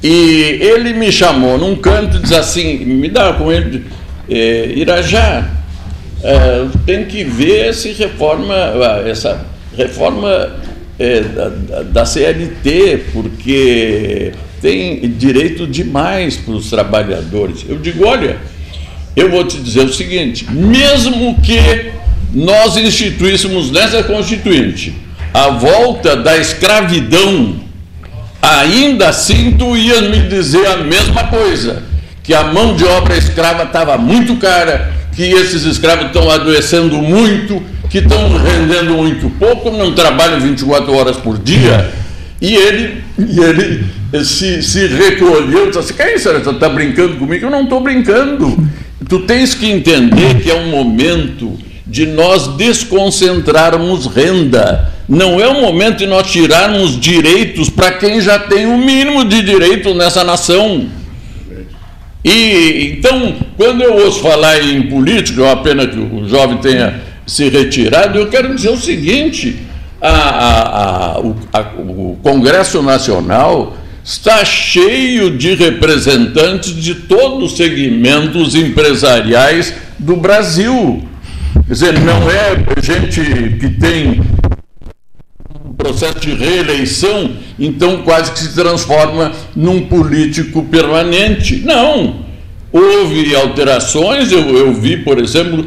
E 0.01 0.57
ele 0.59 0.93
me 0.93 1.11
chamou 1.11 1.57
num 1.57 1.75
canto 1.75 2.17
e 2.17 2.19
diz 2.19 2.33
assim, 2.33 2.79
me 2.79 3.07
dá 3.07 3.33
com 3.33 3.51
ele, 3.51 3.85
é, 4.29 4.73
Irajá, 4.75 5.49
é, 6.23 6.65
tem 6.85 7.05
que 7.05 7.23
ver 7.23 7.73
se 7.73 7.93
reforma, 7.93 8.55
essa 9.05 9.45
reforma 9.77 10.51
é, 10.99 11.21
da, 11.21 11.49
da 11.83 12.05
CLT, 12.05 13.03
porque 13.13 14.33
tem 14.61 15.07
direito 15.11 15.67
demais 15.67 16.35
para 16.35 16.55
os 16.55 16.69
trabalhadores. 16.69 17.63
Eu 17.69 17.77
digo, 17.77 18.05
olha, 18.05 18.37
eu 19.15 19.29
vou 19.29 19.45
te 19.45 19.57
dizer 19.57 19.85
o 19.85 19.93
seguinte, 19.93 20.51
mesmo 20.51 21.39
que 21.41 21.91
nós 22.33 22.75
instituíssemos 22.75 23.71
nessa 23.71 24.03
Constituinte 24.03 25.02
a 25.33 25.49
volta 25.49 26.15
da 26.15 26.37
escravidão, 26.37 27.55
ainda 28.41 29.09
assim 29.09 29.55
tu 29.57 29.75
ias 29.75 30.01
me 30.01 30.21
dizer 30.27 30.65
a 30.67 30.77
mesma 30.77 31.23
coisa, 31.25 31.83
que 32.21 32.33
a 32.33 32.43
mão 32.43 32.75
de 32.75 32.85
obra 32.85 33.17
escrava 33.17 33.63
estava 33.63 33.97
muito 33.97 34.35
cara, 34.35 34.93
que 35.15 35.23
esses 35.23 35.63
escravos 35.63 36.07
estão 36.07 36.29
adoecendo 36.29 36.97
muito, 36.97 37.61
que 37.89 37.97
estão 37.97 38.37
rendendo 38.37 38.93
muito 38.93 39.29
pouco, 39.31 39.71
não 39.71 39.93
trabalham 39.93 40.39
24 40.39 40.93
horas 40.93 41.17
por 41.17 41.37
dia. 41.37 41.91
E 42.41 42.55
ele, 42.55 43.03
e 43.17 43.39
ele 43.39 43.85
se, 44.23 44.61
se 44.61 44.87
recolheu 44.87 45.63
e 45.63 45.67
disse 45.67 45.79
assim, 45.79 45.93
que 45.93 46.01
é 46.01 46.15
isso, 46.15 46.31
você 46.31 46.49
está 46.49 46.69
brincando 46.69 47.15
comigo? 47.15 47.45
Eu 47.45 47.49
não 47.49 47.63
estou 47.63 47.79
brincando. 47.79 48.67
Tu 49.07 49.19
tens 49.21 49.53
que 49.53 49.69
entender 49.69 50.41
que 50.41 50.51
é 50.51 50.55
um 50.55 50.69
momento 50.69 51.57
de 51.85 52.05
nós 52.05 52.47
desconcentrarmos 52.55 54.07
renda. 54.07 54.92
Não 55.07 55.39
é 55.39 55.47
o 55.47 55.61
momento 55.61 55.97
de 55.97 56.05
nós 56.05 56.31
tirarmos 56.31 56.99
direitos 56.99 57.69
para 57.69 57.91
quem 57.91 58.21
já 58.21 58.39
tem 58.39 58.65
o 58.65 58.77
mínimo 58.77 59.25
de 59.25 59.41
direito 59.41 59.93
nessa 59.93 60.23
nação. 60.23 60.87
E 62.23 62.95
então, 62.97 63.35
quando 63.57 63.81
eu 63.81 63.95
ouço 63.95 64.21
falar 64.21 64.63
em 64.63 64.83
política, 64.83 65.41
é 65.41 65.45
uma 65.45 65.61
pena 65.61 65.85
que 65.85 65.99
o 65.99 66.27
jovem 66.27 66.57
tenha 66.57 67.01
se 67.25 67.49
retirado, 67.49 68.17
eu 68.17 68.27
quero 68.27 68.55
dizer 68.55 68.69
o 68.69 68.77
seguinte: 68.77 69.57
a, 70.01 70.09
a, 70.09 71.17
a, 71.17 71.19
o, 71.19 72.11
o 72.11 72.19
Congresso 72.21 72.81
Nacional 72.81 73.75
está 74.03 74.43
cheio 74.43 75.37
de 75.37 75.55
representantes 75.55 76.75
de 76.75 76.95
todos 76.95 77.51
os 77.51 77.57
segmentos 77.57 78.55
empresariais 78.55 79.73
do 79.97 80.15
Brasil. 80.15 81.07
Quer 81.67 81.73
dizer, 81.73 81.99
não 82.01 82.29
é 82.29 82.57
gente 82.81 83.21
que 83.59 83.69
tem 83.69 84.21
um 84.42 84.42
processo 85.83 86.19
de 86.19 86.33
reeleição, 86.33 87.31
então 87.59 88.03
quase 88.03 88.31
que 88.31 88.39
se 88.39 88.55
transforma 88.55 89.31
num 89.55 89.81
político 89.81 90.63
permanente. 90.63 91.61
Não. 91.65 92.23
Houve 92.71 93.35
alterações, 93.35 94.31
eu, 94.31 94.57
eu 94.57 94.73
vi, 94.73 94.97
por 94.97 95.19
exemplo, 95.19 95.65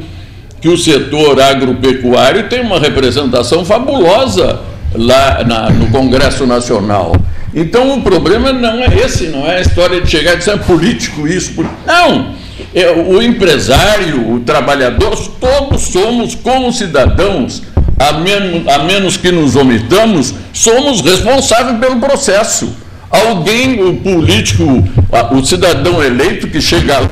que 0.60 0.68
o 0.68 0.76
setor 0.76 1.40
agropecuário 1.40 2.48
tem 2.48 2.60
uma 2.60 2.80
representação 2.80 3.64
fabulosa 3.64 4.60
lá 4.94 5.44
na, 5.44 5.70
no 5.70 5.88
Congresso 5.90 6.46
Nacional. 6.46 7.14
Então 7.54 7.98
o 7.98 8.02
problema 8.02 8.52
não 8.52 8.82
é 8.82 8.88
esse, 9.04 9.28
não 9.28 9.46
é 9.46 9.58
a 9.58 9.60
história 9.60 10.00
de 10.00 10.10
chegar 10.10 10.34
e 10.34 10.38
dizer 10.38 10.54
é 10.54 10.56
político 10.56 11.28
isso. 11.28 11.52
Não! 11.86 12.34
É, 12.74 12.90
o 12.90 13.22
empresário, 13.22 14.32
o 14.34 14.40
trabalhador, 14.40 15.16
todos 15.38 15.82
somos 15.82 16.34
como 16.34 16.72
cidadãos, 16.72 17.62
a 17.98 18.12
menos, 18.14 18.68
a 18.68 18.78
menos 18.80 19.16
que 19.16 19.32
nos 19.32 19.56
omitamos, 19.56 20.34
somos 20.52 21.00
responsáveis 21.00 21.78
pelo 21.78 22.00
processo. 22.00 22.74
Alguém, 23.10 23.82
o 23.82 23.96
político, 23.96 24.64
o 25.32 25.44
cidadão 25.44 26.02
eleito 26.02 26.48
que 26.48 26.60
chega 26.60 26.98
lá 27.00 27.10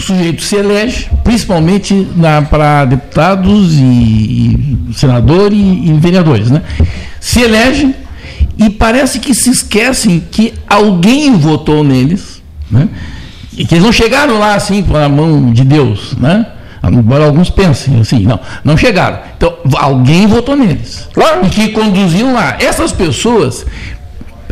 o 0.00 0.02
sujeito 0.02 0.42
se 0.42 0.56
elege, 0.56 1.10
principalmente 1.22 2.08
para 2.48 2.86
deputados 2.86 3.74
e, 3.74 3.82
e 3.82 4.94
senador 4.94 5.52
e, 5.52 5.90
e, 5.90 5.92
vereadores, 5.92 6.50
né? 6.50 6.62
Se 7.20 7.42
elege 7.42 7.94
e 8.58 8.70
parece 8.70 9.18
que 9.18 9.34
se 9.34 9.50
esquecem 9.50 10.24
que 10.30 10.54
alguém 10.66 11.36
votou 11.36 11.84
neles, 11.84 12.42
né? 12.70 12.88
e 13.56 13.64
que 13.66 13.74
eles 13.74 13.84
não 13.84 13.92
chegaram 13.92 14.38
lá 14.38 14.54
assim 14.54 14.82
pela 14.82 15.06
mão 15.06 15.52
de 15.52 15.64
Deus, 15.64 16.16
né? 16.16 16.46
Embora 16.82 17.26
alguns 17.26 17.50
pensem 17.50 18.00
assim, 18.00 18.20
não, 18.20 18.40
não 18.64 18.74
chegaram. 18.74 19.18
Então, 19.36 19.54
alguém 19.76 20.26
votou 20.26 20.56
neles. 20.56 21.06
Claro. 21.12 21.44
E 21.44 21.50
que 21.50 21.68
conduziram 21.68 22.32
lá. 22.32 22.56
Essas 22.58 22.90
pessoas, 22.90 23.66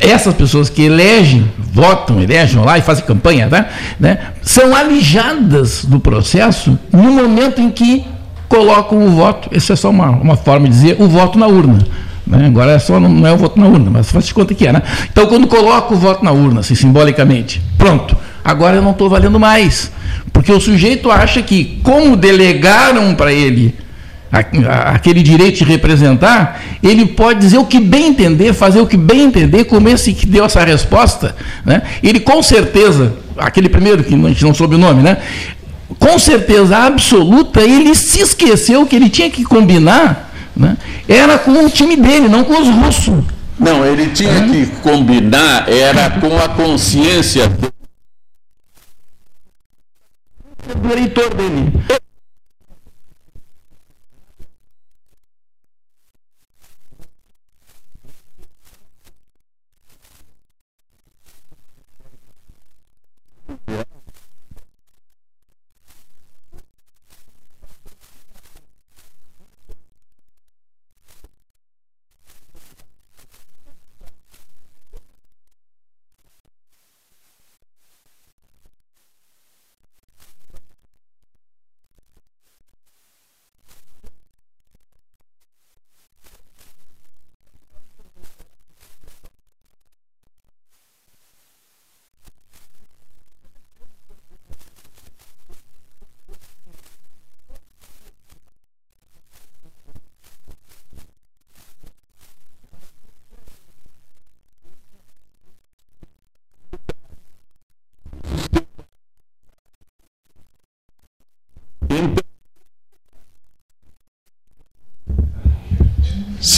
essas 0.01 0.35
pessoas 0.35 0.69
que 0.69 0.83
elegem, 0.83 1.51
votam, 1.73 2.21
elegem 2.21 2.63
lá 2.63 2.79
e 2.79 2.83
fazem 2.83 3.05
campanha, 3.05 3.47
né, 3.47 3.67
né, 3.99 4.19
são 4.43 4.75
alijadas 4.75 5.85
do 5.85 6.01
processo 6.01 6.79
no 6.93 7.11
momento 7.13 7.61
em 7.61 7.71
que 7.71 8.05
colocam 8.49 9.05
o 9.05 9.11
voto. 9.11 9.49
Essa 9.53 9.75
é 9.75 9.77
só 9.77 9.91
uma, 9.91 10.11
uma 10.11 10.37
forma 10.37 10.69
de 10.69 10.75
dizer 10.75 10.97
o 10.99 11.07
voto 11.07 11.39
na 11.39 11.47
urna. 11.47 11.79
Né? 12.27 12.47
Agora 12.47 12.73
é 12.73 12.79
só, 12.79 13.01
não 13.01 13.27
é 13.27 13.33
o 13.33 13.37
voto 13.37 13.59
na 13.59 13.67
urna, 13.67 13.91
mas 13.91 14.11
faz 14.11 14.27
de 14.27 14.35
conta 14.35 14.55
que 14.55 14.67
é. 14.67 14.73
Né? 14.73 14.83
Então, 15.11 15.27
quando 15.27 15.47
coloca 15.47 15.95
o 15.95 15.97
voto 15.97 16.25
na 16.25 16.31
urna, 16.31 16.61
assim, 16.61 16.75
simbolicamente, 16.75 17.63
pronto, 17.77 18.17
agora 18.45 18.77
eu 18.77 18.83
não 18.83 18.91
estou 18.91 19.09
valendo 19.09 19.39
mais. 19.41 19.91
Porque 20.33 20.53
o 20.53 20.61
sujeito 20.61 21.11
acha 21.11 21.43
que, 21.43 21.81
como 21.83 22.17
delegaram 22.17 23.15
para 23.15 23.33
ele 23.33 23.75
aquele 24.31 25.22
direito 25.22 25.59
de 25.59 25.64
representar, 25.64 26.61
ele 26.83 27.07
pode 27.07 27.41
dizer 27.41 27.59
o 27.59 27.64
que 27.64 27.81
bem 27.81 28.09
entender, 28.09 28.53
fazer 28.53 28.81
o 28.81 28.87
que 28.87 28.97
bem 28.97 29.22
entender, 29.22 29.64
como 29.64 29.89
esse 29.89 30.12
que 30.12 30.26
deu 30.26 30.45
essa 30.45 30.62
resposta, 30.64 31.35
né? 31.64 31.83
ele 32.03 32.20
com 32.20 32.43
certeza, 32.43 33.14
aquele 33.37 33.68
primeiro 33.68 34.05
que 34.05 34.14
a 34.14 34.29
gente 34.29 34.45
não 34.45 34.53
soube 34.53 34.74
o 34.74 34.79
nome, 34.79 35.03
né? 35.03 35.18
com 35.99 36.18
certeza 36.18 36.76
absoluta, 36.76 37.62
ele 37.62 37.95
se 37.95 38.20
esqueceu 38.20 38.85
que 38.85 38.95
ele 38.95 39.09
tinha 39.09 39.31
que 39.31 39.45
combinar, 39.45 40.31
né? 40.55 40.76
era 41.09 41.39
com 41.39 41.64
o 41.64 41.70
time 41.70 41.97
dele, 41.97 42.29
não 42.29 42.45
com 42.45 42.61
os 42.61 42.68
russos. 42.68 43.24
Não, 43.59 43.85
ele 43.85 44.11
tinha 44.11 44.47
que 44.47 44.66
combinar, 44.83 45.68
era 45.68 46.11
com 46.11 46.39
a 46.39 46.49
consciência 46.49 47.51
do 50.76 50.93
eleitor 50.93 51.35
dele. 51.35 51.72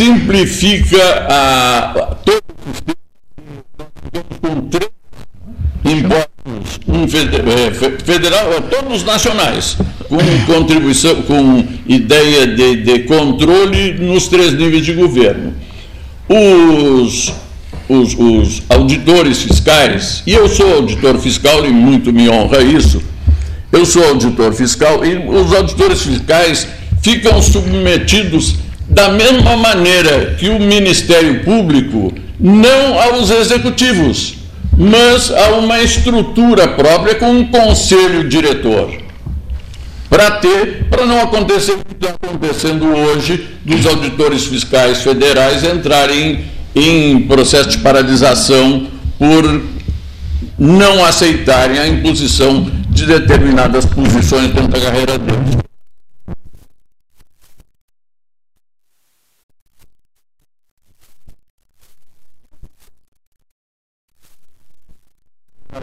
Simplifica 0.00 1.26
a, 1.28 2.16
todo 2.24 2.42
o 2.64 2.72
sistema 2.72 2.96
com 4.40 4.60
três 4.70 4.90
impostos, 5.84 6.80
um 6.88 7.04
é, 7.04 8.00
federal, 8.02 8.50
é, 8.50 8.60
todos 8.62 9.04
nacionais, 9.04 9.76
com 10.08 10.16
contribuição, 10.50 11.20
com 11.24 11.62
ideia 11.86 12.46
de, 12.46 12.76
de 12.76 13.00
controle 13.00 13.92
nos 13.92 14.26
três 14.28 14.54
níveis 14.54 14.86
de 14.86 14.94
governo. 14.94 15.52
Os, 16.26 17.34
os, 17.86 18.14
os 18.14 18.62
auditores 18.70 19.42
fiscais, 19.42 20.22
e 20.26 20.32
eu 20.32 20.48
sou 20.48 20.76
auditor 20.76 21.18
fiscal 21.18 21.66
e 21.66 21.68
muito 21.68 22.10
me 22.10 22.26
honra 22.30 22.62
isso, 22.62 23.02
eu 23.70 23.84
sou 23.84 24.02
auditor 24.08 24.54
fiscal 24.54 25.04
e 25.04 25.18
os 25.28 25.52
auditores 25.52 26.00
fiscais 26.00 26.66
ficam 27.02 27.42
submetidos 27.42 28.69
da 28.90 29.08
mesma 29.10 29.56
maneira 29.56 30.34
que 30.38 30.48
o 30.48 30.58
Ministério 30.58 31.44
Público, 31.44 32.12
não 32.38 33.00
aos 33.00 33.30
executivos, 33.30 34.34
mas 34.76 35.30
a 35.30 35.50
uma 35.50 35.80
estrutura 35.80 36.66
própria 36.68 37.14
com 37.14 37.30
um 37.30 37.46
conselho 37.46 38.28
diretor. 38.28 38.90
Para 40.08 40.32
ter, 40.32 40.86
para 40.90 41.06
não 41.06 41.20
acontecer 41.20 41.72
o 41.72 41.84
que 41.84 41.94
está 41.94 42.14
acontecendo 42.20 42.86
hoje, 42.86 43.46
dos 43.64 43.86
auditores 43.86 44.46
fiscais 44.46 45.02
federais 45.02 45.62
entrarem 45.62 46.44
em 46.74 47.20
processo 47.22 47.68
de 47.68 47.78
paralisação 47.78 48.88
por 49.18 49.62
não 50.58 51.04
aceitarem 51.04 51.78
a 51.78 51.86
imposição 51.86 52.68
de 52.88 53.06
determinadas 53.06 53.84
posições 53.84 54.48
dentro 54.48 54.68
da 54.68 54.80
carreira 54.80 55.16
deles. 55.16 55.69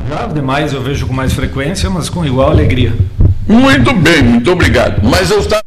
Já, 0.09 0.25
demais 0.27 0.73
eu 0.73 0.81
vejo 0.81 1.07
com 1.07 1.13
mais 1.13 1.33
frequência, 1.33 1.89
mas 1.89 2.09
com 2.09 2.25
igual 2.25 2.49
alegria. 2.49 2.93
Muito 3.47 3.93
bem, 3.93 4.21
muito 4.21 4.51
obrigado. 4.51 5.01
Mas 5.03 5.31
eu 5.31 5.39
estava, 5.39 5.63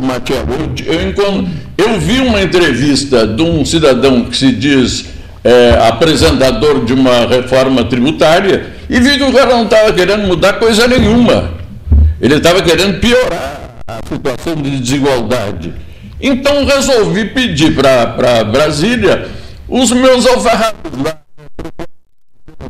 Matias, 0.00 0.40
eu, 0.86 0.94
eu, 0.94 1.48
eu, 1.76 2.00
vi 2.00 2.20
uma 2.20 2.40
entrevista 2.40 3.26
de 3.26 3.42
um 3.42 3.64
cidadão 3.64 4.24
que 4.24 4.36
se 4.36 4.52
diz 4.52 5.06
é, 5.44 5.86
apresentador 5.86 6.84
de 6.84 6.94
uma 6.94 7.26
reforma 7.26 7.84
tributária 7.84 8.72
e 8.88 8.98
vi 9.00 9.18
que 9.18 9.24
o 9.24 9.32
cara 9.32 9.54
não 9.54 9.64
estava 9.64 9.92
querendo 9.92 10.26
mudar 10.26 10.54
coisa 10.54 10.88
nenhuma. 10.88 11.50
Ele 12.20 12.36
estava 12.36 12.62
querendo 12.62 12.98
piorar 12.98 13.60
a 13.86 14.00
situação 14.08 14.56
de 14.56 14.78
desigualdade. 14.78 15.74
Então 16.20 16.64
resolvi 16.64 17.26
pedir 17.26 17.74
para 17.74 18.44
Brasília 18.44 19.28
os 19.68 19.92
meus 19.92 20.26
alfarrados 20.26 20.92
lá 21.04 21.18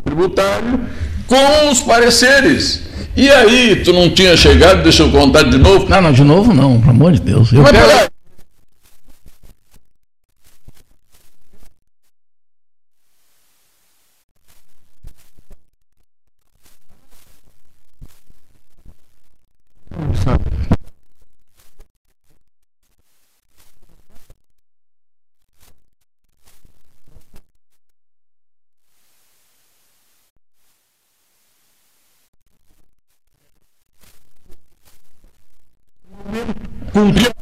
tributário 0.08 0.80
com 1.26 1.70
os 1.70 1.80
pareceres. 1.80 2.82
E 3.16 3.28
aí, 3.28 3.76
tu 3.84 3.92
não 3.92 4.10
tinha 4.10 4.36
chegado, 4.36 4.82
deixa 4.82 5.02
eu 5.02 5.10
contar 5.10 5.42
de 5.42 5.58
novo? 5.58 5.88
Não, 5.88 6.00
não, 6.00 6.12
de 6.12 6.24
novo 6.24 6.54
não, 6.54 6.80
pelo 6.80 6.90
amor 6.90 7.12
de 7.12 7.20
Deus. 7.20 7.52
Eu 7.52 7.62
Mas 7.62 7.72
quero... 7.72 7.86
peraí. 7.86 8.08
cumprir 36.98 37.32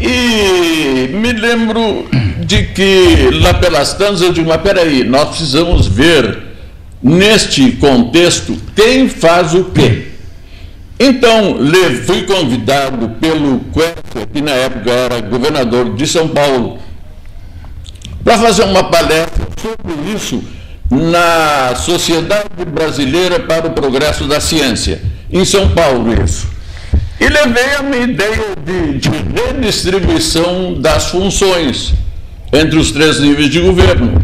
E 0.00 1.08
me 1.08 1.32
lembro 1.32 2.08
de 2.48 2.62
que 2.62 3.28
lá 3.42 3.52
pelas 3.52 3.92
tantas 3.92 4.22
eu 4.22 4.32
digo, 4.32 4.48
mas 4.48 4.62
peraí, 4.62 5.04
nós 5.04 5.28
precisamos 5.28 5.86
ver 5.86 6.44
neste 7.02 7.72
contexto, 7.72 8.56
quem 8.74 9.06
faz 9.06 9.52
o 9.52 9.64
quê? 9.64 10.06
Então, 10.98 11.58
fui 12.06 12.22
convidado 12.22 13.10
pelo 13.20 13.60
Quercia, 13.70 14.26
que 14.32 14.40
na 14.40 14.52
época 14.52 14.90
era 14.90 15.20
governador 15.20 15.94
de 15.94 16.06
São 16.06 16.26
Paulo, 16.26 16.78
para 18.24 18.38
fazer 18.38 18.64
uma 18.64 18.84
palestra 18.84 19.46
sobre 19.60 20.10
isso 20.10 20.42
na 20.90 21.76
Sociedade 21.76 22.64
Brasileira 22.66 23.40
para 23.40 23.66
o 23.66 23.72
Progresso 23.72 24.24
da 24.24 24.40
Ciência, 24.40 25.02
em 25.30 25.44
São 25.44 25.68
Paulo, 25.74 26.14
isso. 26.24 26.48
E 27.20 27.28
levei 27.28 27.74
a 27.78 27.82
minha 27.82 28.04
ideia 28.04 28.56
de, 28.64 28.98
de 28.98 29.10
redistribuição 29.36 30.80
das 30.80 31.10
funções 31.10 31.92
entre 32.52 32.78
os 32.78 32.90
três 32.92 33.20
níveis 33.20 33.50
de 33.50 33.60
governo. 33.60 34.22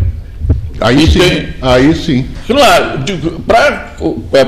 Aí 0.81 1.05
E 1.05 1.07
sim, 1.07 1.19
tem- 1.19 1.49
aí 1.63 1.95
sim. 1.95 2.27
Claro, 2.47 3.01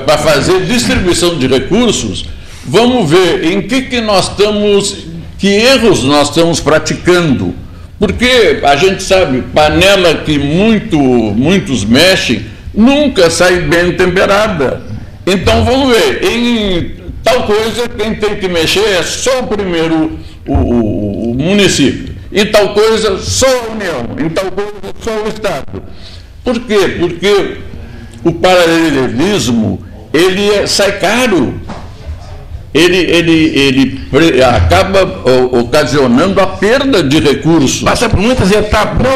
para 0.07 0.19
fazer 0.19 0.65
distribuição 0.67 1.39
de 1.39 1.47
recursos, 1.47 2.27
vamos 2.65 3.09
ver 3.11 3.45
em 3.53 3.63
que, 3.63 3.83
que 3.83 4.01
nós 4.01 4.31
estamos, 4.31 4.97
que 5.39 5.47
erros 5.49 6.03
nós 6.05 6.29
estamos 6.29 6.61
praticando. 6.61 7.55
Porque 7.99 8.61
a 8.63 8.77
gente 8.77 9.03
sabe, 9.03 9.43
panela 9.55 10.17
que 10.17 10.39
muito, 10.39 10.99
muitos 10.99 11.85
mexem, 11.85 12.45
nunca 12.75 13.31
sai 13.31 13.61
bem 13.61 13.93
temperada. 13.93 14.83
Então 15.27 15.65
vamos 15.65 15.97
ver, 15.97 16.23
em 16.25 16.91
tal 17.23 17.45
coisa 17.45 17.89
quem 17.89 18.15
tem 18.17 18.37
que 18.37 18.49
mexer 18.49 18.85
é 18.87 19.03
só 19.03 19.41
o 19.41 19.47
primeiro 19.47 20.19
o, 20.47 20.53
o- 20.55 21.31
o 21.31 21.35
município. 21.35 22.15
Em 22.37 22.45
tal 22.51 22.75
coisa, 22.75 23.19
só 23.19 23.47
a 23.47 23.73
União. 23.73 24.27
Em 24.27 24.29
tal 24.29 24.45
coisa, 24.53 24.71
só 25.01 25.11
o 25.25 25.29
Estado. 25.29 25.83
Por 26.45 26.61
quê? 26.61 26.97
Porque 27.01 27.57
o 28.23 28.31
paralelismo 28.31 29.83
ele 30.13 30.51
é- 30.51 30.67
sai 30.67 30.99
caro. 30.99 31.55
Ele, 32.75 32.99
ele, 32.99 34.03
ele 34.13 34.43
acaba 34.45 35.23
ocasionando 35.51 36.39
a 36.39 36.47
perda 36.47 37.03
de 37.03 37.19
recursos. 37.21 37.83
Passa 37.83 38.07
por 38.07 38.21
muitas 38.21 38.51
etapas. 38.51 39.07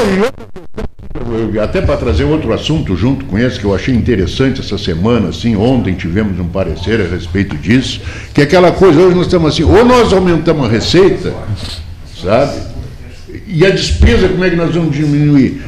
Até 1.63 1.83
para 1.83 1.99
trazer 1.99 2.25
outro 2.25 2.55
assunto 2.55 2.97
junto 2.97 3.27
com 3.27 3.39
esse 3.39 3.59
que 3.61 3.67
eu 3.67 3.75
achei 3.75 3.95
interessante 3.95 4.63
essa 4.63 4.79
semana, 4.79 5.29
assim, 5.29 5.57
ontem 5.57 5.93
tivemos 5.93 6.41
um 6.41 6.49
parecer 6.49 7.03
a 7.03 7.05
respeito 7.05 7.55
disso, 7.59 8.01
que 8.33 8.41
é 8.41 8.45
aquela 8.45 8.73
coisa, 8.73 8.99
hoje 8.99 9.15
nós 9.15 9.27
estamos 9.27 9.53
assim, 9.53 9.63
ou 9.65 9.85
nós 9.85 10.11
aumentamos 10.11 10.65
a 10.67 10.69
receita, 10.71 11.35
sabe? 12.23 12.63
E 13.53 13.67
a 13.67 13.71
despesa, 13.71 14.29
como 14.29 14.45
é 14.45 14.51
que 14.51 14.57
nós 14.57 14.73
vamos 14.75 14.95
diminuir? 14.95 15.61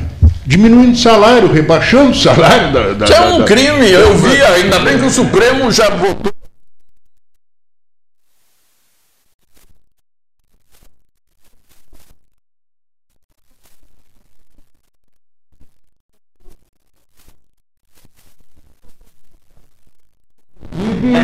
Diminuindo 0.46 0.92
o 0.92 0.96
salário, 0.96 1.52
rebaixando 1.52 2.10
o 2.10 2.14
salário 2.14 2.72
da. 2.72 2.92
da 2.92 3.04
Isso 3.04 3.14
é 3.14 3.16
da- 3.20 3.34
um 3.34 3.38
da- 3.40 3.44
crime, 3.44 3.90
eu 3.90 4.16
vi, 4.18 4.40
ainda 4.42 4.78
bem 4.80 4.98
que 4.98 5.06
o 5.06 5.10
Supremo 5.10 5.70
já 5.70 5.88
votou. 5.90 6.32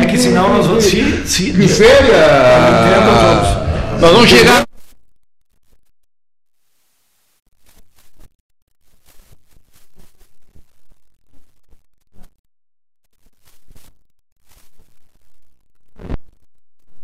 É 0.01 0.05
que 0.05 0.17
senão 0.17 0.49
nós 0.55 0.65
vamos. 0.67 0.83
Se, 0.83 1.27
se, 1.27 1.51
Que 1.53 1.67
férias! 1.67 2.11
Nós 4.01 4.11
vamos 4.11 4.29
chegar. 4.29 4.65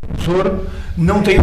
professor 0.01 0.67
não 0.97 1.21
tem. 1.23 1.37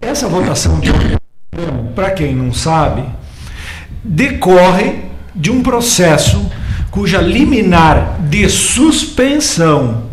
Essa 0.00 0.27
votação 0.40 0.80
de 0.80 0.90
para 1.94 2.10
quem 2.12 2.34
não 2.34 2.52
sabe, 2.52 3.02
decorre 4.04 4.96
de 5.34 5.50
um 5.50 5.62
processo 5.62 6.50
cuja 6.90 7.20
liminar 7.20 8.16
de 8.20 8.48
suspensão 8.48 10.04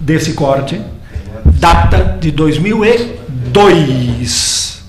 desse 0.00 0.32
corte 0.32 0.80
data 1.44 2.16
de 2.20 2.30
2002. 2.30 4.82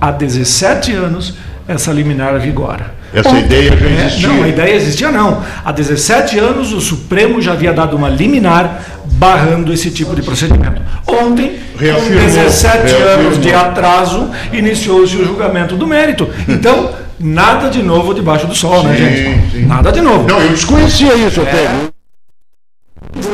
Há 0.00 0.10
17 0.10 0.92
anos 0.92 1.34
essa 1.68 1.92
liminar 1.92 2.38
vigora. 2.40 2.94
Essa 3.12 3.38
ideia 3.38 3.76
já 3.76 3.86
É, 3.86 4.06
existia. 4.06 4.28
não, 4.28 4.42
a 4.42 4.48
ideia 4.48 4.74
existia 4.74 5.12
não. 5.12 5.42
Há 5.64 5.70
17 5.72 6.38
anos 6.38 6.72
o 6.72 6.80
Supremo 6.80 7.40
já 7.40 7.52
havia 7.52 7.72
dado 7.72 7.96
uma 7.96 8.08
liminar 8.08 8.82
barrando 9.24 9.72
esse 9.72 9.90
tipo 9.90 10.14
de 10.14 10.22
procedimento. 10.22 10.82
Ontem, 11.06 11.58
com 11.72 11.78
Reafirmou, 11.78 12.24
17 12.24 12.92
anos 12.94 13.40
de 13.40 13.48
reafirmou. 13.48 13.60
atraso, 13.70 14.30
iniciou-se 14.52 15.16
o 15.16 15.24
julgamento 15.24 15.76
do 15.76 15.86
mérito. 15.86 16.28
Então, 16.46 16.90
nada 17.18 17.70
de 17.70 17.82
novo 17.82 18.12
debaixo 18.12 18.46
do 18.46 18.54
sol, 18.54 18.82
né, 18.84 18.94
Sim, 18.96 19.02
gente? 19.04 19.50
sim. 19.52 19.66
Nada 19.66 19.90
de 19.90 20.02
novo. 20.02 20.28
Não, 20.28 20.40
eu 20.40 20.50
desconhecia 20.50 21.14
isso 21.14 21.40
até. 21.40 21.64
É. 21.64 21.88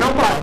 Não 0.01 0.13
para. 0.13 0.41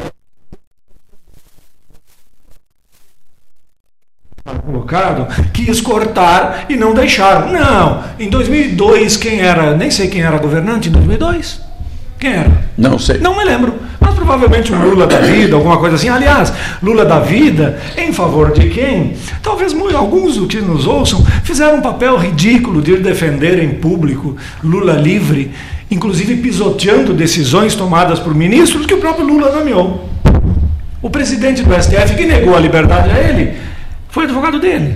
colocado, 4.65 5.27
quis 5.53 5.81
cortar 5.81 6.65
e 6.69 6.75
não 6.75 6.93
deixaram. 6.93 7.51
Não, 7.51 8.03
em 8.19 8.29
2002 8.29 9.17
quem 9.17 9.39
era, 9.41 9.75
nem 9.75 9.91
sei 9.91 10.07
quem 10.07 10.21
era 10.21 10.37
governante 10.37 10.87
em 10.89 10.91
2002. 10.91 11.66
Quem 12.19 12.31
era? 12.31 12.51
Não 12.77 12.97
sei. 12.97 13.19
Não 13.19 13.37
me 13.37 13.43
lembro. 13.43 13.73
Mas 13.99 14.15
provavelmente 14.15 14.73
um 14.73 14.81
Lula 14.81 15.05
da 15.05 15.19
vida, 15.19 15.55
alguma 15.55 15.77
coisa 15.77 15.95
assim. 15.95 16.09
Aliás, 16.09 16.51
Lula 16.81 17.05
da 17.05 17.19
vida, 17.19 17.79
em 17.97 18.11
favor 18.11 18.51
de 18.51 18.69
quem? 18.69 19.13
Talvez 19.41 19.73
alguns 19.97 20.37
do 20.37 20.47
que 20.47 20.61
nos 20.61 20.85
ouçam 20.85 21.25
fizeram 21.43 21.77
um 21.77 21.81
papel 21.81 22.17
ridículo 22.17 22.81
de 22.81 22.91
ir 22.91 23.01
defender 23.01 23.61
em 23.61 23.75
público 23.75 24.37
Lula 24.63 24.93
livre, 24.93 25.51
inclusive 25.89 26.37
pisoteando 26.37 27.13
decisões 27.13 27.75
tomadas 27.75 28.19
por 28.19 28.33
ministros 28.33 28.85
que 28.85 28.93
o 28.93 28.99
próprio 28.99 29.25
Lula 29.25 29.51
nomeou. 29.51 30.09
O 31.01 31.09
presidente 31.09 31.63
do 31.63 31.73
STF 31.73 32.15
que 32.15 32.25
negou 32.25 32.55
a 32.55 32.59
liberdade 32.59 33.09
a 33.09 33.19
ele 33.19 33.53
foi 34.09 34.25
advogado 34.25 34.59
dele. 34.59 34.95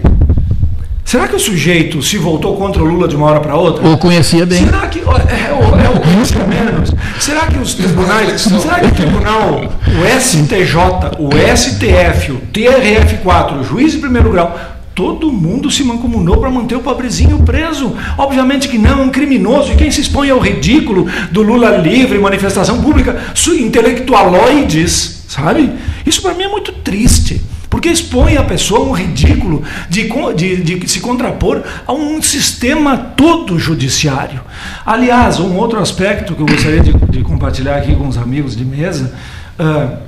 Será 1.12 1.28
que 1.28 1.36
o 1.36 1.40
sujeito 1.40 2.02
se 2.02 2.18
voltou 2.18 2.56
contra 2.56 2.82
o 2.82 2.86
Lula 2.86 3.06
de 3.06 3.18
uma 3.18 3.26
hora 3.26 3.42
para 3.42 3.54
outra? 3.54 3.86
Ou 3.86 3.98
conhecia 3.98 4.46
bem. 4.46 4.64
Será 4.64 4.88
que 4.88 5.02
ó, 5.06 5.18
é, 5.18 5.52
o- 5.52 5.76
é 5.78 5.90
o 5.90 6.00
conhecia 6.00 6.46
menos? 6.46 6.94
Será 7.20 7.48
que 7.48 7.58
os 7.58 7.74
tribunais, 7.74 8.40
será 8.44 8.80
que 8.80 8.86
o 8.88 8.92
tribunal, 8.92 9.62
o 9.88 10.20
STJ, 10.22 11.18
o 11.20 11.30
STF, 11.54 12.32
o 12.32 12.38
TRF4, 12.54 13.60
o 13.60 13.64
juiz 13.66 13.92
de 13.92 13.98
primeiro 13.98 14.32
grau, 14.32 14.58
todo 14.96 15.30
mundo 15.34 15.70
se 15.70 15.84
mancomunou 15.84 16.38
para 16.38 16.50
manter 16.50 16.76
o 16.76 16.80
pobrezinho 16.80 17.40
preso? 17.40 17.94
Obviamente 18.18 18.70
que 18.70 18.78
não, 18.78 19.04
um 19.04 19.10
criminoso. 19.10 19.74
E 19.74 19.76
quem 19.76 19.92
se 19.92 20.00
expõe 20.00 20.30
ao 20.30 20.40
ridículo 20.40 21.10
do 21.30 21.42
Lula 21.42 21.76
livre, 21.76 22.20
manifestação 22.20 22.82
pública, 22.82 23.20
intelectualoides, 23.60 25.26
sabe? 25.28 25.72
Isso 26.06 26.22
para 26.22 26.34
mim 26.34 26.44
é 26.44 26.48
muito 26.48 26.72
triste. 26.72 27.42
Porque 27.72 27.88
expõe 27.88 28.36
a 28.36 28.44
pessoa 28.44 28.82
a 28.82 28.84
um 28.84 28.92
ridículo 28.92 29.64
de, 29.90 30.10
de, 30.36 30.78
de 30.78 30.90
se 30.90 31.00
contrapor 31.00 31.64
a 31.88 31.94
um 31.94 32.22
sistema 32.22 32.98
todo 32.98 33.58
judiciário. 33.58 34.42
Aliás, 34.86 35.40
um 35.40 35.56
outro 35.56 35.80
aspecto 35.80 36.36
que 36.36 36.42
eu 36.42 36.46
gostaria 36.46 36.82
de, 36.82 36.92
de 36.92 37.24
compartilhar 37.24 37.78
aqui 37.78 37.96
com 37.96 38.10
os 38.10 38.18
amigos 38.18 38.58
de 38.58 38.66
mesa: 38.66 39.16
ah, 39.58 40.00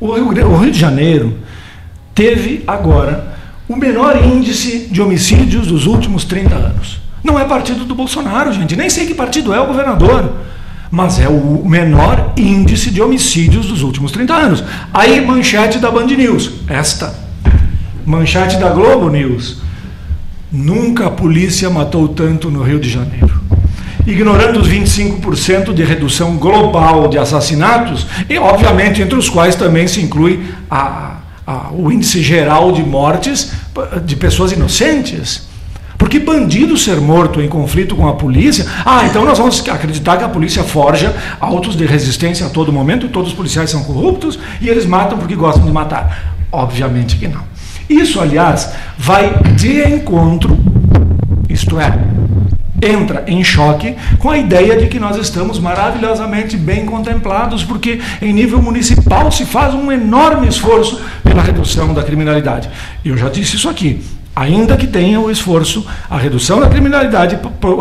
o, 0.00 0.12
Rio, 0.12 0.26
o 0.26 0.56
Rio 0.56 0.72
de 0.72 0.78
Janeiro 0.78 1.38
teve 2.12 2.64
agora 2.66 3.32
o 3.68 3.76
menor 3.76 4.20
índice 4.20 4.88
de 4.90 5.00
homicídios 5.00 5.68
dos 5.68 5.86
últimos 5.86 6.24
30 6.24 6.52
anos. 6.52 7.00
Não 7.22 7.38
é 7.38 7.44
partido 7.44 7.84
do 7.84 7.94
Bolsonaro, 7.94 8.52
gente, 8.52 8.74
nem 8.74 8.90
sei 8.90 9.06
que 9.06 9.14
partido 9.14 9.54
é 9.54 9.60
o 9.60 9.66
governador 9.66 10.32
mas 10.94 11.18
é 11.18 11.28
o 11.28 11.62
menor 11.66 12.32
índice 12.36 12.88
de 12.88 13.02
homicídios 13.02 13.66
dos 13.66 13.82
últimos 13.82 14.12
30 14.12 14.32
anos. 14.32 14.64
Aí, 14.92 15.20
manchete 15.20 15.78
da 15.78 15.90
Band 15.90 16.06
News, 16.06 16.52
esta. 16.68 17.12
Manchete 18.06 18.58
da 18.58 18.70
Globo 18.70 19.08
News. 19.10 19.58
Nunca 20.52 21.06
a 21.06 21.10
polícia 21.10 21.68
matou 21.68 22.06
tanto 22.06 22.48
no 22.48 22.62
Rio 22.62 22.78
de 22.78 22.88
Janeiro. 22.88 23.42
Ignorando 24.06 24.60
os 24.60 24.68
25% 24.68 25.74
de 25.74 25.82
redução 25.82 26.36
global 26.36 27.08
de 27.08 27.18
assassinatos, 27.18 28.06
e 28.30 28.38
obviamente 28.38 29.02
entre 29.02 29.18
os 29.18 29.28
quais 29.28 29.56
também 29.56 29.88
se 29.88 30.00
inclui 30.00 30.44
a- 30.70 31.16
a- 31.44 31.70
o 31.72 31.90
índice 31.90 32.22
geral 32.22 32.70
de 32.70 32.84
mortes 32.84 33.50
de 34.06 34.14
pessoas 34.14 34.52
inocentes. 34.52 35.48
Porque 36.04 36.18
bandido 36.18 36.76
ser 36.76 37.00
morto 37.00 37.40
em 37.40 37.48
conflito 37.48 37.96
com 37.96 38.06
a 38.06 38.12
polícia, 38.12 38.66
ah, 38.84 39.06
então 39.06 39.24
nós 39.24 39.38
vamos 39.38 39.66
acreditar 39.66 40.18
que 40.18 40.22
a 40.22 40.28
polícia 40.28 40.62
forja 40.62 41.16
autos 41.40 41.74
de 41.74 41.86
resistência 41.86 42.44
a 42.44 42.50
todo 42.50 42.70
momento, 42.70 43.08
todos 43.08 43.30
os 43.30 43.34
policiais 43.34 43.70
são 43.70 43.82
corruptos 43.84 44.38
e 44.60 44.68
eles 44.68 44.84
matam 44.84 45.16
porque 45.16 45.34
gostam 45.34 45.64
de 45.64 45.72
matar. 45.72 46.34
Obviamente 46.52 47.16
que 47.16 47.26
não. 47.26 47.40
Isso, 47.88 48.20
aliás, 48.20 48.70
vai 48.98 49.34
de 49.56 49.82
encontro, 49.82 50.58
isto 51.48 51.80
é, 51.80 51.98
entra 52.82 53.24
em 53.26 53.42
choque 53.42 53.96
com 54.18 54.28
a 54.28 54.36
ideia 54.36 54.76
de 54.76 54.88
que 54.88 55.00
nós 55.00 55.16
estamos 55.16 55.58
maravilhosamente 55.58 56.54
bem 56.54 56.84
contemplados, 56.84 57.64
porque 57.64 57.98
em 58.20 58.30
nível 58.30 58.60
municipal 58.60 59.32
se 59.32 59.46
faz 59.46 59.72
um 59.72 59.90
enorme 59.90 60.48
esforço 60.48 61.00
pela 61.22 61.40
redução 61.40 61.94
da 61.94 62.02
criminalidade. 62.02 62.68
Eu 63.02 63.16
já 63.16 63.30
disse 63.30 63.56
isso 63.56 63.70
aqui. 63.70 64.02
Ainda 64.36 64.76
que 64.76 64.86
tenha 64.86 65.20
o 65.20 65.30
esforço, 65.30 65.86
a 66.10 66.18
redução 66.18 66.60
da 66.60 66.68
criminalidade 66.68 67.38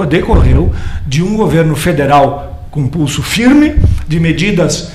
decorreu 0.08 0.72
de 1.08 1.24
um 1.24 1.36
governo 1.36 1.76
federal 1.76 2.68
com 2.70 2.88
pulso 2.88 3.24
firme, 3.24 3.76
de 4.08 4.20
medidas 4.20 4.92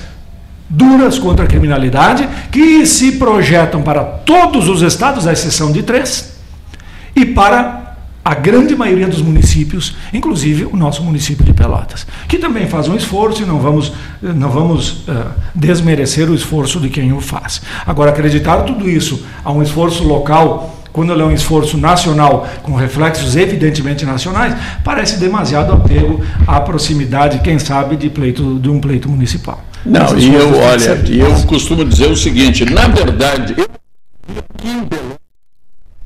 duras 0.69 1.17
contra 1.17 1.45
a 1.45 1.47
criminalidade, 1.47 2.27
que 2.51 2.85
se 2.85 3.13
projetam 3.13 3.81
para 3.81 4.03
todos 4.03 4.69
os 4.69 4.81
estados, 4.81 5.25
à 5.25 5.33
exceção 5.33 5.71
de 5.71 5.83
três, 5.83 6.37
e 7.15 7.25
para 7.25 7.95
a 8.23 8.35
grande 8.35 8.75
maioria 8.75 9.07
dos 9.07 9.21
municípios, 9.21 9.95
inclusive 10.13 10.65
o 10.65 10.75
nosso 10.75 11.03
município 11.03 11.43
de 11.43 11.53
Pelotas, 11.53 12.05
que 12.27 12.37
também 12.37 12.67
faz 12.67 12.87
um 12.87 12.95
esforço 12.95 13.41
e 13.41 13.45
não 13.45 13.59
vamos, 13.59 13.91
não 14.21 14.49
vamos 14.49 15.07
uh, 15.07 15.31
desmerecer 15.55 16.29
o 16.29 16.35
esforço 16.35 16.79
de 16.79 16.89
quem 16.89 17.11
o 17.11 17.19
faz. 17.19 17.61
Agora, 17.87 18.11
acreditar 18.11 18.63
tudo 18.63 18.87
isso 18.87 19.25
a 19.43 19.51
um 19.51 19.63
esforço 19.63 20.03
local 20.03 20.78
quando 20.91 21.13
ele 21.13 21.21
é 21.21 21.25
um 21.25 21.31
esforço 21.31 21.77
nacional 21.77 22.47
com 22.63 22.73
reflexos 22.75 23.35
evidentemente 23.35 24.05
nacionais, 24.05 24.55
parece 24.83 25.17
demasiado 25.19 25.71
apego 25.73 26.23
à 26.47 26.59
proximidade, 26.59 27.39
quem 27.39 27.59
sabe, 27.59 27.95
de, 27.95 28.09
pleito, 28.09 28.59
de 28.59 28.69
um 28.69 28.79
pleito 28.79 29.09
municipal. 29.09 29.63
Não, 29.85 30.17
e 30.17 30.33
eu, 30.33 30.57
olha, 30.57 31.01
e 31.07 31.19
eu 31.19 31.33
costumo 31.43 31.85
dizer 31.85 32.09
o 32.09 32.15
seguinte, 32.15 32.65
na 32.65 32.87
verdade, 32.87 33.55
eu 33.57 33.67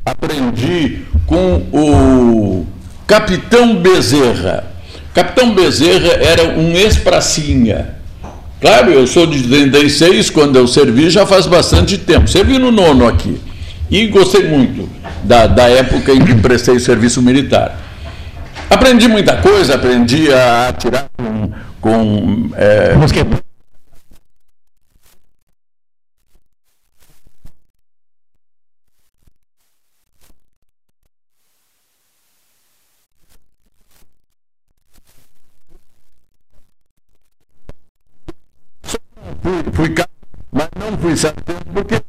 aprendi 0.06 1.00
com 1.26 1.56
o 1.72 2.66
Capitão 3.08 3.78
Bezerra. 3.78 4.66
Capitão 5.14 5.54
Bezerra 5.54 6.14
era 6.20 6.58
um 6.58 6.72
ex-pracinha. 6.72 7.96
Claro, 8.60 8.92
eu 8.92 9.06
sou 9.06 9.26
de 9.28 9.44
36, 9.44 10.30
quando 10.30 10.56
eu 10.56 10.68
servi 10.68 11.10
já 11.10 11.26
faz 11.26 11.46
bastante 11.46 11.98
tempo. 11.98 12.30
Servi 12.30 12.58
no 12.58 12.72
nono 12.72 13.08
aqui. 13.08 13.38
E 13.94 14.08
gostei 14.08 14.50
muito 14.50 14.90
da, 15.24 15.46
da 15.46 15.70
época 15.70 16.12
em 16.12 16.26
que 16.26 16.34
prestei 16.34 16.80
serviço 16.80 17.22
militar. 17.22 17.78
Aprendi 18.68 19.08
muita 19.08 19.38
coisa, 19.38 19.76
aprendi 19.76 20.34
a 20.34 20.70
atirar 20.70 21.06
com. 21.16 21.52
com 21.80 22.50
é, 22.56 22.96
fui, 39.44 39.64
fui 39.72 39.96
mas 40.52 40.70
não 40.80 40.98
fui 40.98 41.16
sargento 41.16 41.66
porque 41.72 42.02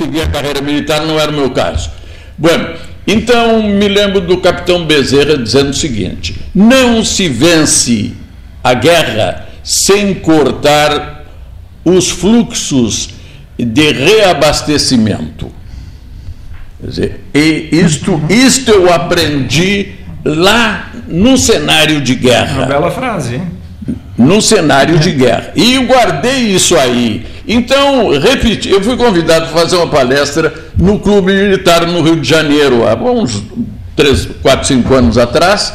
seguir 0.00 0.22
a 0.22 0.28
carreira 0.28 0.62
militar 0.62 1.02
não 1.02 1.18
era 1.18 1.30
o 1.30 1.34
meu 1.34 1.50
caso. 1.50 1.90
Bueno, 2.38 2.74
então 3.06 3.62
me 3.62 3.88
lembro 3.88 4.20
do 4.20 4.38
capitão 4.38 4.86
Bezerra 4.86 5.36
dizendo 5.36 5.70
o 5.70 5.74
seguinte: 5.74 6.36
não 6.54 7.04
se 7.04 7.28
vence 7.28 8.12
a 8.64 8.72
guerra 8.74 9.48
sem 9.62 10.14
cortar 10.14 11.24
os 11.84 12.08
fluxos 12.08 13.10
de 13.58 13.92
reabastecimento. 13.92 15.52
Quer 16.80 16.86
dizer, 16.86 17.20
e 17.34 17.68
isto, 17.72 18.20
isto 18.30 18.70
eu 18.70 18.92
aprendi 18.92 19.92
lá 20.24 20.92
no 21.08 21.36
cenário 21.36 22.00
de 22.00 22.14
guerra. 22.14 22.58
Uma 22.58 22.66
bela 22.66 22.90
frase, 22.90 23.34
hein? 23.34 23.42
No 24.16 24.40
cenário 24.40 24.98
de 24.98 25.12
guerra. 25.12 25.52
E 25.54 25.74
eu 25.74 25.84
guardei 25.84 26.54
isso 26.54 26.76
aí. 26.76 27.26
Então, 27.52 28.10
repeti, 28.16 28.70
eu 28.70 28.80
fui 28.80 28.96
convidado 28.96 29.46
a 29.46 29.48
fazer 29.48 29.74
uma 29.74 29.88
palestra 29.88 30.54
no 30.78 31.00
Clube 31.00 31.32
Militar 31.32 31.84
no 31.84 32.00
Rio 32.00 32.14
de 32.14 32.28
Janeiro, 32.28 32.86
há 32.86 32.94
uns 32.94 33.42
3, 33.96 34.28
4, 34.40 34.68
5 34.68 34.94
anos 34.94 35.18
atrás, 35.18 35.74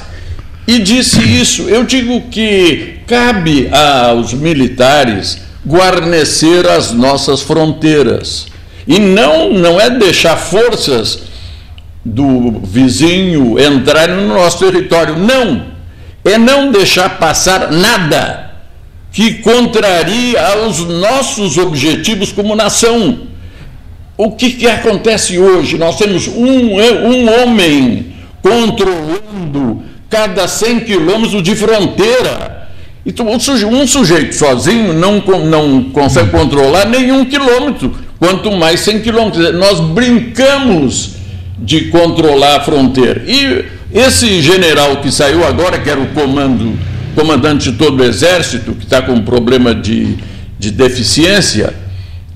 e 0.65 0.79
disse 0.79 1.19
isso. 1.19 1.63
Eu 1.63 1.83
digo 1.83 2.29
que 2.29 2.99
cabe 3.05 3.69
aos 4.07 4.33
militares 4.33 5.41
guarnecer 5.67 6.65
as 6.65 6.93
nossas 6.93 7.41
fronteiras. 7.41 8.47
E 8.87 8.97
não, 8.97 9.51
não 9.51 9.77
é 9.77 9.89
deixar 9.89 10.37
forças 10.37 11.23
do 12.05 12.61
vizinho 12.63 13.59
entrarem 13.59 14.15
no 14.15 14.33
nosso 14.33 14.59
território. 14.59 15.17
Não! 15.17 15.65
É 16.23 16.37
não 16.37 16.71
deixar 16.71 17.19
passar 17.19 17.69
nada 17.69 18.44
que 19.15 19.35
contraria 19.35 20.67
os 20.67 20.79
nossos 20.79 21.57
objetivos 21.57 22.33
como 22.33 22.53
nação. 22.53 23.19
O 24.17 24.33
que, 24.33 24.51
que 24.51 24.67
acontece 24.67 25.39
hoje? 25.39 25.77
Nós 25.77 25.97
temos 25.97 26.27
um, 26.27 26.75
um 26.75 27.41
homem 27.41 28.07
controlando 28.41 29.81
cada 30.09 30.49
100 30.49 30.81
quilômetros 30.81 31.41
de 31.41 31.55
fronteira. 31.55 32.67
Então, 33.05 33.27
um 33.29 33.87
sujeito 33.87 34.35
sozinho 34.35 34.91
não, 34.91 35.23
não 35.45 35.83
consegue 35.91 36.31
controlar 36.31 36.85
nenhum 36.85 37.23
quilômetro, 37.23 37.95
quanto 38.19 38.51
mais 38.51 38.81
100 38.81 38.99
quilômetros. 38.99 39.53
Nós 39.53 39.79
brincamos 39.79 41.11
de 41.57 41.85
controlar 41.85 42.57
a 42.57 42.59
fronteira. 42.59 43.23
E 43.25 43.63
esse 43.93 44.41
general 44.41 44.97
que 44.97 45.09
saiu 45.09 45.47
agora, 45.47 45.79
que 45.79 45.89
era 45.89 46.01
o 46.01 46.07
comando, 46.07 46.77
comandante 47.15 47.71
de 47.71 47.77
todo 47.77 48.01
o 48.01 48.03
exército, 48.03 48.73
que 48.73 48.83
está 48.83 49.01
com 49.01 49.13
um 49.13 49.23
problema 49.23 49.73
de, 49.73 50.15
de 50.59 50.69
deficiência, 50.71 51.73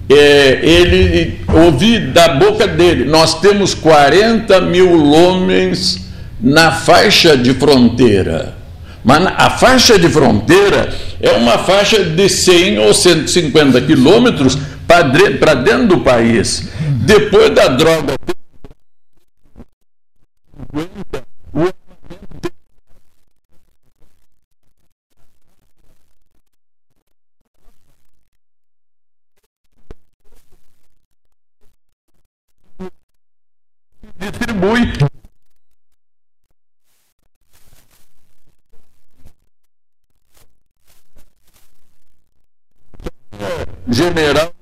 é, 0.09 0.59
ele 0.63 1.39
ouvi 1.47 1.99
da 1.99 2.29
boca 2.29 2.65
dele: 2.65 3.05
nós 3.05 3.39
temos 3.39 3.75
40 3.75 4.61
mil 4.61 5.11
homens 5.11 6.07
na 6.41 6.71
faixa 6.71 7.37
de 7.37 7.53
fronteira. 7.53 8.57
Mas 9.03 9.25
a 9.37 9.49
faixa 9.49 9.97
de 9.97 10.09
fronteira 10.09 10.89
é 11.21 11.31
uma 11.31 11.57
faixa 11.57 12.03
de 12.03 12.27
100 12.27 12.79
ou 12.79 12.93
150 12.93 13.81
quilômetros 13.81 14.57
para 14.87 15.53
dentro 15.53 15.87
do 15.87 15.99
país. 15.99 16.67
Depois 17.05 17.51
da 17.51 17.67
droga 17.67 18.15
distribui 34.85 35.09
general, 43.87 44.53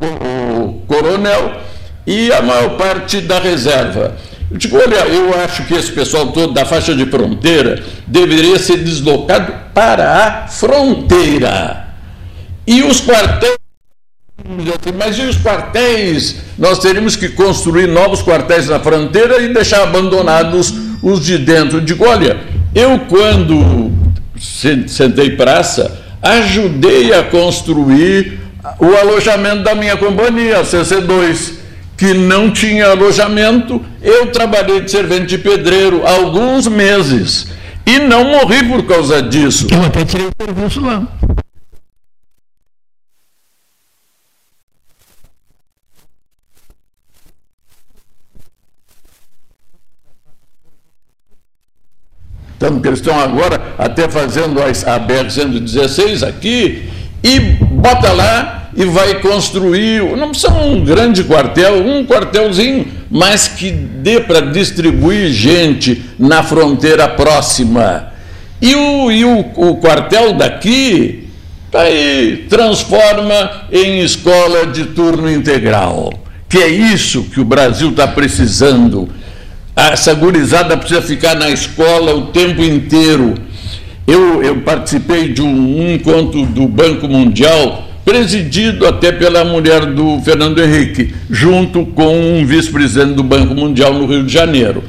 o 0.00 0.80
coronel 0.86 1.60
e 2.06 2.32
a 2.32 2.42
maior 2.42 2.76
parte 2.76 3.20
da 3.20 3.38
reserva. 3.38 4.16
Eu 4.50 4.58
digo, 4.58 4.76
olha, 4.76 5.06
eu 5.06 5.34
acho 5.42 5.64
que 5.64 5.74
esse 5.74 5.92
pessoal 5.92 6.32
todo 6.32 6.52
da 6.52 6.64
faixa 6.64 6.94
de 6.94 7.06
fronteira 7.06 7.82
deveria 8.06 8.58
ser 8.58 8.78
deslocado 8.78 9.52
para 9.72 10.44
a 10.44 10.48
fronteira. 10.48 11.88
E 12.66 12.82
os 12.82 13.00
quartéis 13.00 13.61
mas 14.96 15.16
e 15.18 15.22
os 15.22 15.36
quartéis? 15.36 16.36
Nós 16.58 16.78
teríamos 16.78 17.16
que 17.16 17.28
construir 17.28 17.86
novos 17.86 18.22
quartéis 18.22 18.68
na 18.68 18.78
fronteira 18.78 19.40
e 19.40 19.52
deixar 19.52 19.82
abandonados 19.82 20.74
os 21.02 21.24
de 21.24 21.38
dentro. 21.38 21.78
Eu 21.78 21.80
digo, 21.82 22.06
olha, 22.06 22.40
eu 22.74 23.00
quando 23.08 23.90
sentei 24.38 25.30
praça, 25.30 26.00
ajudei 26.22 27.12
a 27.12 27.24
construir 27.24 28.38
o 28.78 28.94
alojamento 28.96 29.62
da 29.62 29.74
minha 29.74 29.96
companhia, 29.96 30.58
a 30.58 30.64
CC2, 30.64 31.54
que 31.96 32.14
não 32.14 32.50
tinha 32.50 32.86
alojamento. 32.86 33.80
Eu 34.02 34.26
trabalhei 34.26 34.80
de 34.80 34.90
servente 34.90 35.26
de 35.26 35.38
pedreiro 35.38 36.06
alguns 36.06 36.66
meses 36.66 37.48
e 37.84 37.98
não 37.98 38.24
morri 38.24 38.64
por 38.64 38.84
causa 38.84 39.22
disso. 39.22 39.66
Eu 39.70 39.84
até 39.84 40.04
tirei 40.04 40.26
o 40.26 40.44
serviço 40.44 40.80
lá. 40.80 41.06
Que 52.80 52.88
eles 52.88 53.00
estão 53.00 53.18
agora 53.18 53.60
até 53.78 54.08
fazendo 54.08 54.60
a 54.60 54.66
BR-116 55.00 56.26
aqui, 56.26 56.84
e 57.22 57.38
bota 57.40 58.12
lá 58.12 58.70
e 58.74 58.84
vai 58.84 59.20
construir, 59.20 60.02
não 60.16 60.30
precisa 60.30 60.52
um 60.52 60.82
grande 60.82 61.24
quartel, 61.24 61.86
um 61.86 62.04
quartelzinho, 62.06 62.86
mas 63.10 63.48
que 63.48 63.70
dê 63.70 64.20
para 64.20 64.40
distribuir 64.40 65.30
gente 65.30 66.02
na 66.18 66.42
fronteira 66.42 67.06
próxima. 67.08 68.12
E 68.60 68.74
o, 68.74 69.10
e 69.10 69.24
o, 69.24 69.40
o 69.56 69.76
quartel 69.76 70.32
daqui 70.32 71.28
tá 71.70 71.82
aí, 71.82 72.46
transforma 72.48 73.66
em 73.70 74.00
escola 74.00 74.66
de 74.66 74.86
turno 74.86 75.30
integral. 75.30 76.12
Que 76.48 76.58
é 76.58 76.68
isso 76.68 77.24
que 77.24 77.40
o 77.40 77.44
Brasil 77.44 77.90
está 77.90 78.06
precisando. 78.06 79.08
Essa 79.74 80.12
gurizada 80.14 80.76
precisa 80.76 81.00
ficar 81.00 81.34
na 81.34 81.48
escola 81.48 82.14
o 82.14 82.26
tempo 82.26 82.62
inteiro. 82.62 83.34
Eu, 84.06 84.42
eu 84.42 84.60
participei 84.60 85.28
de 85.28 85.40
um, 85.40 85.94
encontro 85.94 86.44
do 86.44 86.68
Banco 86.68 87.08
Mundial 87.08 87.88
presidido 88.04 88.86
até 88.86 89.12
pela 89.12 89.44
mulher 89.44 89.86
do 89.86 90.20
Fernando 90.22 90.60
Henrique, 90.62 91.14
junto 91.30 91.86
com 91.86 92.38
um 92.38 92.44
vice-presidente 92.44 93.14
do 93.14 93.22
Banco 93.22 93.54
Mundial 93.54 93.94
no 93.94 94.06
Rio 94.06 94.24
de 94.24 94.32
Janeiro. 94.32 94.82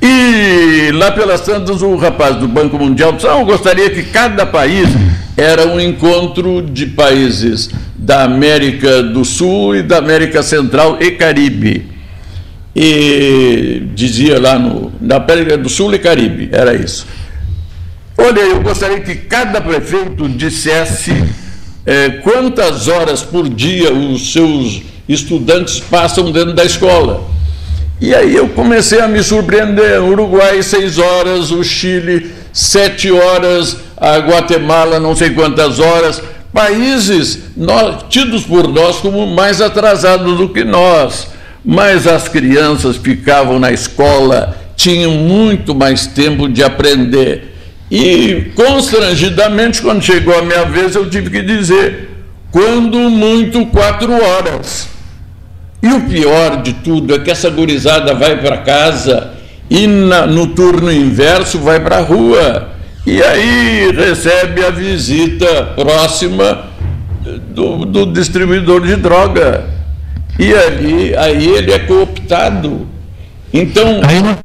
E 0.00 0.92
lá 0.92 1.10
pelas 1.10 1.40
tantas, 1.40 1.82
o 1.82 1.96
rapaz 1.96 2.36
do 2.36 2.46
Banco 2.46 2.78
Mundial 2.78 3.12
disse: 3.12 3.26
ah, 3.26 3.40
Eu 3.40 3.44
gostaria 3.44 3.90
que 3.90 4.04
cada 4.04 4.46
país 4.46 4.88
era 5.36 5.66
um 5.66 5.80
encontro 5.80 6.62
de 6.62 6.86
países 6.86 7.70
da 7.96 8.22
América 8.22 9.02
do 9.02 9.24
Sul 9.24 9.74
e 9.74 9.82
da 9.82 9.98
América 9.98 10.42
Central 10.42 10.98
e 11.00 11.12
Caribe. 11.12 11.87
E 12.80 13.82
dizia 13.92 14.38
lá 14.40 14.56
no, 14.56 14.92
na 15.00 15.16
América 15.16 15.58
do 15.58 15.68
Sul 15.68 15.92
e 15.94 15.98
Caribe, 15.98 16.48
era 16.52 16.76
isso. 16.76 17.08
Olha, 18.16 18.38
eu 18.38 18.60
gostaria 18.60 19.00
que 19.00 19.16
cada 19.16 19.60
prefeito 19.60 20.28
dissesse 20.28 21.12
é, 21.84 22.08
quantas 22.22 22.86
horas 22.86 23.20
por 23.20 23.48
dia 23.48 23.92
os 23.92 24.32
seus 24.32 24.82
estudantes 25.08 25.80
passam 25.80 26.30
dentro 26.30 26.52
da 26.52 26.64
escola. 26.64 27.28
E 28.00 28.14
aí 28.14 28.36
eu 28.36 28.48
comecei 28.50 29.00
a 29.00 29.08
me 29.08 29.24
surpreender. 29.24 30.00
Uruguai, 30.00 30.62
seis 30.62 30.98
horas, 30.98 31.50
o 31.50 31.64
Chile, 31.64 32.30
sete 32.52 33.10
horas, 33.10 33.76
a 33.96 34.18
Guatemala, 34.18 35.00
não 35.00 35.16
sei 35.16 35.30
quantas 35.30 35.80
horas. 35.80 36.22
Países 36.52 37.40
nós, 37.56 38.04
tidos 38.08 38.44
por 38.44 38.68
nós 38.68 38.98
como 38.98 39.26
mais 39.26 39.60
atrasados 39.60 40.38
do 40.38 40.48
que 40.48 40.62
nós. 40.62 41.37
Mas 41.70 42.06
as 42.06 42.28
crianças 42.28 42.96
ficavam 42.96 43.58
na 43.58 43.70
escola, 43.70 44.56
tinham 44.74 45.10
muito 45.10 45.74
mais 45.74 46.06
tempo 46.06 46.48
de 46.48 46.64
aprender. 46.64 47.54
E, 47.90 48.52
constrangidamente, 48.54 49.82
quando 49.82 50.02
chegou 50.02 50.34
a 50.34 50.40
minha 50.40 50.64
vez, 50.64 50.94
eu 50.94 51.10
tive 51.10 51.28
que 51.28 51.42
dizer: 51.42 52.08
quando 52.50 52.98
muito, 53.10 53.66
quatro 53.66 54.10
horas. 54.14 54.88
E 55.82 55.88
o 55.88 56.08
pior 56.08 56.62
de 56.62 56.72
tudo 56.72 57.14
é 57.14 57.18
que 57.18 57.30
essa 57.30 57.50
gurizada 57.50 58.14
vai 58.14 58.40
para 58.40 58.56
casa 58.56 59.34
e 59.68 59.86
na, 59.86 60.26
no 60.26 60.46
turno 60.46 60.90
inverso 60.90 61.58
vai 61.58 61.80
para 61.80 61.98
a 61.98 62.00
rua. 62.00 62.70
E 63.06 63.22
aí 63.22 63.92
recebe 63.92 64.64
a 64.64 64.70
visita 64.70 65.64
próxima 65.76 66.64
do, 67.50 67.84
do 67.84 68.06
distribuidor 68.06 68.86
de 68.86 68.96
droga. 68.96 69.77
E 70.38 70.54
ali, 70.54 71.16
aí 71.16 71.46
ele 71.48 71.72
é 71.72 71.78
cooptado. 71.80 72.86
Então. 73.52 74.00
Aí 74.04 74.22
não 74.22 74.38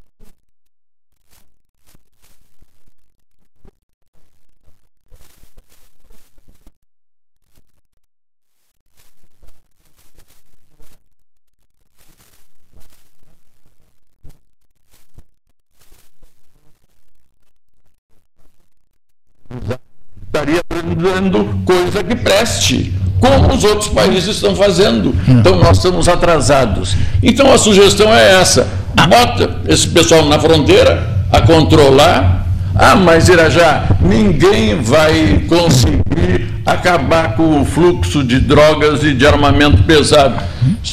estaria 20.26 20.60
aprendendo 20.62 21.64
coisa 21.64 22.04
que 22.04 22.16
preste, 22.16 22.92
como 23.24 23.54
os 23.54 23.64
outros 23.64 23.88
países 23.88 24.36
estão 24.36 24.54
fazendo. 24.54 25.16
Então 25.26 25.56
nós 25.56 25.78
estamos 25.78 26.10
atrasados. 26.10 26.98
Então 27.22 27.50
a 27.54 27.58
sugestão 27.58 28.14
é 28.14 28.42
essa: 28.42 28.68
bota 29.08 29.62
esse 29.66 29.88
pessoal 29.88 30.26
na 30.26 30.38
fronteira 30.38 31.24
a 31.32 31.40
controlar. 31.40 32.42
Ah, 32.76 32.96
mas 32.96 33.30
Irajá, 33.30 33.86
ninguém 34.02 34.82
vai 34.82 35.46
conseguir 35.48 36.52
acabar 36.66 37.36
com 37.36 37.62
o 37.62 37.66
fluxo 37.66 38.24
de 38.24 38.40
drogas 38.40 39.04
e 39.04 39.14
de 39.14 39.26
armamento 39.26 39.84
pesado. 39.84 40.44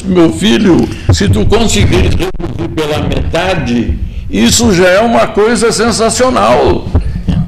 Meu 0.05 0.31
filho, 0.33 0.89
se 1.11 1.29
tu 1.29 1.47
conseguir 1.47 2.11
reduzir 2.11 2.69
pela 2.77 3.01
metade, 3.01 3.99
isso 4.31 4.73
já 4.75 4.89
é 4.89 5.01
uma 5.01 5.27
coisa 5.29 5.73
sensacional. 5.73 6.87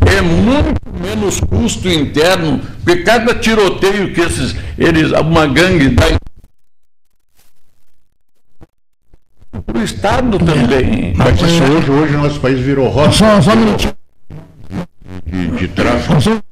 É 0.06 0.20
muito 0.20 0.80
menos 1.00 1.40
custo 1.40 1.88
interno, 1.88 2.60
porque 2.84 3.02
cada 3.02 3.34
tiroteio 3.34 4.12
que 4.12 4.20
esses, 4.20 4.54
eles, 4.78 5.12
uma 5.12 5.46
gangue 5.46 5.88
dá 5.90 6.06
para 9.66 9.78
o 9.78 9.84
Estado 9.84 10.38
também. 10.38 11.14
Mas 11.14 11.40
isso 11.40 11.62
hoje, 11.62 11.90
hoje 11.90 12.16
nosso 12.16 12.40
país 12.40 12.58
virou 12.60 12.88
rota. 12.88 13.12
Só, 13.12 13.40
só 13.40 13.52
um 13.52 13.56
minutinho. 13.56 13.94
De, 15.26 15.46
de 15.48 15.68
tráfico. 15.68 16.42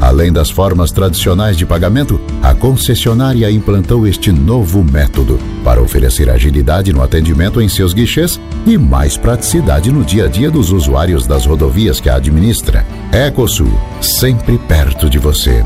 Além 0.00 0.32
das 0.32 0.48
formas 0.48 0.92
tradicionais 0.92 1.56
de 1.56 1.66
pagamento, 1.66 2.20
a 2.40 2.54
concessionária 2.54 3.50
implantou 3.50 4.06
este 4.06 4.30
novo 4.30 4.84
método 4.84 5.38
para 5.64 5.82
oferecer 5.82 6.30
agilidade 6.30 6.92
no 6.92 7.02
atendimento 7.02 7.60
em 7.60 7.68
seus 7.68 7.92
guichês 7.92 8.40
e 8.64 8.78
mais 8.78 9.16
praticidade 9.16 9.90
no 9.90 10.04
dia 10.04 10.26
a 10.26 10.28
dia 10.28 10.50
dos 10.50 10.70
usuários 10.70 11.26
das 11.26 11.44
rodovias 11.44 12.00
que 12.00 12.08
a 12.08 12.14
administra. 12.14 12.86
Ecosul, 13.12 13.72
sempre 14.00 14.56
perto 14.56 15.10
de 15.10 15.18
você. 15.18 15.64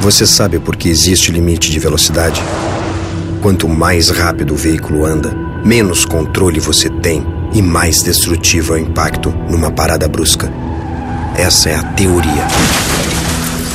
Você 0.00 0.24
sabe 0.24 0.60
por 0.60 0.76
que 0.76 0.88
existe 0.88 1.32
limite 1.32 1.70
de 1.70 1.78
velocidade? 1.80 2.40
Quanto 3.42 3.68
mais 3.68 4.08
rápido 4.08 4.54
o 4.54 4.56
veículo 4.56 5.04
anda, 5.04 5.34
menos 5.64 6.04
controle 6.04 6.60
você 6.60 6.88
tem 6.88 7.37
e 7.58 7.62
mais 7.62 8.04
destrutivo 8.04 8.76
é 8.76 8.76
o 8.76 8.78
impacto 8.78 9.30
numa 9.30 9.68
parada 9.68 10.06
brusca. 10.06 10.48
Essa 11.36 11.70
é 11.70 11.74
a 11.74 11.82
teoria. 11.82 12.46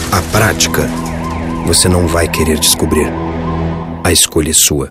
A 0.10 0.22
prática, 0.32 0.88
você 1.66 1.90
não 1.90 2.08
vai 2.08 2.30
querer 2.30 2.58
descobrir. 2.58 3.08
A 4.02 4.10
escolha 4.10 4.52
é 4.52 4.54
sua. 4.54 4.90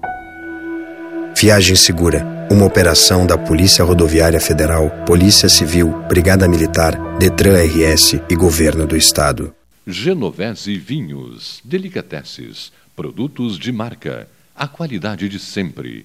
Viagem 1.34 1.74
Segura, 1.74 2.46
uma 2.50 2.66
operação 2.66 3.26
da 3.26 3.38
Polícia 3.38 3.82
Rodoviária 3.82 4.38
Federal, 4.38 4.90
Polícia 5.06 5.48
Civil, 5.48 5.88
Brigada 6.06 6.46
Militar, 6.46 7.16
Detran 7.18 7.64
RS 7.64 8.20
e 8.28 8.36
Governo 8.36 8.86
do 8.86 8.94
Estado. 8.94 9.54
Genovese 9.86 10.76
Vinhos, 10.76 11.62
Delicateces, 11.64 12.70
produtos 12.94 13.58
de 13.58 13.72
marca, 13.72 14.28
a 14.54 14.68
qualidade 14.68 15.30
de 15.30 15.38
sempre. 15.38 16.04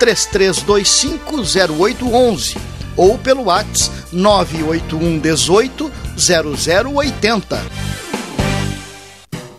33250811 0.00 2.56
ou 2.96 3.18
pelo 3.18 3.44
WhatsApp 3.44 3.90
981 4.12 5.18
18 5.18 5.90
0080. 6.16 7.89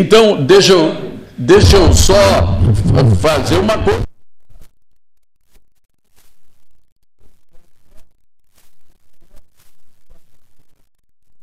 Então, 0.00 0.42
deixa 0.42 0.72
eu, 0.72 0.96
deixa 1.36 1.76
eu 1.76 1.92
só 1.92 2.58
fazer 3.20 3.58
uma 3.58 3.76
coisa. 3.76 4.00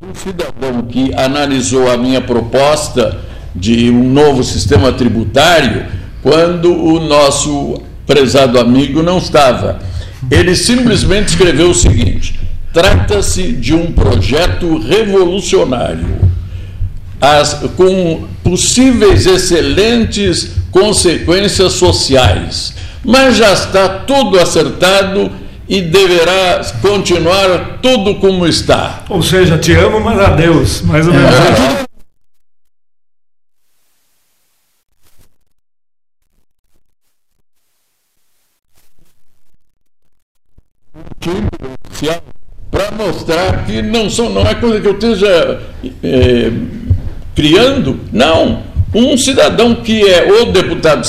Um 0.02 0.16
cidadão 0.16 0.82
que 0.90 1.14
analisou 1.14 1.92
a 1.92 1.98
minha 1.98 2.20
proposta 2.20 3.20
de 3.54 3.92
um 3.92 4.10
novo 4.12 4.44
sistema 4.44 4.92
tributário 4.92 5.86
quando 6.24 6.74
o 6.74 7.00
nosso 7.00 7.80
prezado 8.08 8.60
amigo 8.60 9.04
não 9.04 9.20
estava. 9.20 9.80
Ele 10.32 10.56
simplesmente 10.56 11.28
escreveu 11.28 11.70
o 11.70 11.76
seguinte: 11.76 12.40
trata-se 12.74 13.52
de 13.52 13.76
um 13.76 13.92
projeto 13.92 14.80
revolucionário, 14.80 16.27
as, 17.20 17.54
com 17.76 18.28
possíveis 18.44 19.26
excelentes 19.26 20.52
consequências 20.72 21.74
sociais, 21.74 22.74
mas 23.04 23.38
já 23.38 23.54
está 23.54 23.90
tudo 23.90 24.40
acertado 24.40 25.32
e 25.68 25.82
deverá 25.82 26.62
continuar 26.82 27.80
tudo 27.82 28.16
como 28.16 28.48
está. 28.48 29.04
Ou 29.10 29.22
seja, 29.22 29.58
te 29.58 29.74
amo, 29.74 30.00
mas 30.00 30.20
adeus. 30.20 30.82
Mais 30.82 31.08
ou 31.08 31.14
menos. 31.14 31.34
É. 31.34 31.88
para 42.70 42.92
mostrar 42.92 43.66
que 43.66 43.82
não, 43.82 44.10
são, 44.10 44.30
não 44.30 44.44
é 44.44 44.54
coisa 44.56 44.80
que 44.80 44.88
eu 44.88 44.94
esteja 44.94 45.62
é, 46.04 46.52
criando, 47.38 48.00
não. 48.12 48.64
Um 48.96 49.16
cidadão 49.16 49.76
que 49.76 50.02
é 50.02 50.42
o 50.42 50.46
deputado 50.46 51.06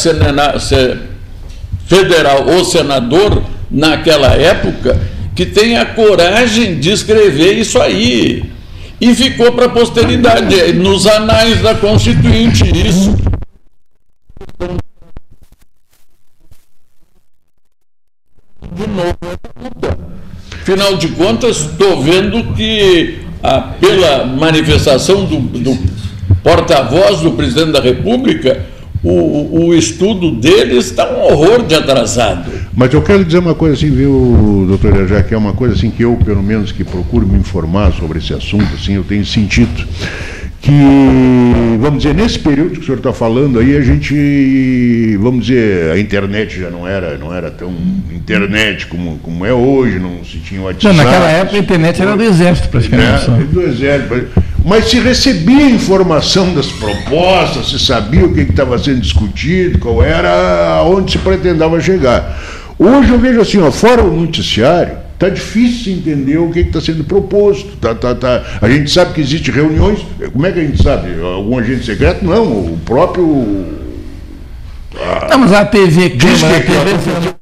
federal 1.86 2.46
ou 2.46 2.62
senador 2.66 3.42
naquela 3.70 4.34
época, 4.34 5.00
que 5.34 5.46
tem 5.46 5.78
a 5.78 5.86
coragem 5.86 6.78
de 6.78 6.90
escrever 6.90 7.54
isso 7.54 7.80
aí. 7.80 8.44
E 9.00 9.14
ficou 9.14 9.52
para 9.52 9.66
a 9.66 9.70
posteridade, 9.70 10.74
nos 10.74 11.06
anais 11.06 11.62
da 11.62 11.74
Constituinte, 11.74 12.64
isso. 12.86 13.16
De 18.70 18.86
novo, 18.86 19.16
Afinal 20.60 20.96
de 20.98 21.08
contas, 21.08 21.60
estou 21.60 22.02
vendo 22.02 22.54
que, 22.54 23.20
ah, 23.42 23.72
pela 23.80 24.26
manifestação 24.26 25.24
do, 25.24 25.38
do 25.38 25.97
porta-voz 26.42 27.20
do 27.20 27.32
presidente 27.32 27.72
da 27.72 27.80
República, 27.80 28.66
o, 29.02 29.66
o 29.66 29.74
estudo 29.74 30.32
deles 30.32 30.86
está 30.86 31.08
um 31.10 31.22
horror 31.22 31.64
de 31.64 31.74
atrasado. 31.74 32.50
Mas 32.74 32.92
eu 32.92 33.02
quero 33.02 33.24
dizer 33.24 33.38
uma 33.38 33.54
coisa 33.54 33.74
assim, 33.74 33.90
viu, 33.90 34.64
doutor 34.68 34.96
Ejá, 35.02 35.22
que 35.22 35.34
é 35.34 35.38
uma 35.38 35.52
coisa 35.52 35.74
assim 35.74 35.90
que 35.90 36.02
eu, 36.02 36.16
pelo 36.24 36.42
menos, 36.42 36.72
que 36.72 36.82
procuro 36.82 37.26
me 37.26 37.38
informar 37.38 37.92
sobre 37.92 38.18
esse 38.18 38.34
assunto, 38.34 38.68
assim, 38.74 38.94
eu 38.94 39.04
tenho 39.04 39.24
sentido 39.24 39.86
que, 40.60 41.78
vamos 41.80 42.02
dizer, 42.02 42.14
nesse 42.14 42.38
período 42.38 42.72
que 42.72 42.80
o 42.80 42.84
senhor 42.84 42.98
está 42.98 43.12
falando 43.12 43.60
aí, 43.60 43.76
a 43.76 43.80
gente, 43.80 45.16
vamos 45.18 45.46
dizer, 45.46 45.92
a 45.92 45.98
internet 45.98 46.58
já 46.58 46.68
não 46.68 46.86
era, 46.86 47.16
não 47.16 47.32
era 47.32 47.50
tão 47.50 47.72
internet 48.12 48.86
como, 48.86 49.18
como 49.18 49.46
é 49.46 49.52
hoje, 49.52 49.98
não 49.98 50.24
se 50.24 50.38
tinha 50.38 50.60
WhatsApp. 50.60 50.96
Não, 50.96 51.04
naquela 51.04 51.30
época 51.30 51.56
a 51.56 51.60
internet 51.60 52.02
era 52.02 52.16
do 52.16 52.22
exército, 52.22 52.68
praticamente. 52.68 53.30
Né? 53.30 53.46
Do 53.50 53.62
exército. 53.62 54.26
Mas 54.68 54.90
se 54.90 55.00
recebia 55.00 55.70
informação 55.70 56.52
das 56.54 56.66
propostas, 56.66 57.70
se 57.70 57.78
sabia 57.78 58.26
o 58.26 58.34
que 58.34 58.42
estava 58.42 58.78
sendo 58.78 59.00
discutido, 59.00 59.78
qual 59.78 60.02
era, 60.02 60.74
aonde 60.74 61.12
se 61.12 61.18
pretendava 61.18 61.80
chegar. 61.80 62.38
Hoje 62.78 63.10
eu 63.10 63.18
vejo 63.18 63.40
assim, 63.40 63.58
ó, 63.62 63.72
fora 63.72 64.04
o 64.04 64.14
noticiário, 64.14 65.08
Está 65.14 65.30
difícil 65.30 65.94
entender 65.94 66.38
o 66.38 66.48
que 66.48 66.60
está 66.60 66.80
sendo 66.80 67.02
proposto. 67.02 67.76
Tá, 67.78 67.92
tá, 67.92 68.14
tá. 68.14 68.44
A 68.62 68.68
gente 68.68 68.88
sabe 68.88 69.14
que 69.14 69.20
existem 69.20 69.52
reuniões. 69.52 69.98
Como 70.32 70.46
é 70.46 70.52
que 70.52 70.60
a 70.60 70.62
gente 70.62 70.80
sabe? 70.80 71.20
Algum 71.20 71.58
agente 71.58 71.84
secreto? 71.84 72.24
Não, 72.24 72.44
o 72.44 72.78
próprio. 72.84 73.66
A, 74.94 75.26
não, 75.30 75.38
mas 75.38 75.52
a 75.52 75.64
TV 75.64 76.10
Câmara, 76.10 76.56
a 76.56 76.60
TV 76.60 77.37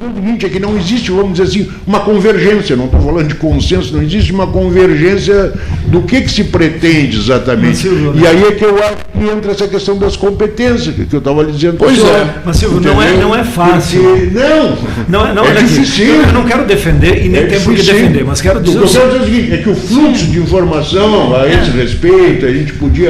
o 0.00 0.14
seguinte 0.14 0.46
é 0.46 0.48
que 0.48 0.60
não 0.60 0.78
existe, 0.78 1.10
vamos 1.10 1.32
dizer 1.32 1.42
assim, 1.42 1.72
uma 1.84 1.98
convergência, 1.98 2.76
não 2.76 2.84
estou 2.84 3.00
falando 3.00 3.26
de 3.26 3.34
consenso, 3.34 3.92
não 3.96 4.00
existe 4.00 4.32
uma 4.32 4.46
convergência 4.46 5.52
do 5.86 6.02
que, 6.02 6.20
que 6.20 6.30
se 6.30 6.44
pretende 6.44 7.18
exatamente. 7.18 7.78
Silvio, 7.78 8.14
e 8.16 8.24
aí 8.24 8.44
é 8.44 8.52
que 8.52 8.64
eu 8.64 8.78
acho 8.78 8.96
que 9.12 9.24
entra 9.24 9.50
essa 9.50 9.66
questão 9.66 9.98
das 9.98 10.16
competências, 10.16 10.94
que 10.94 11.12
eu 11.12 11.18
estava 11.18 11.44
dizendo. 11.44 11.78
Pois 11.78 11.98
é. 11.98 12.34
Mas 12.44 12.58
Silvio, 12.58 12.80
não 12.80 13.02
é, 13.02 13.16
não 13.16 13.34
é 13.34 13.42
fácil. 13.42 14.00
Porque, 14.00 14.38
não, 14.38 14.78
não, 15.08 15.26
é, 15.26 15.34
não, 15.34 15.44
é 15.44 15.54
difícil. 15.54 16.06
Eu 16.06 16.32
não 16.32 16.44
quero 16.44 16.64
defender 16.64 17.24
e 17.24 17.28
nem 17.28 17.42
é 17.42 17.46
tenho 17.46 17.62
por 17.62 17.74
que 17.74 17.82
defender, 17.82 18.24
mas 18.24 18.40
quero 18.40 18.60
dizer. 18.60 18.78
O 18.78 18.86
que 18.86 18.96
eu 18.96 19.00
quero 19.00 19.08
dizer 19.08 19.18
é 19.18 19.20
o 19.20 19.24
seguinte, 19.24 19.52
é 19.54 19.56
que 19.56 19.68
o 19.68 19.74
fluxo 19.74 20.26
de 20.26 20.38
informação 20.38 21.34
a 21.34 21.48
esse 21.48 21.70
respeito, 21.72 22.46
a 22.46 22.52
gente 22.52 22.72
podia 22.74 23.08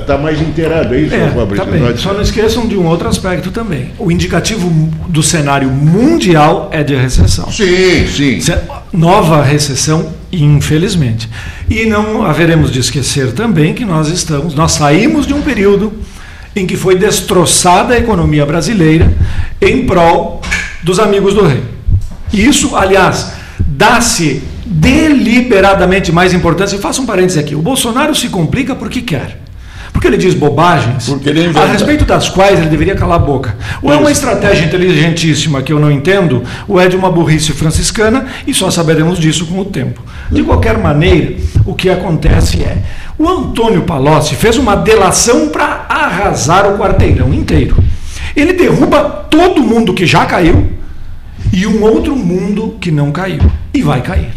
estar 0.00 0.16
tá 0.16 0.18
mais 0.18 0.40
inteirado, 0.40 0.92
é 0.94 1.00
isso, 1.00 1.14
é, 1.14 1.28
Fabrício? 1.28 1.64
Tá. 1.64 1.96
Só 1.96 2.12
não 2.12 2.22
esqueçam 2.22 2.66
de 2.66 2.76
um 2.76 2.86
outro 2.86 3.08
aspecto 3.08 3.52
também. 3.52 3.92
O 4.00 4.10
indicativo 4.10 4.68
do 5.08 5.22
cenário 5.22 5.70
mundial 5.70 6.23
mundial 6.24 6.68
é 6.72 6.82
de 6.82 6.94
recessão. 6.94 7.50
Sim, 7.50 8.40
sim. 8.40 8.52
Nova 8.92 9.42
recessão, 9.42 10.12
infelizmente. 10.32 11.28
E 11.68 11.84
não 11.84 12.24
haveremos 12.24 12.70
de 12.72 12.80
esquecer 12.80 13.32
também 13.32 13.74
que 13.74 13.84
nós 13.84 14.08
estamos, 14.08 14.54
nós 14.54 14.72
saímos 14.72 15.26
de 15.26 15.34
um 15.34 15.42
período 15.42 15.92
em 16.56 16.66
que 16.66 16.76
foi 16.76 16.96
destroçada 16.96 17.94
a 17.94 17.98
economia 17.98 18.46
brasileira 18.46 19.12
em 19.60 19.86
prol 19.86 20.40
dos 20.82 20.98
amigos 20.98 21.34
do 21.34 21.46
rei. 21.46 21.62
Isso, 22.32 22.74
aliás, 22.76 23.32
dá-se 23.58 24.42
deliberadamente 24.64 26.10
mais 26.10 26.32
importância. 26.32 26.76
Eu 26.76 26.80
faço 26.80 27.02
um 27.02 27.06
parênteses 27.06 27.38
aqui. 27.38 27.54
O 27.54 27.62
Bolsonaro 27.62 28.14
se 28.14 28.28
complica 28.28 28.74
porque 28.74 29.00
quer 29.00 29.43
porque 29.94 30.08
ele 30.08 30.18
diz 30.18 30.34
bobagens 30.34 31.08
ele 31.24 31.56
a 31.56 31.66
respeito 31.66 32.04
das 32.04 32.28
quais 32.28 32.58
ele 32.58 32.68
deveria 32.68 32.96
calar 32.96 33.16
a 33.16 33.18
boca. 33.18 33.56
Ou 33.80 33.92
é 33.92 33.96
uma 33.96 34.10
estratégia 34.10 34.66
inteligentíssima 34.66 35.62
que 35.62 35.72
eu 35.72 35.78
não 35.78 35.90
entendo, 35.90 36.42
ou 36.68 36.80
é 36.80 36.88
de 36.88 36.96
uma 36.96 37.10
burrice 37.10 37.52
franciscana 37.52 38.26
e 38.44 38.52
só 38.52 38.70
saberemos 38.70 39.18
disso 39.18 39.46
com 39.46 39.60
o 39.60 39.64
tempo. 39.64 40.02
De 40.30 40.42
qualquer 40.42 40.76
maneira, 40.78 41.36
o 41.64 41.74
que 41.74 41.88
acontece 41.88 42.60
é 42.62 42.78
o 43.16 43.28
Antônio 43.28 43.82
Palocci 43.82 44.34
fez 44.34 44.58
uma 44.58 44.74
delação 44.74 45.48
para 45.48 45.86
arrasar 45.88 46.66
o 46.66 46.76
quarteirão 46.76 47.32
inteiro. 47.32 47.76
Ele 48.34 48.52
derruba 48.52 49.04
todo 49.30 49.62
mundo 49.62 49.94
que 49.94 50.04
já 50.04 50.26
caiu 50.26 50.72
e 51.52 51.66
um 51.68 51.82
outro 51.84 52.16
mundo 52.16 52.76
que 52.80 52.90
não 52.90 53.12
caiu 53.12 53.40
e 53.72 53.80
vai 53.80 54.02
cair. 54.02 54.32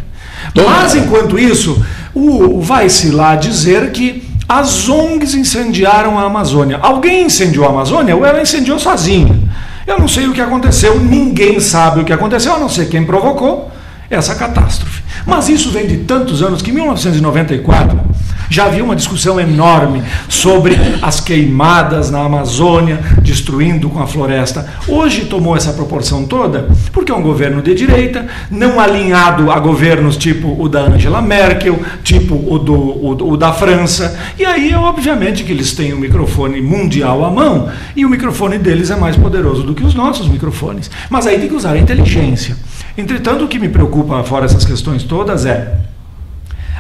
Mas 0.56 0.94
enquanto 0.94 1.40
isso, 1.40 1.84
o 2.14 2.62
vai-se 2.62 3.10
lá 3.10 3.36
dizer 3.36 3.92
que 3.92 4.27
as 4.48 4.88
ONGs 4.88 5.34
incendiaram 5.34 6.18
a 6.18 6.24
Amazônia. 6.24 6.80
Alguém 6.82 7.26
incendiou 7.26 7.66
a 7.66 7.70
Amazônia 7.70 8.16
ou 8.16 8.26
ela 8.26 8.42
incendiou 8.42 8.80
sozinha? 8.80 9.38
Eu 9.86 10.00
não 10.00 10.08
sei 10.08 10.28
o 10.28 10.34
que 10.34 10.42
aconteceu, 10.42 11.00
ninguém 11.00 11.60
sabe 11.60 12.02
o 12.02 12.06
que 12.06 12.14
aconteceu, 12.14 12.54
a 12.54 12.60
não 12.60 12.70
ser 12.70 12.90
quem 12.90 13.06
provocou 13.06 13.72
essa 14.10 14.36
catástrofe. 14.36 15.04
Mas 15.26 15.50
isso 15.50 15.72
vem 15.72 15.88
de 15.88 15.98
tantos 15.98 16.42
anos 16.42 16.62
que 16.62 16.72
em 16.72 16.74
1994 16.74 18.00
já 18.50 18.66
havia 18.66 18.84
uma 18.84 18.96
discussão 18.96 19.40
enorme 19.40 20.02
sobre 20.30 20.78
as 21.02 21.20
queimadas 21.20 22.10
na 22.10 22.20
Amazônia, 22.20 23.00
destruindo 23.22 23.90
com 23.90 24.02
a 24.02 24.08
floresta. 24.08 24.66
Hoje 24.88 25.26
tomou 25.26 25.56
essa 25.56 25.74
proporção 25.74 26.26
toda 26.26 26.70
porque 26.92 27.12
é 27.12 27.16
um 27.16 27.22
governo 27.22 27.62
de 27.62 27.76
direita, 27.76 28.26
não 28.50 28.80
alinhado 28.80 29.52
a 29.52 29.60
governos 29.60 30.16
tipo 30.16 30.56
o 30.60 30.70
da 30.70 30.82
Angela 30.82 31.22
Merkel, 31.22 31.80
tipo 32.04 32.36
o, 32.36 32.58
do, 32.58 32.74
o, 32.74 33.32
o 33.32 33.38
da 33.38 33.52
França. 33.52 34.18
E 34.40 34.46
aí, 34.46 34.74
obviamente, 34.74 35.44
que 35.44 35.52
eles 35.52 35.74
têm 35.74 35.94
o 35.94 35.98
um 35.98 36.00
microfone 36.00 36.62
mundial 36.62 37.26
à 37.26 37.30
mão 37.30 37.70
e 37.96 38.06
o 38.06 38.10
microfone 38.10 38.58
deles 38.58 38.90
é 38.90 38.96
mais 38.96 39.18
poderoso 39.18 39.64
do 39.64 39.76
que 39.76 39.84
os 39.84 39.94
nossos 39.94 40.28
microfones. 40.28 40.90
Mas 41.10 41.28
aí 41.28 41.38
tem 41.38 41.50
que 41.50 41.56
usar 41.56 41.74
a 41.74 41.78
inteligência. 41.78 42.56
Entretanto, 42.98 43.46
o 43.46 43.48
que 43.48 43.60
me 43.60 43.70
preocupa, 43.70 44.24
fora 44.24 44.46
essas 44.46 44.66
questões 44.66 45.04
todas, 45.04 45.46
é 45.46 45.78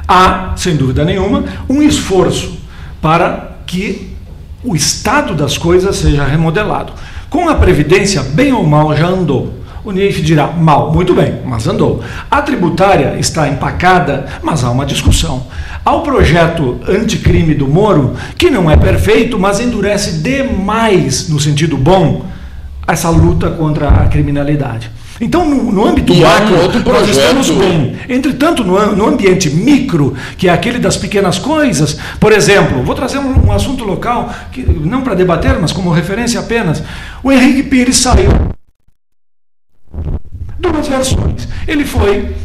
há, 0.07 0.53
sem 0.56 0.76
dúvida 0.76 1.06
nenhuma, 1.06 1.44
um 1.69 1.81
esforço 1.81 2.57
para 2.99 3.57
que 3.68 4.15
o 4.64 4.76
estado 4.76 5.35
das 5.35 5.57
coisas 5.57 5.95
seja 5.95 6.26
remodelado. 6.26 6.94
Com 7.30 7.48
a 7.48 7.56
Previdência, 7.56 8.23
bem 8.23 8.52
ou 8.52 8.65
mal, 8.65 8.95
já 8.95 9.07
andou. 9.07 9.53
O 9.84 9.91
NEIF 9.91 10.22
dirá, 10.22 10.48
mal, 10.48 10.91
muito 10.91 11.14
bem, 11.14 11.39
mas 11.45 11.68
andou. 11.68 12.03
A 12.30 12.41
tributária 12.41 13.15
está 13.19 13.48
empacada, 13.48 14.26
mas 14.41 14.64
há 14.64 14.72
uma 14.72 14.85
discussão. 14.85 15.45
Há 15.85 15.94
o 15.94 16.02
projeto 16.02 16.80
anticrime 16.88 17.53
do 17.53 17.68
Moro, 17.68 18.15
que 18.38 18.49
não 18.49 18.69
é 18.69 18.76
perfeito, 18.76 19.39
mas 19.39 19.60
endurece 19.60 20.18
demais, 20.18 21.30
no 21.30 21.39
sentido 21.39 21.77
bom, 21.77 22.26
essa 22.88 23.10
luta 23.10 23.52
contra 23.52 23.88
a 23.88 24.07
criminalidade. 24.07 24.91
Então, 25.19 25.48
no, 25.49 25.72
no 25.72 25.85
âmbito 25.85 26.14
E 26.14 26.22
macro, 26.22 26.57
nós 26.85 27.10
estamos 27.10 27.49
bem. 27.49 27.98
Entretanto, 28.07 28.64
no, 28.64 28.95
no 28.95 29.07
ambiente 29.07 29.49
micro, 29.49 30.15
que 30.38 30.48
é 30.48 30.52
aquele 30.52 30.80
das 30.80 30.95
pequenas 30.95 31.39
coisas, 31.39 31.98
por 32.19 32.31
exemplo, 32.31 32.84
vou 32.84 32.94
trazer 32.94 33.18
um, 33.18 33.48
um 33.48 33.52
assunto 33.52 33.84
local, 33.84 34.34
que, 34.52 34.61
não 34.61 35.02
para 35.02 35.15
debater, 35.15 35.57
mas 35.60 35.72
como 35.72 35.91
referência 35.91 36.39
apenas. 36.39 36.84
O 37.23 37.31
Henrique 37.31 37.64
Pires 37.64 37.98
saiu. 37.98 38.30
Duas 40.60 40.88
versões. 40.88 41.48
Ele 41.68 41.85
foi 41.85 42.35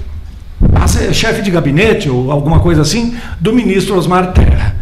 chefe 1.12 1.42
de 1.42 1.50
gabinete, 1.50 2.08
ou 2.08 2.30
alguma 2.30 2.60
coisa 2.60 2.82
assim, 2.82 3.16
do 3.40 3.52
ministro 3.52 3.96
Osmar 3.96 4.32
Terra. 4.32 4.74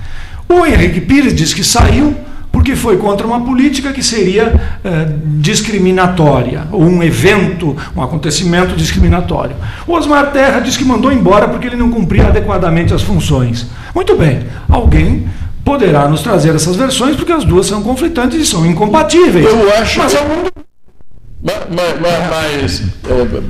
O 0.49 0.65
Henrique 0.67 1.01
Pires 1.01 1.35
diz 1.35 1.55
que 1.55 1.65
saiu 1.65 2.17
porque 2.53 2.75
foi 2.77 2.97
contra 2.99 3.27
uma 3.27 3.41
política 3.41 3.93
que 3.93 4.03
seria 4.03 4.61
eh, 4.85 5.07
discriminatória, 5.39 6.67
ou 6.73 6.83
um 6.83 7.03
evento, 7.03 7.77
um 7.97 8.03
acontecimento 8.03 8.75
discriminatório. 8.77 9.57
O 9.87 9.93
Osmar 9.93 10.31
Terra 10.33 10.61
diz 10.61 10.77
que 10.77 10.85
mandou 10.85 11.13
embora 11.13 11.49
porque 11.49 11.67
ele 11.69 11.77
não 11.77 11.91
cumpria 11.91 12.27
adequadamente 12.27 12.93
as 12.93 13.03
funções. 13.03 13.67
Muito 13.95 14.17
bem, 14.17 14.41
alguém 14.69 15.29
poderá 15.65 16.09
nos 16.09 16.23
trazer 16.23 16.55
essas 16.55 16.75
versões 16.77 17.17
porque 17.17 17.33
as 17.33 17.45
duas 17.45 17.67
são 17.67 17.83
conflitantes 17.83 18.39
e 18.41 18.45
são 18.47 18.67
incompatíveis. 18.67 19.47
Eu 19.47 19.73
acho 19.75 19.99
Mas 19.99 20.13
que- 20.13 20.19
é 20.19 20.23
um 20.23 20.29
mundo 20.29 20.51
Mas, 21.43 21.55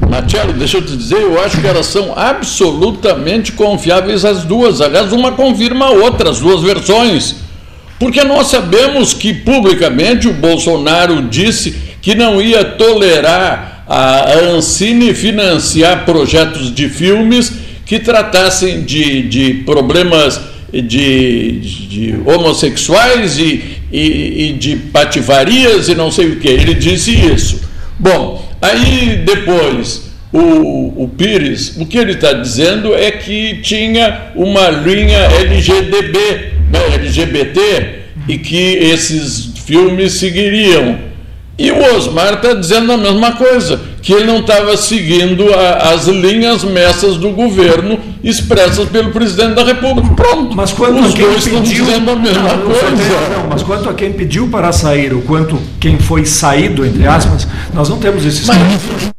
mas 0.09 0.35
é, 0.35 0.53
deixa 0.53 0.77
eu 0.79 0.83
te 0.87 0.97
dizer, 0.97 1.21
eu 1.23 1.43
acho 1.43 1.61
que 1.61 1.67
elas 1.67 1.87
são 1.87 2.13
absolutamente 2.17 3.53
confiáveis 3.53 4.25
as 4.25 4.45
duas. 4.45 4.81
Aliás, 4.81 5.13
uma 5.13 5.33
confirma 5.33 5.87
a 5.87 5.91
outra, 5.91 6.31
as 6.31 6.39
duas 6.39 6.63
versões. 6.63 7.37
Porque 8.01 8.25
nós 8.25 8.47
sabemos 8.47 9.13
que 9.13 9.35
publicamente 9.35 10.27
o 10.27 10.33
Bolsonaro 10.33 11.29
disse 11.29 11.77
que 12.01 12.15
não 12.15 12.41
ia 12.41 12.65
tolerar 12.65 13.85
a 13.87 14.39
Ancine 14.39 15.13
financiar 15.13 16.07
projetos 16.07 16.75
de 16.75 16.89
filmes 16.89 17.53
que 17.85 17.99
tratassem 17.99 18.83
de, 18.85 19.23
de 19.23 19.55
problemas 19.65 20.41
de, 20.73 21.61
de 21.61 22.15
homossexuais 22.25 23.39
e, 23.39 23.81
e, 23.93 24.49
e 24.49 24.53
de 24.55 24.77
pativarias 24.77 25.89
e 25.89 25.95
não 25.95 26.11
sei 26.11 26.29
o 26.29 26.37
que. 26.37 26.49
Ele 26.49 26.73
disse 26.73 27.13
isso. 27.13 27.61
Bom, 27.99 28.49
aí 28.63 29.23
depois 29.27 30.11
o, 30.33 31.05
o 31.05 31.09
Pires, 31.09 31.77
o 31.77 31.85
que 31.85 31.99
ele 31.99 32.13
está 32.13 32.33
dizendo 32.33 32.95
é 32.95 33.11
que 33.11 33.57
tinha 33.63 34.31
uma 34.35 34.71
linha 34.71 35.19
LGDB, 35.19 36.60
né, 36.71 36.95
LGBT, 36.95 37.99
e 38.29 38.39
que 38.39 38.75
esses 38.77 39.53
filmes 39.65 40.19
seguiriam. 40.19 41.11
E 41.59 41.71
o 41.71 41.95
Osmar 41.95 42.35
está 42.35 42.55
dizendo 42.55 42.91
a 42.91 42.97
mesma 42.97 43.33
coisa, 43.33 43.79
que 44.01 44.15
ele 44.15 44.25
não 44.25 44.39
estava 44.39 44.75
seguindo 44.79 45.53
a- 45.53 45.91
as 45.93 46.07
linhas 46.07 46.65
messas 46.65 47.17
do 47.19 47.31
governo 47.31 47.99
expressas 48.25 48.89
pelo 48.89 49.11
presidente 49.11 49.55
da 49.57 49.63
República. 49.65 50.09
Pronto. 50.15 50.57
Mas 50.57 50.73
quanto 50.73 51.01
Os 51.01 51.13
a 51.13 51.17
quem 51.17 51.27
dois 51.27 51.45
estão 51.47 51.61
pediu, 51.61 51.85
dizendo 51.85 52.11
a 52.13 52.17
mesma 52.17 52.43
Não, 52.55 52.63
coisa. 52.63 52.87
não, 52.87 53.49
mas 53.51 53.63
quanto 53.63 53.91
a 53.91 53.95
quem 53.95 54.11
pediu 54.11 54.49
para 54.49 54.73
sair, 54.73 55.13
ou 55.13 55.21
quanto 55.21 55.61
quem 55.79 55.99
foi 55.99 56.25
saído, 56.25 56.85
entre 56.87 57.07
aspas, 57.07 57.47
nós 57.75 57.91
não 57.91 57.99
temos 57.99 58.25
esses 58.25 58.47
casos. 58.47 59.13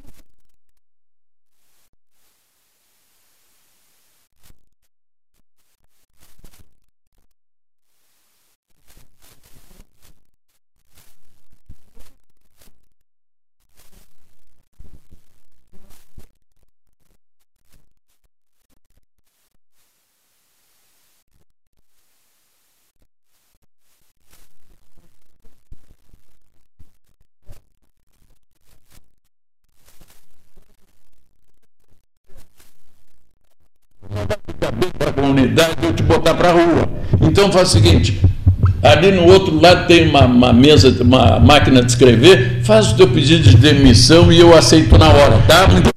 A 35.60 35.66
comunidade 35.66 35.76
eu 35.84 35.94
te 35.94 36.04
botar 36.04 36.34
para 36.34 36.50
a 36.50 36.54
rua. 36.54 36.90
Então 37.22 37.52
faz 37.52 37.70
o 37.70 37.72
seguinte: 37.72 38.20
ali 38.82 39.12
no 39.12 39.26
outro 39.26 39.60
lado 39.60 39.88
tem 39.88 40.10
uma, 40.10 40.26
uma 40.26 40.54
mesa, 40.54 40.96
uma 41.02 41.40
máquina 41.40 41.82
de 41.82 41.92
escrever, 41.92 42.62
faz 42.64 42.92
o 42.92 42.96
teu 42.96 43.08
pedido 43.08 43.50
de 43.50 43.58
demissão 43.58 44.32
e 44.32 44.40
eu 44.40 44.56
aceito 44.56 44.98
na 44.98 45.10
hora, 45.10 45.38
tá? 45.48 45.68
Muito 45.68 45.92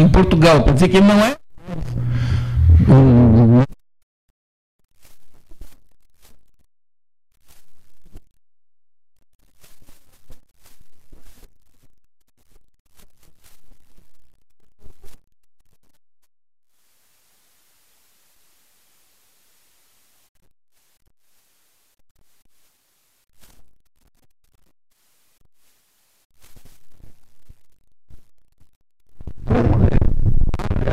em 0.00 0.08
Portugal, 0.08 0.62
para 0.62 0.72
dizer 0.72 0.88
que 0.88 0.96
ele 0.96 1.06
não 1.06 1.24
é 1.24 1.36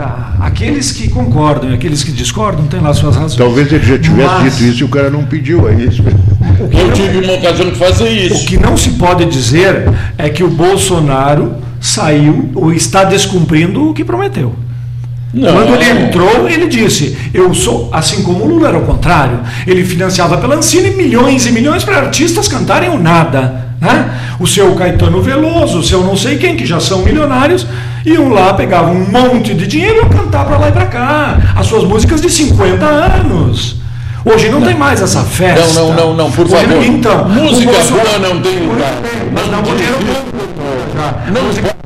Ah, 0.02 0.48
Aqueles 0.48 0.92
que 0.94 1.10
concordam 1.40 1.72
e 1.72 1.74
aqueles 1.74 2.04
que 2.04 2.12
discordam 2.12 2.68
têm 2.68 2.82
lá 2.82 2.94
suas 2.94 3.16
razões. 3.16 3.36
Talvez 3.36 3.72
ele 3.72 3.86
já 3.86 3.98
tivesse 3.98 4.34
Mas- 4.44 4.58
dito 4.58 4.72
isso 4.72 4.82
e 4.82 4.84
o 4.84 4.90
cara 4.90 5.10
não 5.10 5.24
pediu, 5.24 5.70
é 5.70 5.74
isso. 5.74 6.04
Eu 6.04 6.92
tive 6.94 7.20
uma 7.24 7.34
ocasião 7.34 7.70
de 7.70 7.76
fazer 7.78 8.10
isso. 8.10 8.44
O 8.44 8.46
que 8.46 8.58
não 8.58 8.76
se 8.76 8.92
pode 8.92 9.26
dizer 9.26 9.90
é 10.18 10.30
que 10.30 10.44
o 10.44 10.50
Bolsonaro 10.50 11.56
saiu 11.80 12.50
ou 12.54 12.74
está 12.74 13.06
descumprindo 13.06 13.90
o 13.90 13.94
que 13.94 14.04
prometeu. 14.04 14.54
Não. 15.34 15.54
Quando 15.54 15.76
ele 15.76 16.08
entrou, 16.08 16.50
ele 16.50 16.68
disse: 16.68 17.16
Eu 17.34 17.54
sou, 17.54 17.90
assim 17.94 18.24
como 18.24 18.44
o 18.44 18.48
Lula 18.48 18.70
era 18.70 18.78
o 18.78 18.82
contrário. 18.82 19.40
Ele 19.66 19.86
financiava 19.86 20.38
pela 20.38 20.56
Ancine 20.56 20.90
milhões 20.92 21.46
e 21.46 21.52
milhões 21.52 21.84
para 21.84 21.98
artistas 21.98 22.48
cantarem 22.48 22.90
o 22.90 23.00
nada. 23.00 23.70
Né? 23.80 24.20
O 24.40 24.48
seu 24.48 24.74
Caetano 24.76 25.22
Veloso, 25.22 25.80
o 25.80 25.84
seu 25.84 26.04
não 26.04 26.18
sei 26.18 26.38
quem, 26.38 26.58
que 26.58 26.66
já 26.66 26.80
são 26.80 27.04
milionários, 27.04 27.66
iam 28.06 28.30
lá, 28.30 28.54
pegavam 28.54 28.94
um 28.94 29.06
monte 29.10 29.54
de 29.54 29.68
dinheiro 29.68 29.96
e 29.96 29.98
iam 30.00 30.10
cantar 30.10 30.46
para 30.46 30.58
lá 30.58 30.70
e 30.70 30.72
para 30.72 30.86
cá. 30.86 31.38
As 31.56 31.68
suas 31.68 31.84
músicas 31.84 32.22
de 32.22 32.30
50 32.30 32.86
anos. 32.86 33.76
Hoje 34.26 34.50
não, 34.50 34.62
tem 34.62 34.76
mais 34.76 35.02
essa 35.02 35.22
festa. 35.24 35.80
Não, 35.80 35.90
não, 35.90 35.96
não, 36.08 36.14
não, 36.14 36.32
por 36.32 36.46
Hoje- 36.46 36.56
favor. 36.56 36.84
Então, 36.84 37.30
Música 37.30 37.72
Bolsonaro- 37.72 38.10
boa 38.10 38.20
não 38.34 38.42
tem 38.42 38.60
lugar. 38.68 38.94
Mas 39.34 39.46
não 39.48 39.52
Não 39.62 39.64
dinheiro 39.64 39.96
tem- 39.98 40.16
público. 40.16 41.34
Não 41.34 41.44
Música- 41.44 41.70
As 41.70 41.72
vozes, 41.72 41.76
e 41.76 41.79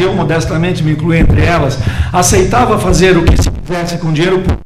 eu 0.00 0.14
modestamente 0.14 0.82
me 0.82 0.92
incluí 0.92 1.18
entre 1.18 1.44
elas, 1.44 1.78
aceitava 2.12 2.78
fazer 2.78 3.16
o 3.16 3.22
que 3.22 3.40
se 3.40 3.50
quisesse 3.50 3.98
com 3.98 4.12
dinheiro 4.12 4.38
público. 4.38 4.60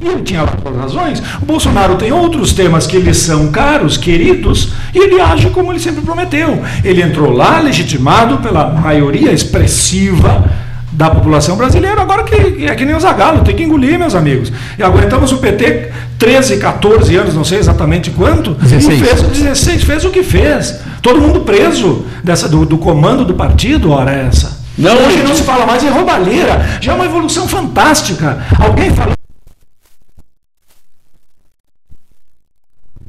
E 0.00 0.06
ele 0.06 0.22
tinha 0.22 0.46
suas 0.62 0.76
razões. 0.76 1.22
O 1.40 1.46
Bolsonaro 1.46 1.96
tem 1.96 2.12
outros 2.12 2.52
temas 2.52 2.86
que 2.86 2.98
lhe 2.98 3.14
são 3.14 3.50
caros, 3.50 3.96
queridos, 3.96 4.72
e 4.94 4.98
ele 4.98 5.20
age 5.20 5.48
como 5.50 5.72
ele 5.72 5.78
sempre 5.78 6.02
prometeu. 6.02 6.62
Ele 6.84 7.02
entrou 7.02 7.32
lá 7.32 7.58
legitimado 7.60 8.38
pela 8.38 8.68
maioria 8.68 9.32
expressiva 9.32 10.44
da 10.92 11.10
população 11.10 11.56
brasileira, 11.56 12.00
agora 12.00 12.22
que 12.22 12.64
é 12.66 12.74
que 12.74 12.84
nem 12.84 12.94
o 12.94 13.00
Zagalo, 13.00 13.42
tem 13.42 13.56
que 13.56 13.64
engolir, 13.64 13.98
meus 13.98 14.14
amigos. 14.14 14.52
E 14.78 14.82
aguentamos 14.82 15.32
o 15.32 15.38
PT 15.38 15.90
13, 16.18 16.58
14 16.58 17.16
anos, 17.16 17.34
não 17.34 17.42
sei 17.42 17.58
exatamente 17.58 18.10
quanto, 18.10 18.54
16. 18.54 19.00
e 19.00 19.04
fez 19.04 19.22
16, 19.22 19.82
fez 19.82 20.04
o 20.04 20.10
que 20.10 20.22
fez. 20.22 20.78
Todo 21.04 21.20
mundo 21.20 21.40
preso 21.40 22.06
dessa, 22.24 22.48
do, 22.48 22.64
do 22.64 22.78
comando 22.78 23.26
do 23.26 23.34
partido, 23.34 23.90
ora 23.90 24.10
essa. 24.10 24.64
Não, 24.78 24.96
Hoje 24.96 25.22
não 25.22 25.36
se 25.36 25.42
fala 25.42 25.66
mais 25.66 25.84
em 25.84 25.90
roubalheira, 25.90 26.78
já 26.80 26.92
é 26.92 26.94
uma 26.94 27.04
evolução 27.04 27.46
fantástica. 27.46 28.42
Alguém 28.58 28.90
fala 28.90 29.12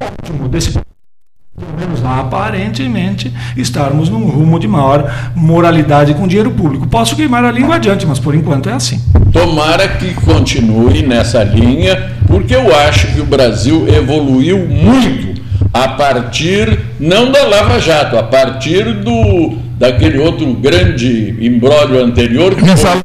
ótimo 0.01 0.49
desse 0.49 0.73
pelo 0.73 1.79
menos 1.79 2.03
aparentemente 2.03 3.33
estarmos 3.55 4.09
num 4.09 4.25
rumo 4.25 4.59
de 4.59 4.67
maior 4.67 5.31
moralidade 5.33 6.13
com 6.15 6.27
dinheiro 6.27 6.51
público. 6.51 6.87
Posso 6.87 7.15
queimar 7.15 7.45
a 7.45 7.51
língua 7.51 7.75
adiante, 7.75 8.05
mas 8.05 8.19
por 8.19 8.35
enquanto 8.35 8.67
é 8.67 8.73
assim. 8.73 9.01
Tomara 9.31 9.87
que 9.87 10.13
continue 10.15 11.01
nessa 11.01 11.45
linha, 11.45 12.11
porque 12.27 12.53
eu 12.53 12.77
acho 12.77 13.13
que 13.13 13.21
o 13.21 13.25
Brasil 13.25 13.87
evoluiu 13.87 14.67
muito 14.67 15.44
a 15.75 15.89
partir, 15.89 16.79
não 16.97 17.29
da 17.29 17.43
Lava 17.43 17.79
Jato, 17.81 18.17
a 18.17 18.23
partir 18.23 18.93
do 18.93 19.57
daquele 19.77 20.19
outro 20.19 20.53
grande 20.53 21.35
imbróglio 21.45 22.01
anterior. 22.01 22.55
Que 22.55 22.77
foi... 22.77 23.01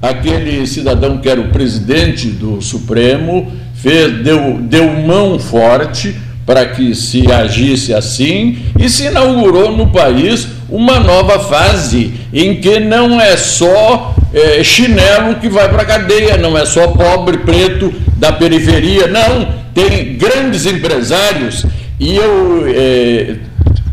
Aquele 0.00 0.64
cidadão 0.68 1.18
que 1.18 1.28
era 1.28 1.40
o 1.40 1.50
presidente 1.50 2.28
do 2.28 2.62
Supremo 2.62 3.50
fez, 3.74 4.22
deu, 4.22 4.58
deu 4.58 4.88
mão 4.88 5.36
forte 5.36 6.16
para 6.46 6.64
que 6.64 6.94
se 6.94 7.30
agisse 7.30 7.92
assim 7.92 8.56
e 8.78 8.88
se 8.88 9.06
inaugurou 9.06 9.76
no 9.76 9.90
país 9.90 10.46
uma 10.72 10.98
nova 10.98 11.38
fase 11.38 12.14
em 12.32 12.56
que 12.56 12.80
não 12.80 13.20
é 13.20 13.36
só 13.36 14.14
eh, 14.32 14.64
chinelo 14.64 15.34
que 15.36 15.48
vai 15.48 15.68
para 15.68 15.82
a 15.82 15.84
cadeia, 15.84 16.38
não 16.38 16.56
é 16.56 16.64
só 16.64 16.88
pobre 16.88 17.38
preto 17.38 17.92
da 18.16 18.32
periferia, 18.32 19.06
não, 19.06 19.46
tem 19.74 20.16
grandes 20.16 20.64
empresários. 20.64 21.66
E 22.00 22.16
eu 22.16 22.64
eh, 22.66 23.36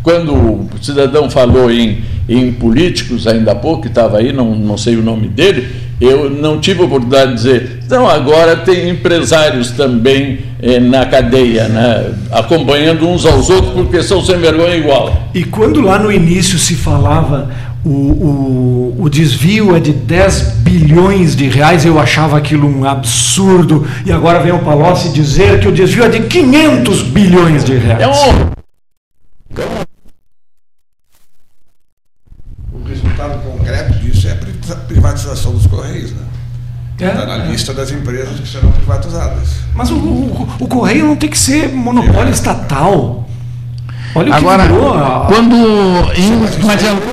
quando 0.02 0.34
o 0.34 0.70
cidadão 0.82 1.30
falou 1.30 1.70
em, 1.70 2.04
em 2.28 2.52
políticos 2.54 3.28
ainda 3.28 3.52
há 3.52 3.56
pouco, 3.56 3.88
estava 3.88 4.20
aí, 4.20 4.32
não, 4.32 4.56
não 4.56 4.78
sei 4.78 4.96
o 4.96 5.04
nome 5.04 5.28
dele, 5.28 5.68
eu 6.00 6.30
não 6.30 6.60
tive 6.60 6.82
a 6.82 6.86
oportunidade 6.86 7.32
de 7.32 7.36
dizer, 7.38 7.80
então 7.86 8.08
agora 8.08 8.56
tem 8.58 8.90
empresários 8.90 9.72
também 9.72 10.40
eh, 10.62 10.80
na 10.80 11.06
cadeia, 11.06 11.68
né, 11.68 12.14
acompanhando 12.32 13.08
uns 13.08 13.26
aos 13.26 13.50
outros, 13.50 13.74
porque 13.74 14.02
são 14.04 14.24
sem 14.24 14.38
vergonha 14.38 14.76
igual. 14.76 15.30
E 15.34 15.44
quando 15.44 15.82
lá 15.82 16.00
no 16.00 16.12
início 16.12 16.58
se 16.58 16.76
falava 16.76 17.50
o, 17.84 17.90
o, 17.90 18.96
o 19.04 19.10
desvio 19.10 19.76
é 19.76 19.80
de 19.80 19.94
10 19.94 20.42
bilhões 20.60 21.36
de 21.36 21.48
reais, 21.48 21.86
eu 21.86 21.98
achava 21.98 22.38
aquilo 22.38 22.68
um 22.68 22.84
absurdo. 22.86 23.88
E 24.06 24.12
agora 24.12 24.40
vem 24.42 24.52
o 24.52 24.60
Palocci 24.60 25.10
dizer 25.10 25.60
que 25.62 25.68
o 25.68 25.72
desvio 25.72 26.04
é 26.04 26.10
de 26.10 26.20
500 26.22 27.04
bilhões 27.04 27.64
de 27.64 27.76
reais. 27.76 28.02
É 28.02 28.08
um 28.08 28.50
O 32.74 32.84
resultado 32.88 33.42
concreto 33.44 33.94
disso 34.00 34.28
é 34.28 34.32
a 34.32 34.36
pri- 34.36 34.54
privatização 35.20 35.52
dos 35.54 35.68
Correios, 35.68 36.12
né? 36.12 36.24
É. 37.02 37.08
Está 37.08 37.26
na 37.26 37.38
lista 37.38 37.74
das 37.74 37.92
empresas 37.92 38.40
que 38.40 38.48
serão 38.48 38.72
privatizadas. 38.72 39.50
Mas 39.74 39.90
o, 39.90 39.96
o, 39.96 40.48
o 40.60 40.68
Correio 40.68 41.06
não 41.08 41.16
tem 41.16 41.30
que 41.30 41.38
ser 41.40 41.70
monopólio 41.74 42.32
estatal. 42.32 43.26
Olha 44.16 44.32
o 44.32 44.36
Agora, 44.36 44.64
que 44.64 44.74
virou. 44.74 44.94
a- 44.98 45.26
quando. 45.28 45.56
Em, 46.16 46.66
mas 46.66 46.84
é- 46.84 47.09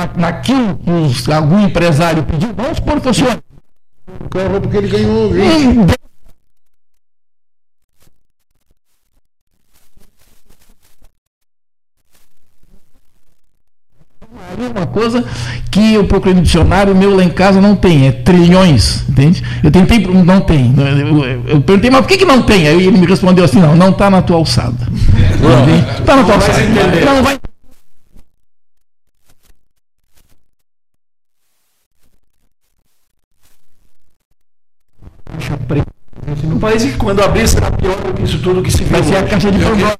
na, 0.00 0.10
naquilo 0.16 0.76
que 0.78 0.90
os- 0.90 1.28
algum 1.28 1.60
empresário 1.60 2.22
pediu, 2.22 2.54
vamos 2.56 2.78
supor 2.78 3.00
que 3.00 3.08
o 3.08 3.14
senhor. 3.14 3.38
Porque 4.30 4.76
ele 4.76 4.88
ganhou, 4.88 5.30
viu? 5.30 5.86
Uma 14.74 14.86
coisa 14.86 15.24
que 15.70 15.94
eu 15.94 16.06
procurei 16.06 16.34
no 16.34 16.42
dicionário, 16.42 16.94
meu 16.94 17.14
lá 17.16 17.24
em 17.24 17.30
casa 17.30 17.60
não 17.60 17.74
tem, 17.74 18.06
é 18.06 18.12
trilhões, 18.12 19.08
entende? 19.08 19.42
Eu 19.62 19.70
tentei, 19.70 19.98
não 20.06 20.40
tem. 20.40 20.74
Eu, 21.46 21.60
perguntei, 21.62 21.90
mas 21.90 22.00
por 22.02 22.08
que, 22.08 22.18
que 22.18 22.24
não 22.24 22.42
tem? 22.42 22.68
Aí 22.68 22.86
ele 22.86 22.98
me 22.98 23.06
respondeu 23.06 23.44
assim: 23.44 23.58
não, 23.60 23.74
não 23.74 23.90
está 23.90 24.10
na 24.10 24.22
tua 24.22 24.36
alçada. 24.36 24.86
Está 25.98 26.16
na 26.16 26.24
tua 26.24 26.34
Não 26.36 26.40
vai 26.40 26.48
alçada. 26.48 26.62
entender. 26.62 27.04
Não 27.04 27.22
vai 27.22 27.38
preta. 35.66 35.90
No 36.44 36.60
país 36.60 36.82
que 36.84 36.96
quando 37.10 37.24
abrir 37.24 37.48
será 37.48 37.72
pior 37.72 37.96
do 37.96 38.12
que 38.14 38.22
isso 38.22 38.38
tudo 38.38 38.62
que 38.62 38.70
se 38.70 38.84
Vai 38.84 39.02
viu 39.02 39.10
ser 39.10 39.16
a 39.18 39.22
caixa 39.24 39.50
de 39.50 39.58
Pandora. 39.58 39.98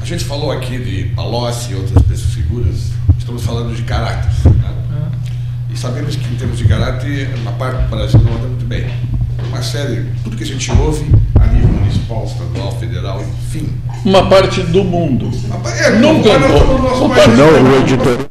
A 0.00 0.04
gente 0.06 0.24
falou 0.24 0.50
aqui 0.50 0.78
de 0.78 1.04
Palocci 1.14 1.72
e 1.72 1.74
outras 1.74 2.02
pessoas 2.04 2.32
figuras, 2.32 2.92
estamos 3.18 3.44
falando 3.44 3.74
de 3.76 3.82
caráter. 3.82 4.30
né? 4.46 5.10
E 5.70 5.76
sabemos 5.76 6.16
que 6.16 6.24
em 6.26 6.36
termos 6.36 6.56
de 6.56 6.64
caráter, 6.64 7.28
na 7.44 7.52
parte 7.52 7.82
do 7.82 7.88
Brasil 7.90 8.18
não 8.20 8.32
anda 8.36 8.46
muito 8.48 8.64
bem. 8.64 8.86
Uma 9.50 9.62
série, 9.62 10.06
tudo 10.24 10.38
que 10.38 10.44
a 10.44 10.46
gente 10.46 10.72
ouve 10.72 11.04
a 11.38 11.46
nível 11.46 11.68
municipal, 11.68 12.24
estadual, 12.24 12.72
federal, 12.80 13.20
enfim. 13.20 13.68
Uma 14.06 14.26
parte 14.26 14.62
do 14.62 14.84
mundo. 14.84 15.30
É, 15.80 15.90
Nunca. 15.98 16.30
o- 16.30 17.08
país. 17.10 17.36
Não, 17.36 18.26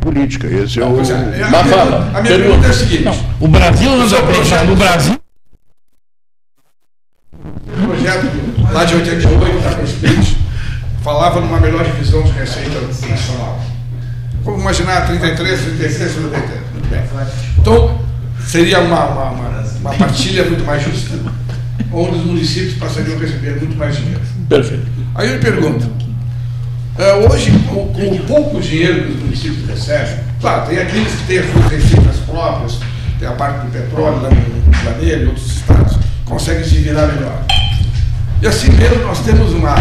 política. 0.00 0.46
Esse 0.46 0.80
é 0.80 0.84
o. 0.84 1.00
É, 1.00 1.42
a 1.42 1.50
Mas 1.50 1.64
minha- 1.64 1.76
fala, 1.76 2.10
a 2.18 2.22
minha 2.22 2.36
pergunta. 2.36 2.66
é 2.66 2.70
a 2.70 2.72
seguinte: 2.72 3.20
O 3.40 3.48
Brasil 3.48 3.90
O 3.90 3.94
anda 3.94 4.08
seu 4.08 4.26
bem, 4.26 4.34
projeto- 4.34 4.66
no 4.66 4.76
Brasil. 4.76 5.20
O 7.82 7.86
projeto 7.86 8.26
lá 8.72 8.84
de 8.84 8.94
88 8.94 9.56
está 9.58 9.74
com 9.74 9.84
Split, 9.84 10.36
falava 11.02 11.40
numa 11.40 11.60
melhor 11.60 11.84
divisão 11.84 12.22
de 12.22 12.30
receita 12.32 12.80
nacional. 13.08 13.60
Vamos 14.42 14.60
imaginar 14.62 15.06
33, 15.06 15.60
33, 15.60 15.96
33. 15.96 16.60
Muito 16.72 16.88
bem. 16.90 17.02
Então, 17.58 18.00
seria 18.46 18.80
uma, 18.80 19.04
uma, 19.06 19.30
uma, 19.30 19.64
uma 19.80 19.94
partilha 19.94 20.44
muito 20.44 20.64
mais 20.64 20.82
justa, 20.82 21.14
onde 21.92 22.16
os 22.18 22.24
municípios 22.24 22.74
passariam 22.74 23.16
a 23.16 23.20
receber 23.20 23.56
muito 23.56 23.76
mais 23.76 23.96
dinheiro. 23.96 24.20
Perfeito. 24.48 24.86
Aí 25.14 25.28
eu 25.28 25.34
lhe 25.34 25.40
pergunto, 25.42 25.90
hoje, 27.06 27.50
com, 27.68 27.88
com 27.92 28.14
o 28.14 28.18
pouco 28.26 28.60
dinheiro 28.60 29.06
que 29.06 29.12
os 29.12 29.20
municípios 29.20 29.68
recebem, 29.68 30.18
claro, 30.40 30.68
tem 30.68 30.78
aqueles 30.78 31.12
que 31.12 31.26
têm 31.26 31.38
as 31.38 31.50
suas 31.50 31.66
receitas 31.70 32.16
próprias, 32.26 32.78
tem 33.18 33.28
a 33.28 33.32
parte 33.32 33.66
do 33.66 33.72
petróleo 33.72 34.20
lá 34.22 34.28
no 34.28 34.36
Rio 34.36 34.70
de 34.70 34.84
Janeiro 34.84 35.22
e 35.22 35.26
outros 35.28 35.46
estados, 35.46 35.98
conseguem 36.24 36.64
se 36.64 36.76
virar 36.76 37.06
melhor. 37.06 37.44
E 38.42 38.46
assim 38.46 38.70
mesmo 38.72 39.04
nós 39.04 39.20
temos 39.20 39.52
uma, 39.52 39.74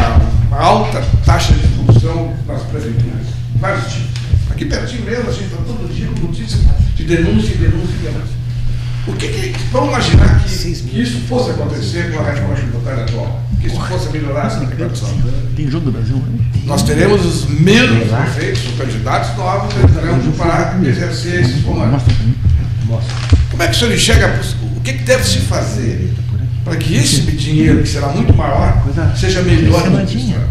uma 0.48 0.60
alta 0.60 1.04
taxa 1.26 1.54
de 1.54 1.68
corrupção 1.68 2.34
nas 2.48 2.62
prefeituras, 2.64 3.28
vários 3.56 3.94
tipos. 3.94 4.22
Aqui 4.52 4.66
pertinho 4.66 5.04
mesmo, 5.04 5.30
a 5.30 5.34
gente 5.34 5.46
está 5.46 5.58
todo 5.58 5.94
dia 5.94 6.08
com 6.08 6.28
notícias 6.28 6.62
de 6.96 7.04
denúncia, 7.04 7.56
denúncia, 7.56 7.96
denúncia. 8.02 8.40
O 9.08 9.14
que, 9.14 9.28
que 9.28 9.54
vamos 9.72 9.90
imaginar 9.90 10.44
que, 10.44 10.50
que 10.50 11.02
isso 11.02 11.20
fosse 11.28 11.52
acontecer 11.52 12.12
com 12.12 12.20
a 12.20 12.24
reforma 12.24 12.56
tributária 12.56 13.04
atual? 13.04 13.49
Que 13.60 13.68
isso 13.68 13.80
possa 13.80 14.10
melhorar 14.10 14.48
essa 14.48 14.64
aplicação. 14.64 15.10
Tem 15.56 15.70
jogo 15.70 15.86
do 15.86 15.92
Brasil 15.92 16.16
hoje? 16.16 16.66
Nós 16.66 16.84
teremos 16.84 17.26
os 17.26 17.46
mesmos 17.50 18.08
prefeitos, 18.08 18.66
os 18.68 18.78
candidatos 18.78 19.36
novos, 19.38 19.74
entraremos 19.84 20.36
para 20.36 20.80
exercer 20.88 21.42
esses 21.42 21.64
comandos. 21.64 22.04
Como 23.50 23.64
é 23.64 23.68
que 23.68 23.76
o 23.76 23.78
senhor 23.78 23.94
enxerga, 23.94 24.40
o 24.78 24.82
que, 24.82 24.94
que 24.94 25.04
deve 25.04 25.24
se 25.24 25.40
fazer 25.40 26.14
para 26.64 26.76
que 26.76 26.96
esse 26.96 27.22
dinheiro, 27.22 27.82
que 27.82 27.90
será 27.90 28.10
muito 28.10 28.34
maior, 28.36 28.84
seja 29.16 29.42
melhor 29.42 29.86
administrado? 29.86 30.48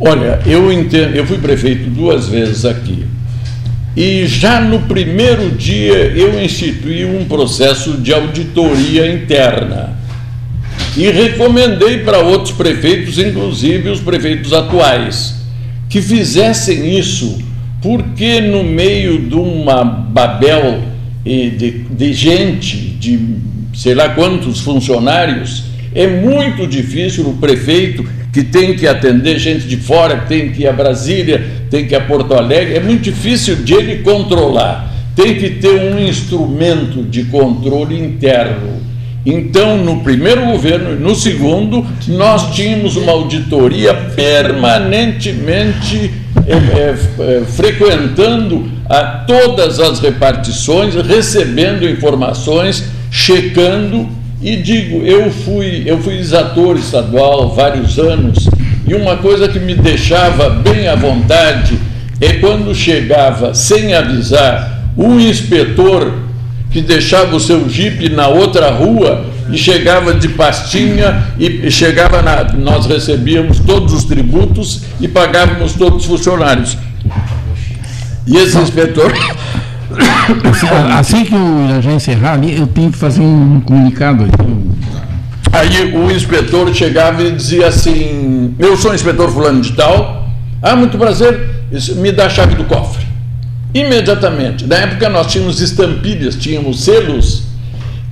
Olha, 0.00 0.40
eu 0.46 0.72
entendo, 0.72 1.14
eu 1.14 1.26
fui 1.26 1.38
prefeito 1.38 1.90
duas 1.90 2.28
vezes 2.28 2.64
aqui. 2.64 3.06
E 3.96 4.26
já 4.26 4.60
no 4.60 4.80
primeiro 4.82 5.50
dia 5.50 6.06
eu 6.14 6.42
instituí 6.42 7.04
um 7.04 7.24
processo 7.24 7.98
de 7.98 8.12
auditoria 8.12 9.12
interna. 9.12 9.99
E 10.96 11.08
recomendei 11.10 11.98
para 11.98 12.18
outros 12.18 12.52
prefeitos, 12.52 13.18
inclusive 13.18 13.88
os 13.88 14.00
prefeitos 14.00 14.52
atuais, 14.52 15.36
que 15.88 16.02
fizessem 16.02 16.98
isso, 16.98 17.38
porque 17.80 18.40
no 18.40 18.64
meio 18.64 19.18
de 19.20 19.34
uma 19.34 19.84
babel 19.84 20.82
de, 21.24 21.84
de 21.90 22.12
gente, 22.12 22.76
de 22.76 23.18
sei 23.74 23.94
lá 23.94 24.10
quantos 24.10 24.60
funcionários, 24.60 25.64
é 25.94 26.06
muito 26.06 26.66
difícil 26.66 27.28
o 27.28 27.34
prefeito 27.34 28.04
que 28.32 28.44
tem 28.44 28.76
que 28.76 28.86
atender 28.86 29.38
gente 29.38 29.66
de 29.66 29.76
fora, 29.76 30.18
tem 30.28 30.50
que 30.50 30.62
ir 30.62 30.68
a 30.68 30.72
Brasília, 30.72 31.44
tem 31.68 31.86
que 31.86 31.94
ir 31.94 31.96
a 31.96 32.00
Porto 32.00 32.34
Alegre, 32.34 32.76
é 32.76 32.80
muito 32.80 33.02
difícil 33.02 33.56
de 33.56 33.74
ele 33.74 34.02
controlar. 34.02 34.88
Tem 35.16 35.34
que 35.34 35.50
ter 35.50 35.92
um 35.92 35.98
instrumento 35.98 37.02
de 37.02 37.24
controle 37.24 37.98
interno. 37.98 38.80
Então, 39.30 39.76
no 39.76 40.00
primeiro 40.00 40.46
governo 40.46 40.92
e 40.92 40.96
no 40.96 41.14
segundo, 41.14 41.86
nós 42.08 42.52
tínhamos 42.52 42.96
uma 42.96 43.12
auditoria 43.12 43.94
permanentemente 43.94 46.10
é, 46.46 46.94
é, 47.22 47.44
frequentando 47.44 48.68
a 48.88 49.04
todas 49.04 49.78
as 49.78 50.00
repartições, 50.00 50.96
recebendo 50.96 51.88
informações, 51.88 52.82
checando. 53.08 54.08
E 54.42 54.56
digo, 54.56 55.06
eu 55.06 55.30
fui, 55.30 55.84
eu 55.86 55.98
fui 55.98 56.18
exator 56.18 56.76
estadual 56.76 57.54
vários 57.54 58.00
anos, 58.00 58.48
e 58.84 58.94
uma 58.94 59.18
coisa 59.18 59.46
que 59.46 59.60
me 59.60 59.76
deixava 59.76 60.50
bem 60.50 60.88
à 60.88 60.96
vontade 60.96 61.78
é 62.20 62.32
quando 62.34 62.74
chegava, 62.74 63.54
sem 63.54 63.94
avisar, 63.94 64.88
um 64.96 65.20
inspetor 65.20 66.29
que 66.70 66.80
deixava 66.80 67.34
o 67.34 67.40
seu 67.40 67.68
jipe 67.68 68.08
na 68.08 68.28
outra 68.28 68.70
rua 68.70 69.26
e 69.50 69.58
chegava 69.58 70.14
de 70.14 70.28
pastinha 70.28 71.26
e 71.38 71.70
chegava 71.70 72.22
na, 72.22 72.44
nós 72.52 72.86
recebíamos 72.86 73.58
todos 73.58 73.92
os 73.92 74.04
tributos 74.04 74.82
e 75.00 75.08
pagávamos 75.08 75.72
todos 75.74 76.02
os 76.02 76.06
funcionários. 76.06 76.76
E 78.26 78.36
esse 78.36 78.56
inspetor 78.58 79.12
Assim 80.96 81.24
que 81.24 81.34
eu 81.34 81.82
já 81.82 81.92
encerrar 81.92 82.34
ali, 82.34 82.56
eu 82.56 82.66
tenho 82.66 82.92
que 82.92 82.98
fazer 82.98 83.20
um 83.20 83.60
comunicado. 83.60 84.26
Aí 85.52 85.94
o 85.94 86.10
inspetor 86.10 86.72
chegava 86.72 87.22
e 87.22 87.32
dizia 87.32 87.66
assim: 87.66 88.54
Eu 88.58 88.76
sou 88.76 88.92
o 88.92 88.94
inspetor 88.94 89.30
fulano 89.30 89.60
de 89.60 89.72
tal. 89.72 90.30
Ah, 90.62 90.76
muito 90.76 90.96
prazer, 90.96 91.50
me 91.96 92.12
dá 92.12 92.26
a 92.26 92.28
chave 92.30 92.54
do 92.54 92.64
cofre. 92.64 93.04
Imediatamente. 93.72 94.66
Na 94.66 94.76
época 94.76 95.08
nós 95.08 95.26
tínhamos 95.28 95.60
estampilhas, 95.60 96.36
tínhamos 96.36 96.84
selos, 96.84 97.44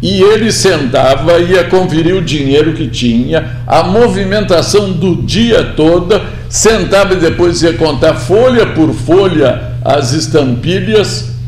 e 0.01 0.23
ele 0.23 0.53
sentava, 0.53 1.39
ia 1.39 1.65
conferir 1.65 2.15
o 2.15 2.23
dinheiro 2.23 2.73
que 2.73 2.87
tinha, 2.87 3.57
a 3.67 3.83
movimentação 3.83 4.93
do 4.93 5.17
dia 5.23 5.73
toda, 5.77 6.23
sentava 6.49 7.15
e 7.15 7.17
depois 7.17 7.63
ia 7.63 7.73
contar 7.73 8.15
folha 8.15 8.67
por 8.67 8.95
folha 8.95 9.73
as 9.85 10.13
estampilhas 10.13 11.39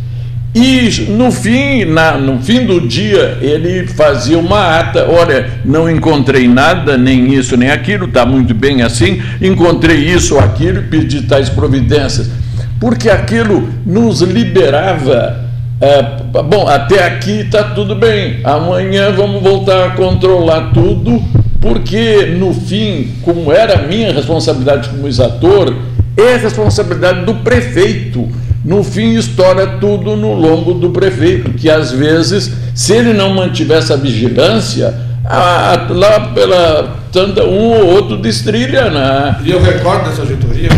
e 0.54 1.06
no 1.10 1.30
fim, 1.30 1.84
na, 1.84 2.18
no 2.18 2.40
fim 2.40 2.66
do 2.66 2.80
dia, 2.80 3.38
ele 3.40 3.86
fazia 3.86 4.36
uma 4.36 4.80
ata: 4.80 5.06
olha, 5.08 5.48
não 5.64 5.88
encontrei 5.88 6.48
nada, 6.48 6.98
nem 6.98 7.32
isso, 7.32 7.56
nem 7.56 7.70
aquilo, 7.70 8.06
está 8.06 8.26
muito 8.26 8.52
bem 8.52 8.82
assim, 8.82 9.22
encontrei 9.40 9.96
isso 9.96 10.36
aquilo, 10.38 10.82
pedi 10.82 11.22
tais 11.22 11.48
providências. 11.48 12.28
Porque 12.80 13.08
aquilo 13.08 13.68
nos 13.86 14.22
liberava. 14.22 15.48
É, 15.80 16.02
bom, 16.42 16.66
até 16.66 17.04
aqui 17.04 17.42
está 17.42 17.62
tudo 17.62 17.94
bem, 17.94 18.40
amanhã 18.44 19.12
vamos 19.12 19.42
voltar 19.42 19.86
a 19.86 19.90
controlar 19.92 20.72
tudo, 20.74 21.22
porque 21.58 22.34
no 22.38 22.52
fim, 22.52 23.12
como 23.22 23.50
era 23.50 23.78
a 23.78 23.82
minha 23.82 24.12
responsabilidade 24.12 24.90
como 24.90 25.08
exator, 25.08 25.74
é 26.18 26.34
a 26.34 26.36
responsabilidade 26.36 27.24
do 27.24 27.36
prefeito 27.36 28.28
no 28.64 28.84
fim 28.84 29.14
estoura 29.14 29.66
tudo 29.78 30.16
no 30.16 30.34
lombo 30.34 30.74
do 30.74 30.90
prefeito, 30.90 31.50
que 31.52 31.70
às 31.70 31.92
vezes, 31.92 32.52
se 32.74 32.92
ele 32.92 33.14
não 33.14 33.34
mantivesse 33.34 33.92
a 33.92 33.96
vigilância, 33.96 34.94
a, 35.24 35.86
lá 35.88 36.20
pela 36.34 36.96
tanta 37.10 37.44
um 37.44 37.70
ou 37.70 37.86
outro 37.86 38.18
destrilha, 38.18 38.90
né? 38.90 39.40
E 39.44 39.50
eu 39.50 39.62
recordo 39.62 40.08
dessa 40.08 40.20
auditoria 40.22 40.68
a 40.70 40.74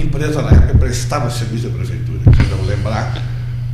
minha 0.00 0.06
empresa 0.06 0.42
na 0.42 0.50
época 0.50 0.78
prestava 0.78 1.30
serviço 1.30 1.66
à 1.66 1.70
prefeitura. 1.70 2.18
Vamos 2.50 2.66
lembrar 2.66 3.14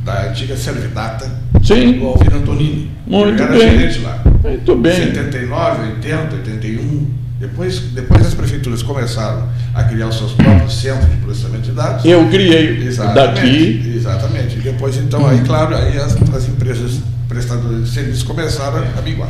da 0.03 0.29
antiga 0.29 0.55
Servidata 0.57 1.29
Sim. 1.63 1.99
do 1.99 2.07
Alvino 2.07 2.37
Antonini. 2.37 2.91
Muito 3.05 3.41
era 3.41 3.51
bem. 3.51 3.61
gerente 3.61 3.99
lá. 3.99 4.21
Muito 4.43 4.75
bem. 4.75 4.93
79, 4.93 5.81
80, 5.95 6.35
81. 6.35 7.07
Depois, 7.39 7.79
depois 7.79 8.25
as 8.25 8.33
prefeituras 8.33 8.81
começaram 8.81 9.47
a 9.73 9.83
criar 9.83 10.07
os 10.07 10.17
seus 10.17 10.33
próprios 10.33 10.73
centros 10.81 11.09
de 11.09 11.17
processamento 11.17 11.63
de 11.65 11.71
dados. 11.71 12.03
Eu 12.03 12.27
criei 12.29 12.83
Exatamente, 12.83 13.35
daqui. 13.35 13.93
Exatamente. 13.95 14.57
E 14.57 14.61
depois, 14.61 14.97
então, 14.97 15.27
aí, 15.27 15.41
claro, 15.41 15.75
aí 15.75 15.97
as, 15.97 16.15
as 16.33 16.49
empresas 16.49 16.99
prestadoras 17.29 17.83
de 17.83 17.89
serviços 17.89 18.23
começaram 18.23 18.83
a 18.97 19.01
minguar. 19.01 19.29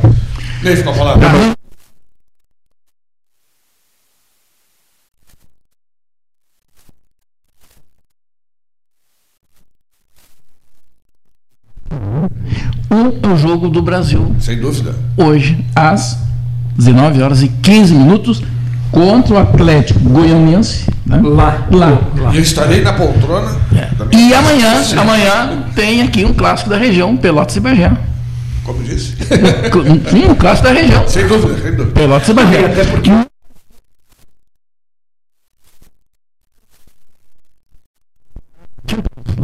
Nem 0.62 0.74
ficou 0.74 0.94
a 0.94 1.57
Um 12.90 13.12
é 13.22 13.32
o 13.32 13.36
jogo 13.36 13.68
do 13.68 13.82
Brasil. 13.82 14.34
Sem 14.40 14.58
dúvida. 14.58 14.94
Hoje, 15.16 15.64
às 15.74 16.18
19 16.76 17.22
horas 17.22 17.42
e 17.42 17.48
15 17.48 17.94
minutos, 17.94 18.42
contra 18.90 19.34
o 19.34 19.38
Atlético 19.38 20.00
Goianiense. 20.00 20.86
Né? 21.04 21.20
Lá. 21.22 21.66
Lá. 21.70 21.98
E 22.32 22.36
eu 22.36 22.42
estarei 22.42 22.82
na 22.82 22.92
poltrona. 22.92 23.50
da 23.98 24.04
minha 24.06 24.28
E 24.28 24.34
amanhã, 24.34 24.82
Sim. 24.82 24.98
amanhã 24.98 25.64
tem 25.74 26.02
aqui 26.02 26.24
um 26.24 26.32
clássico 26.32 26.70
da 26.70 26.76
região, 26.76 27.16
Pelotas 27.16 27.56
e 27.56 27.60
Bagé. 27.60 27.92
Como 28.64 28.82
disse? 28.82 29.16
Sim, 30.10 30.28
um 30.30 30.34
clássico 30.34 30.68
da 30.68 30.74
região. 30.74 31.06
Sem 31.08 31.26
dúvida, 31.26 31.60
sem 31.60 31.70
dúvida. 31.74 31.92
Pelotas 31.92 32.28
e 32.28 32.32
Bagé. 32.32 32.64
Até 32.66 32.84
porque 32.84 33.10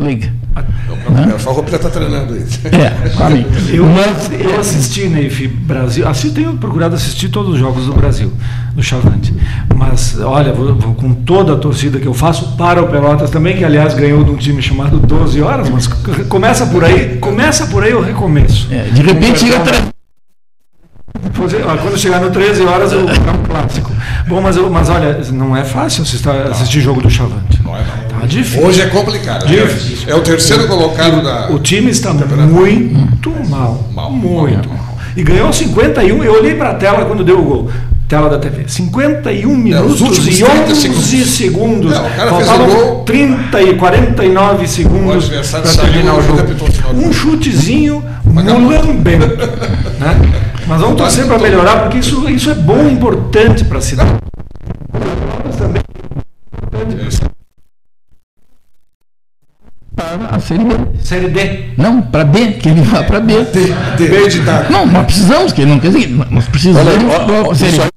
Liga. 0.04 0.32
É, 0.56 1.38
só 1.38 1.52
o 1.52 1.64
já 1.68 1.76
está 1.76 1.90
treinando 1.90 2.36
isso. 2.36 2.60
É, 2.66 3.08
pra 3.10 3.30
mim. 3.30 3.44
Eu, 3.72 3.86
eu 4.38 4.60
assisti, 4.60 5.08
Neif, 5.08 5.48
Brasil. 5.48 6.06
Assim, 6.06 6.30
tenho 6.30 6.56
procurado 6.56 6.94
assistir 6.94 7.28
todos 7.28 7.54
os 7.54 7.58
jogos 7.58 7.86
do 7.86 7.92
Brasil, 7.92 8.32
do 8.74 8.82
Chavante. 8.82 9.34
Mas, 9.74 10.18
olha, 10.20 10.52
vou, 10.52 10.74
vou 10.74 10.94
com 10.94 11.12
toda 11.12 11.54
a 11.54 11.56
torcida 11.56 11.98
que 11.98 12.06
eu 12.06 12.14
faço 12.14 12.56
para 12.56 12.82
o 12.82 12.88
Pelotas 12.88 13.30
também, 13.30 13.56
que 13.56 13.64
aliás 13.64 13.94
ganhou 13.94 14.22
de 14.22 14.30
um 14.30 14.36
time 14.36 14.62
chamado 14.62 14.98
12 14.98 15.40
Horas, 15.42 15.68
mas 15.68 15.86
começa 16.28 16.66
por 16.66 16.84
aí, 16.84 17.18
começa 17.18 17.66
por 17.66 17.82
aí 17.82 17.92
o 17.94 18.00
recomeço. 18.00 18.68
É, 18.70 18.84
de 18.92 19.02
repente 19.02 19.40
chega 19.40 19.56
Então, 19.56 19.64
Você- 19.64 19.82
ó, 19.90 19.93
Quando 21.82 21.96
chegar 21.98 22.20
no 22.20 22.30
13 22.30 22.62
horas, 22.64 22.92
eu- 22.92 23.00
é 23.08 23.12
um 23.12 23.42
clássico. 23.44 23.90
Bom, 24.26 24.40
mas, 24.40 24.56
eu- 24.56 24.68
mas 24.70 24.88
olha, 24.88 25.20
não 25.32 25.56
é 25.56 25.64
fácil 25.64 26.02
assistir, 26.02 26.28
assistir 26.28 26.80
jogo 26.80 27.00
do 27.00 27.08
Chavante. 27.10 27.60
Não 27.62 27.74
é, 27.76 27.80
não. 27.80 28.20
Tá 28.20 28.26
difícil. 28.26 28.66
Hoje 28.66 28.80
é 28.82 28.86
complicado. 28.86 29.44
né? 29.44 29.50
Difícil. 29.56 30.08
É 30.08 30.14
o 30.14 30.20
terceiro 30.20 30.66
colocado 30.66 31.22
da. 31.22 31.50
O 31.50 31.58
time 31.58 31.90
está 31.90 32.12
muito 32.12 33.30
mal. 33.48 33.84
Mal, 33.94 34.10
muito 34.10 34.68
mal. 34.68 34.98
E 35.16 35.22
ganhou 35.22 35.52
51. 35.52 36.24
Eu 36.24 36.32
olhei 36.34 36.54
para 36.54 36.70
a 36.70 36.74
tela 36.74 37.04
quando 37.04 37.22
deu 37.22 37.38
o 37.38 37.44
gol. 37.44 37.70
Tela 38.08 38.28
da 38.28 38.38
TV. 38.38 38.64
51 38.66 39.56
minutos 39.56 40.00
É, 40.02 40.30
e 40.30 40.42
30 40.44 40.72
11 40.72 41.24
segundos. 41.26 41.90
Não, 41.92 42.06
o 42.06 42.10
cara 42.10 42.34
fez 42.34 42.46
Faltavam 42.48 42.68
o 42.68 42.74
gol. 42.74 43.04
30 43.04 43.62
e 43.62 43.74
49 43.76 44.64
O 44.64 44.68
segundos 44.68 45.28
para 45.28 45.60
terminar 45.62 46.14
o 46.14 46.22
jogo. 46.22 46.42
o 46.92 46.98
Um 47.08 47.12
chutezinho 47.12 48.04
mulambento. 48.24 49.36
né? 50.00 50.16
Mas 50.66 50.80
vamos 50.80 50.96
torcer 50.96 51.26
para 51.26 51.38
melhorar, 51.38 51.82
porque 51.82 51.98
isso, 51.98 52.28
isso 52.28 52.50
é 52.50 52.54
bom 52.54 52.88
e 52.88 52.92
importante 52.92 53.64
para 53.64 53.78
a 53.78 53.80
cidade. 53.80 54.10
Mas 55.44 55.56
também 55.56 55.82
para 59.94 60.36
a 60.36 60.40
Série 60.40 60.64
B. 60.64 60.74
Série 61.00 61.28
D. 61.28 61.64
Não, 61.76 62.02
para 62.02 62.24
B, 62.24 62.52
que 62.52 62.68
ele 62.68 62.82
vá 62.82 63.02
para 63.04 63.20
B. 63.20 63.34
B 63.96 64.28
de. 64.28 64.40
Não, 64.70 64.86
nós 64.86 65.06
precisamos, 65.06 65.52
que 65.52 65.62
ele 65.62 65.70
não 65.70 65.80
quer 65.80 65.92
dizer, 65.92 66.08
nós 66.30 66.48
precisamos 66.48 66.92
Olha, 66.92 67.06
ó, 67.08 67.46
ó, 67.46 67.48
da 67.48 67.54
Série 67.54 67.72
isso 67.72 67.93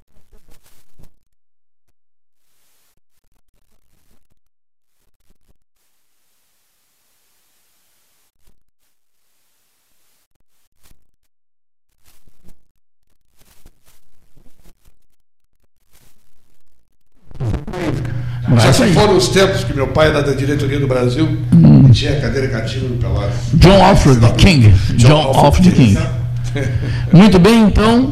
os 19.17 19.29
tempos 19.29 19.63
que 19.63 19.73
meu 19.73 19.87
pai 19.87 20.09
era 20.09 20.21
da 20.21 20.33
diretoria 20.33 20.79
do 20.79 20.87
Brasil 20.87 21.25
hum. 21.51 21.87
e 21.89 21.91
tinha 21.91 22.19
cadeira 22.21 22.47
cativa 22.47 22.87
no 22.87 22.97
palácio 22.97 23.57
John 23.57 23.83
Alfred 23.83 24.33
King. 24.37 24.69
John, 24.95 25.07
John 25.07 25.21
Alfred, 25.33 25.71
King. 25.71 25.95
King. 25.95 26.69
Muito 27.11 27.39
bem, 27.39 27.63
então. 27.63 28.09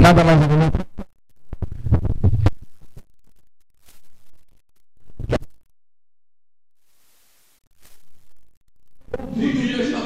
Nada 0.00 0.24
mais. 0.24 0.40
Ninguém 9.36 9.90
já 9.90 9.99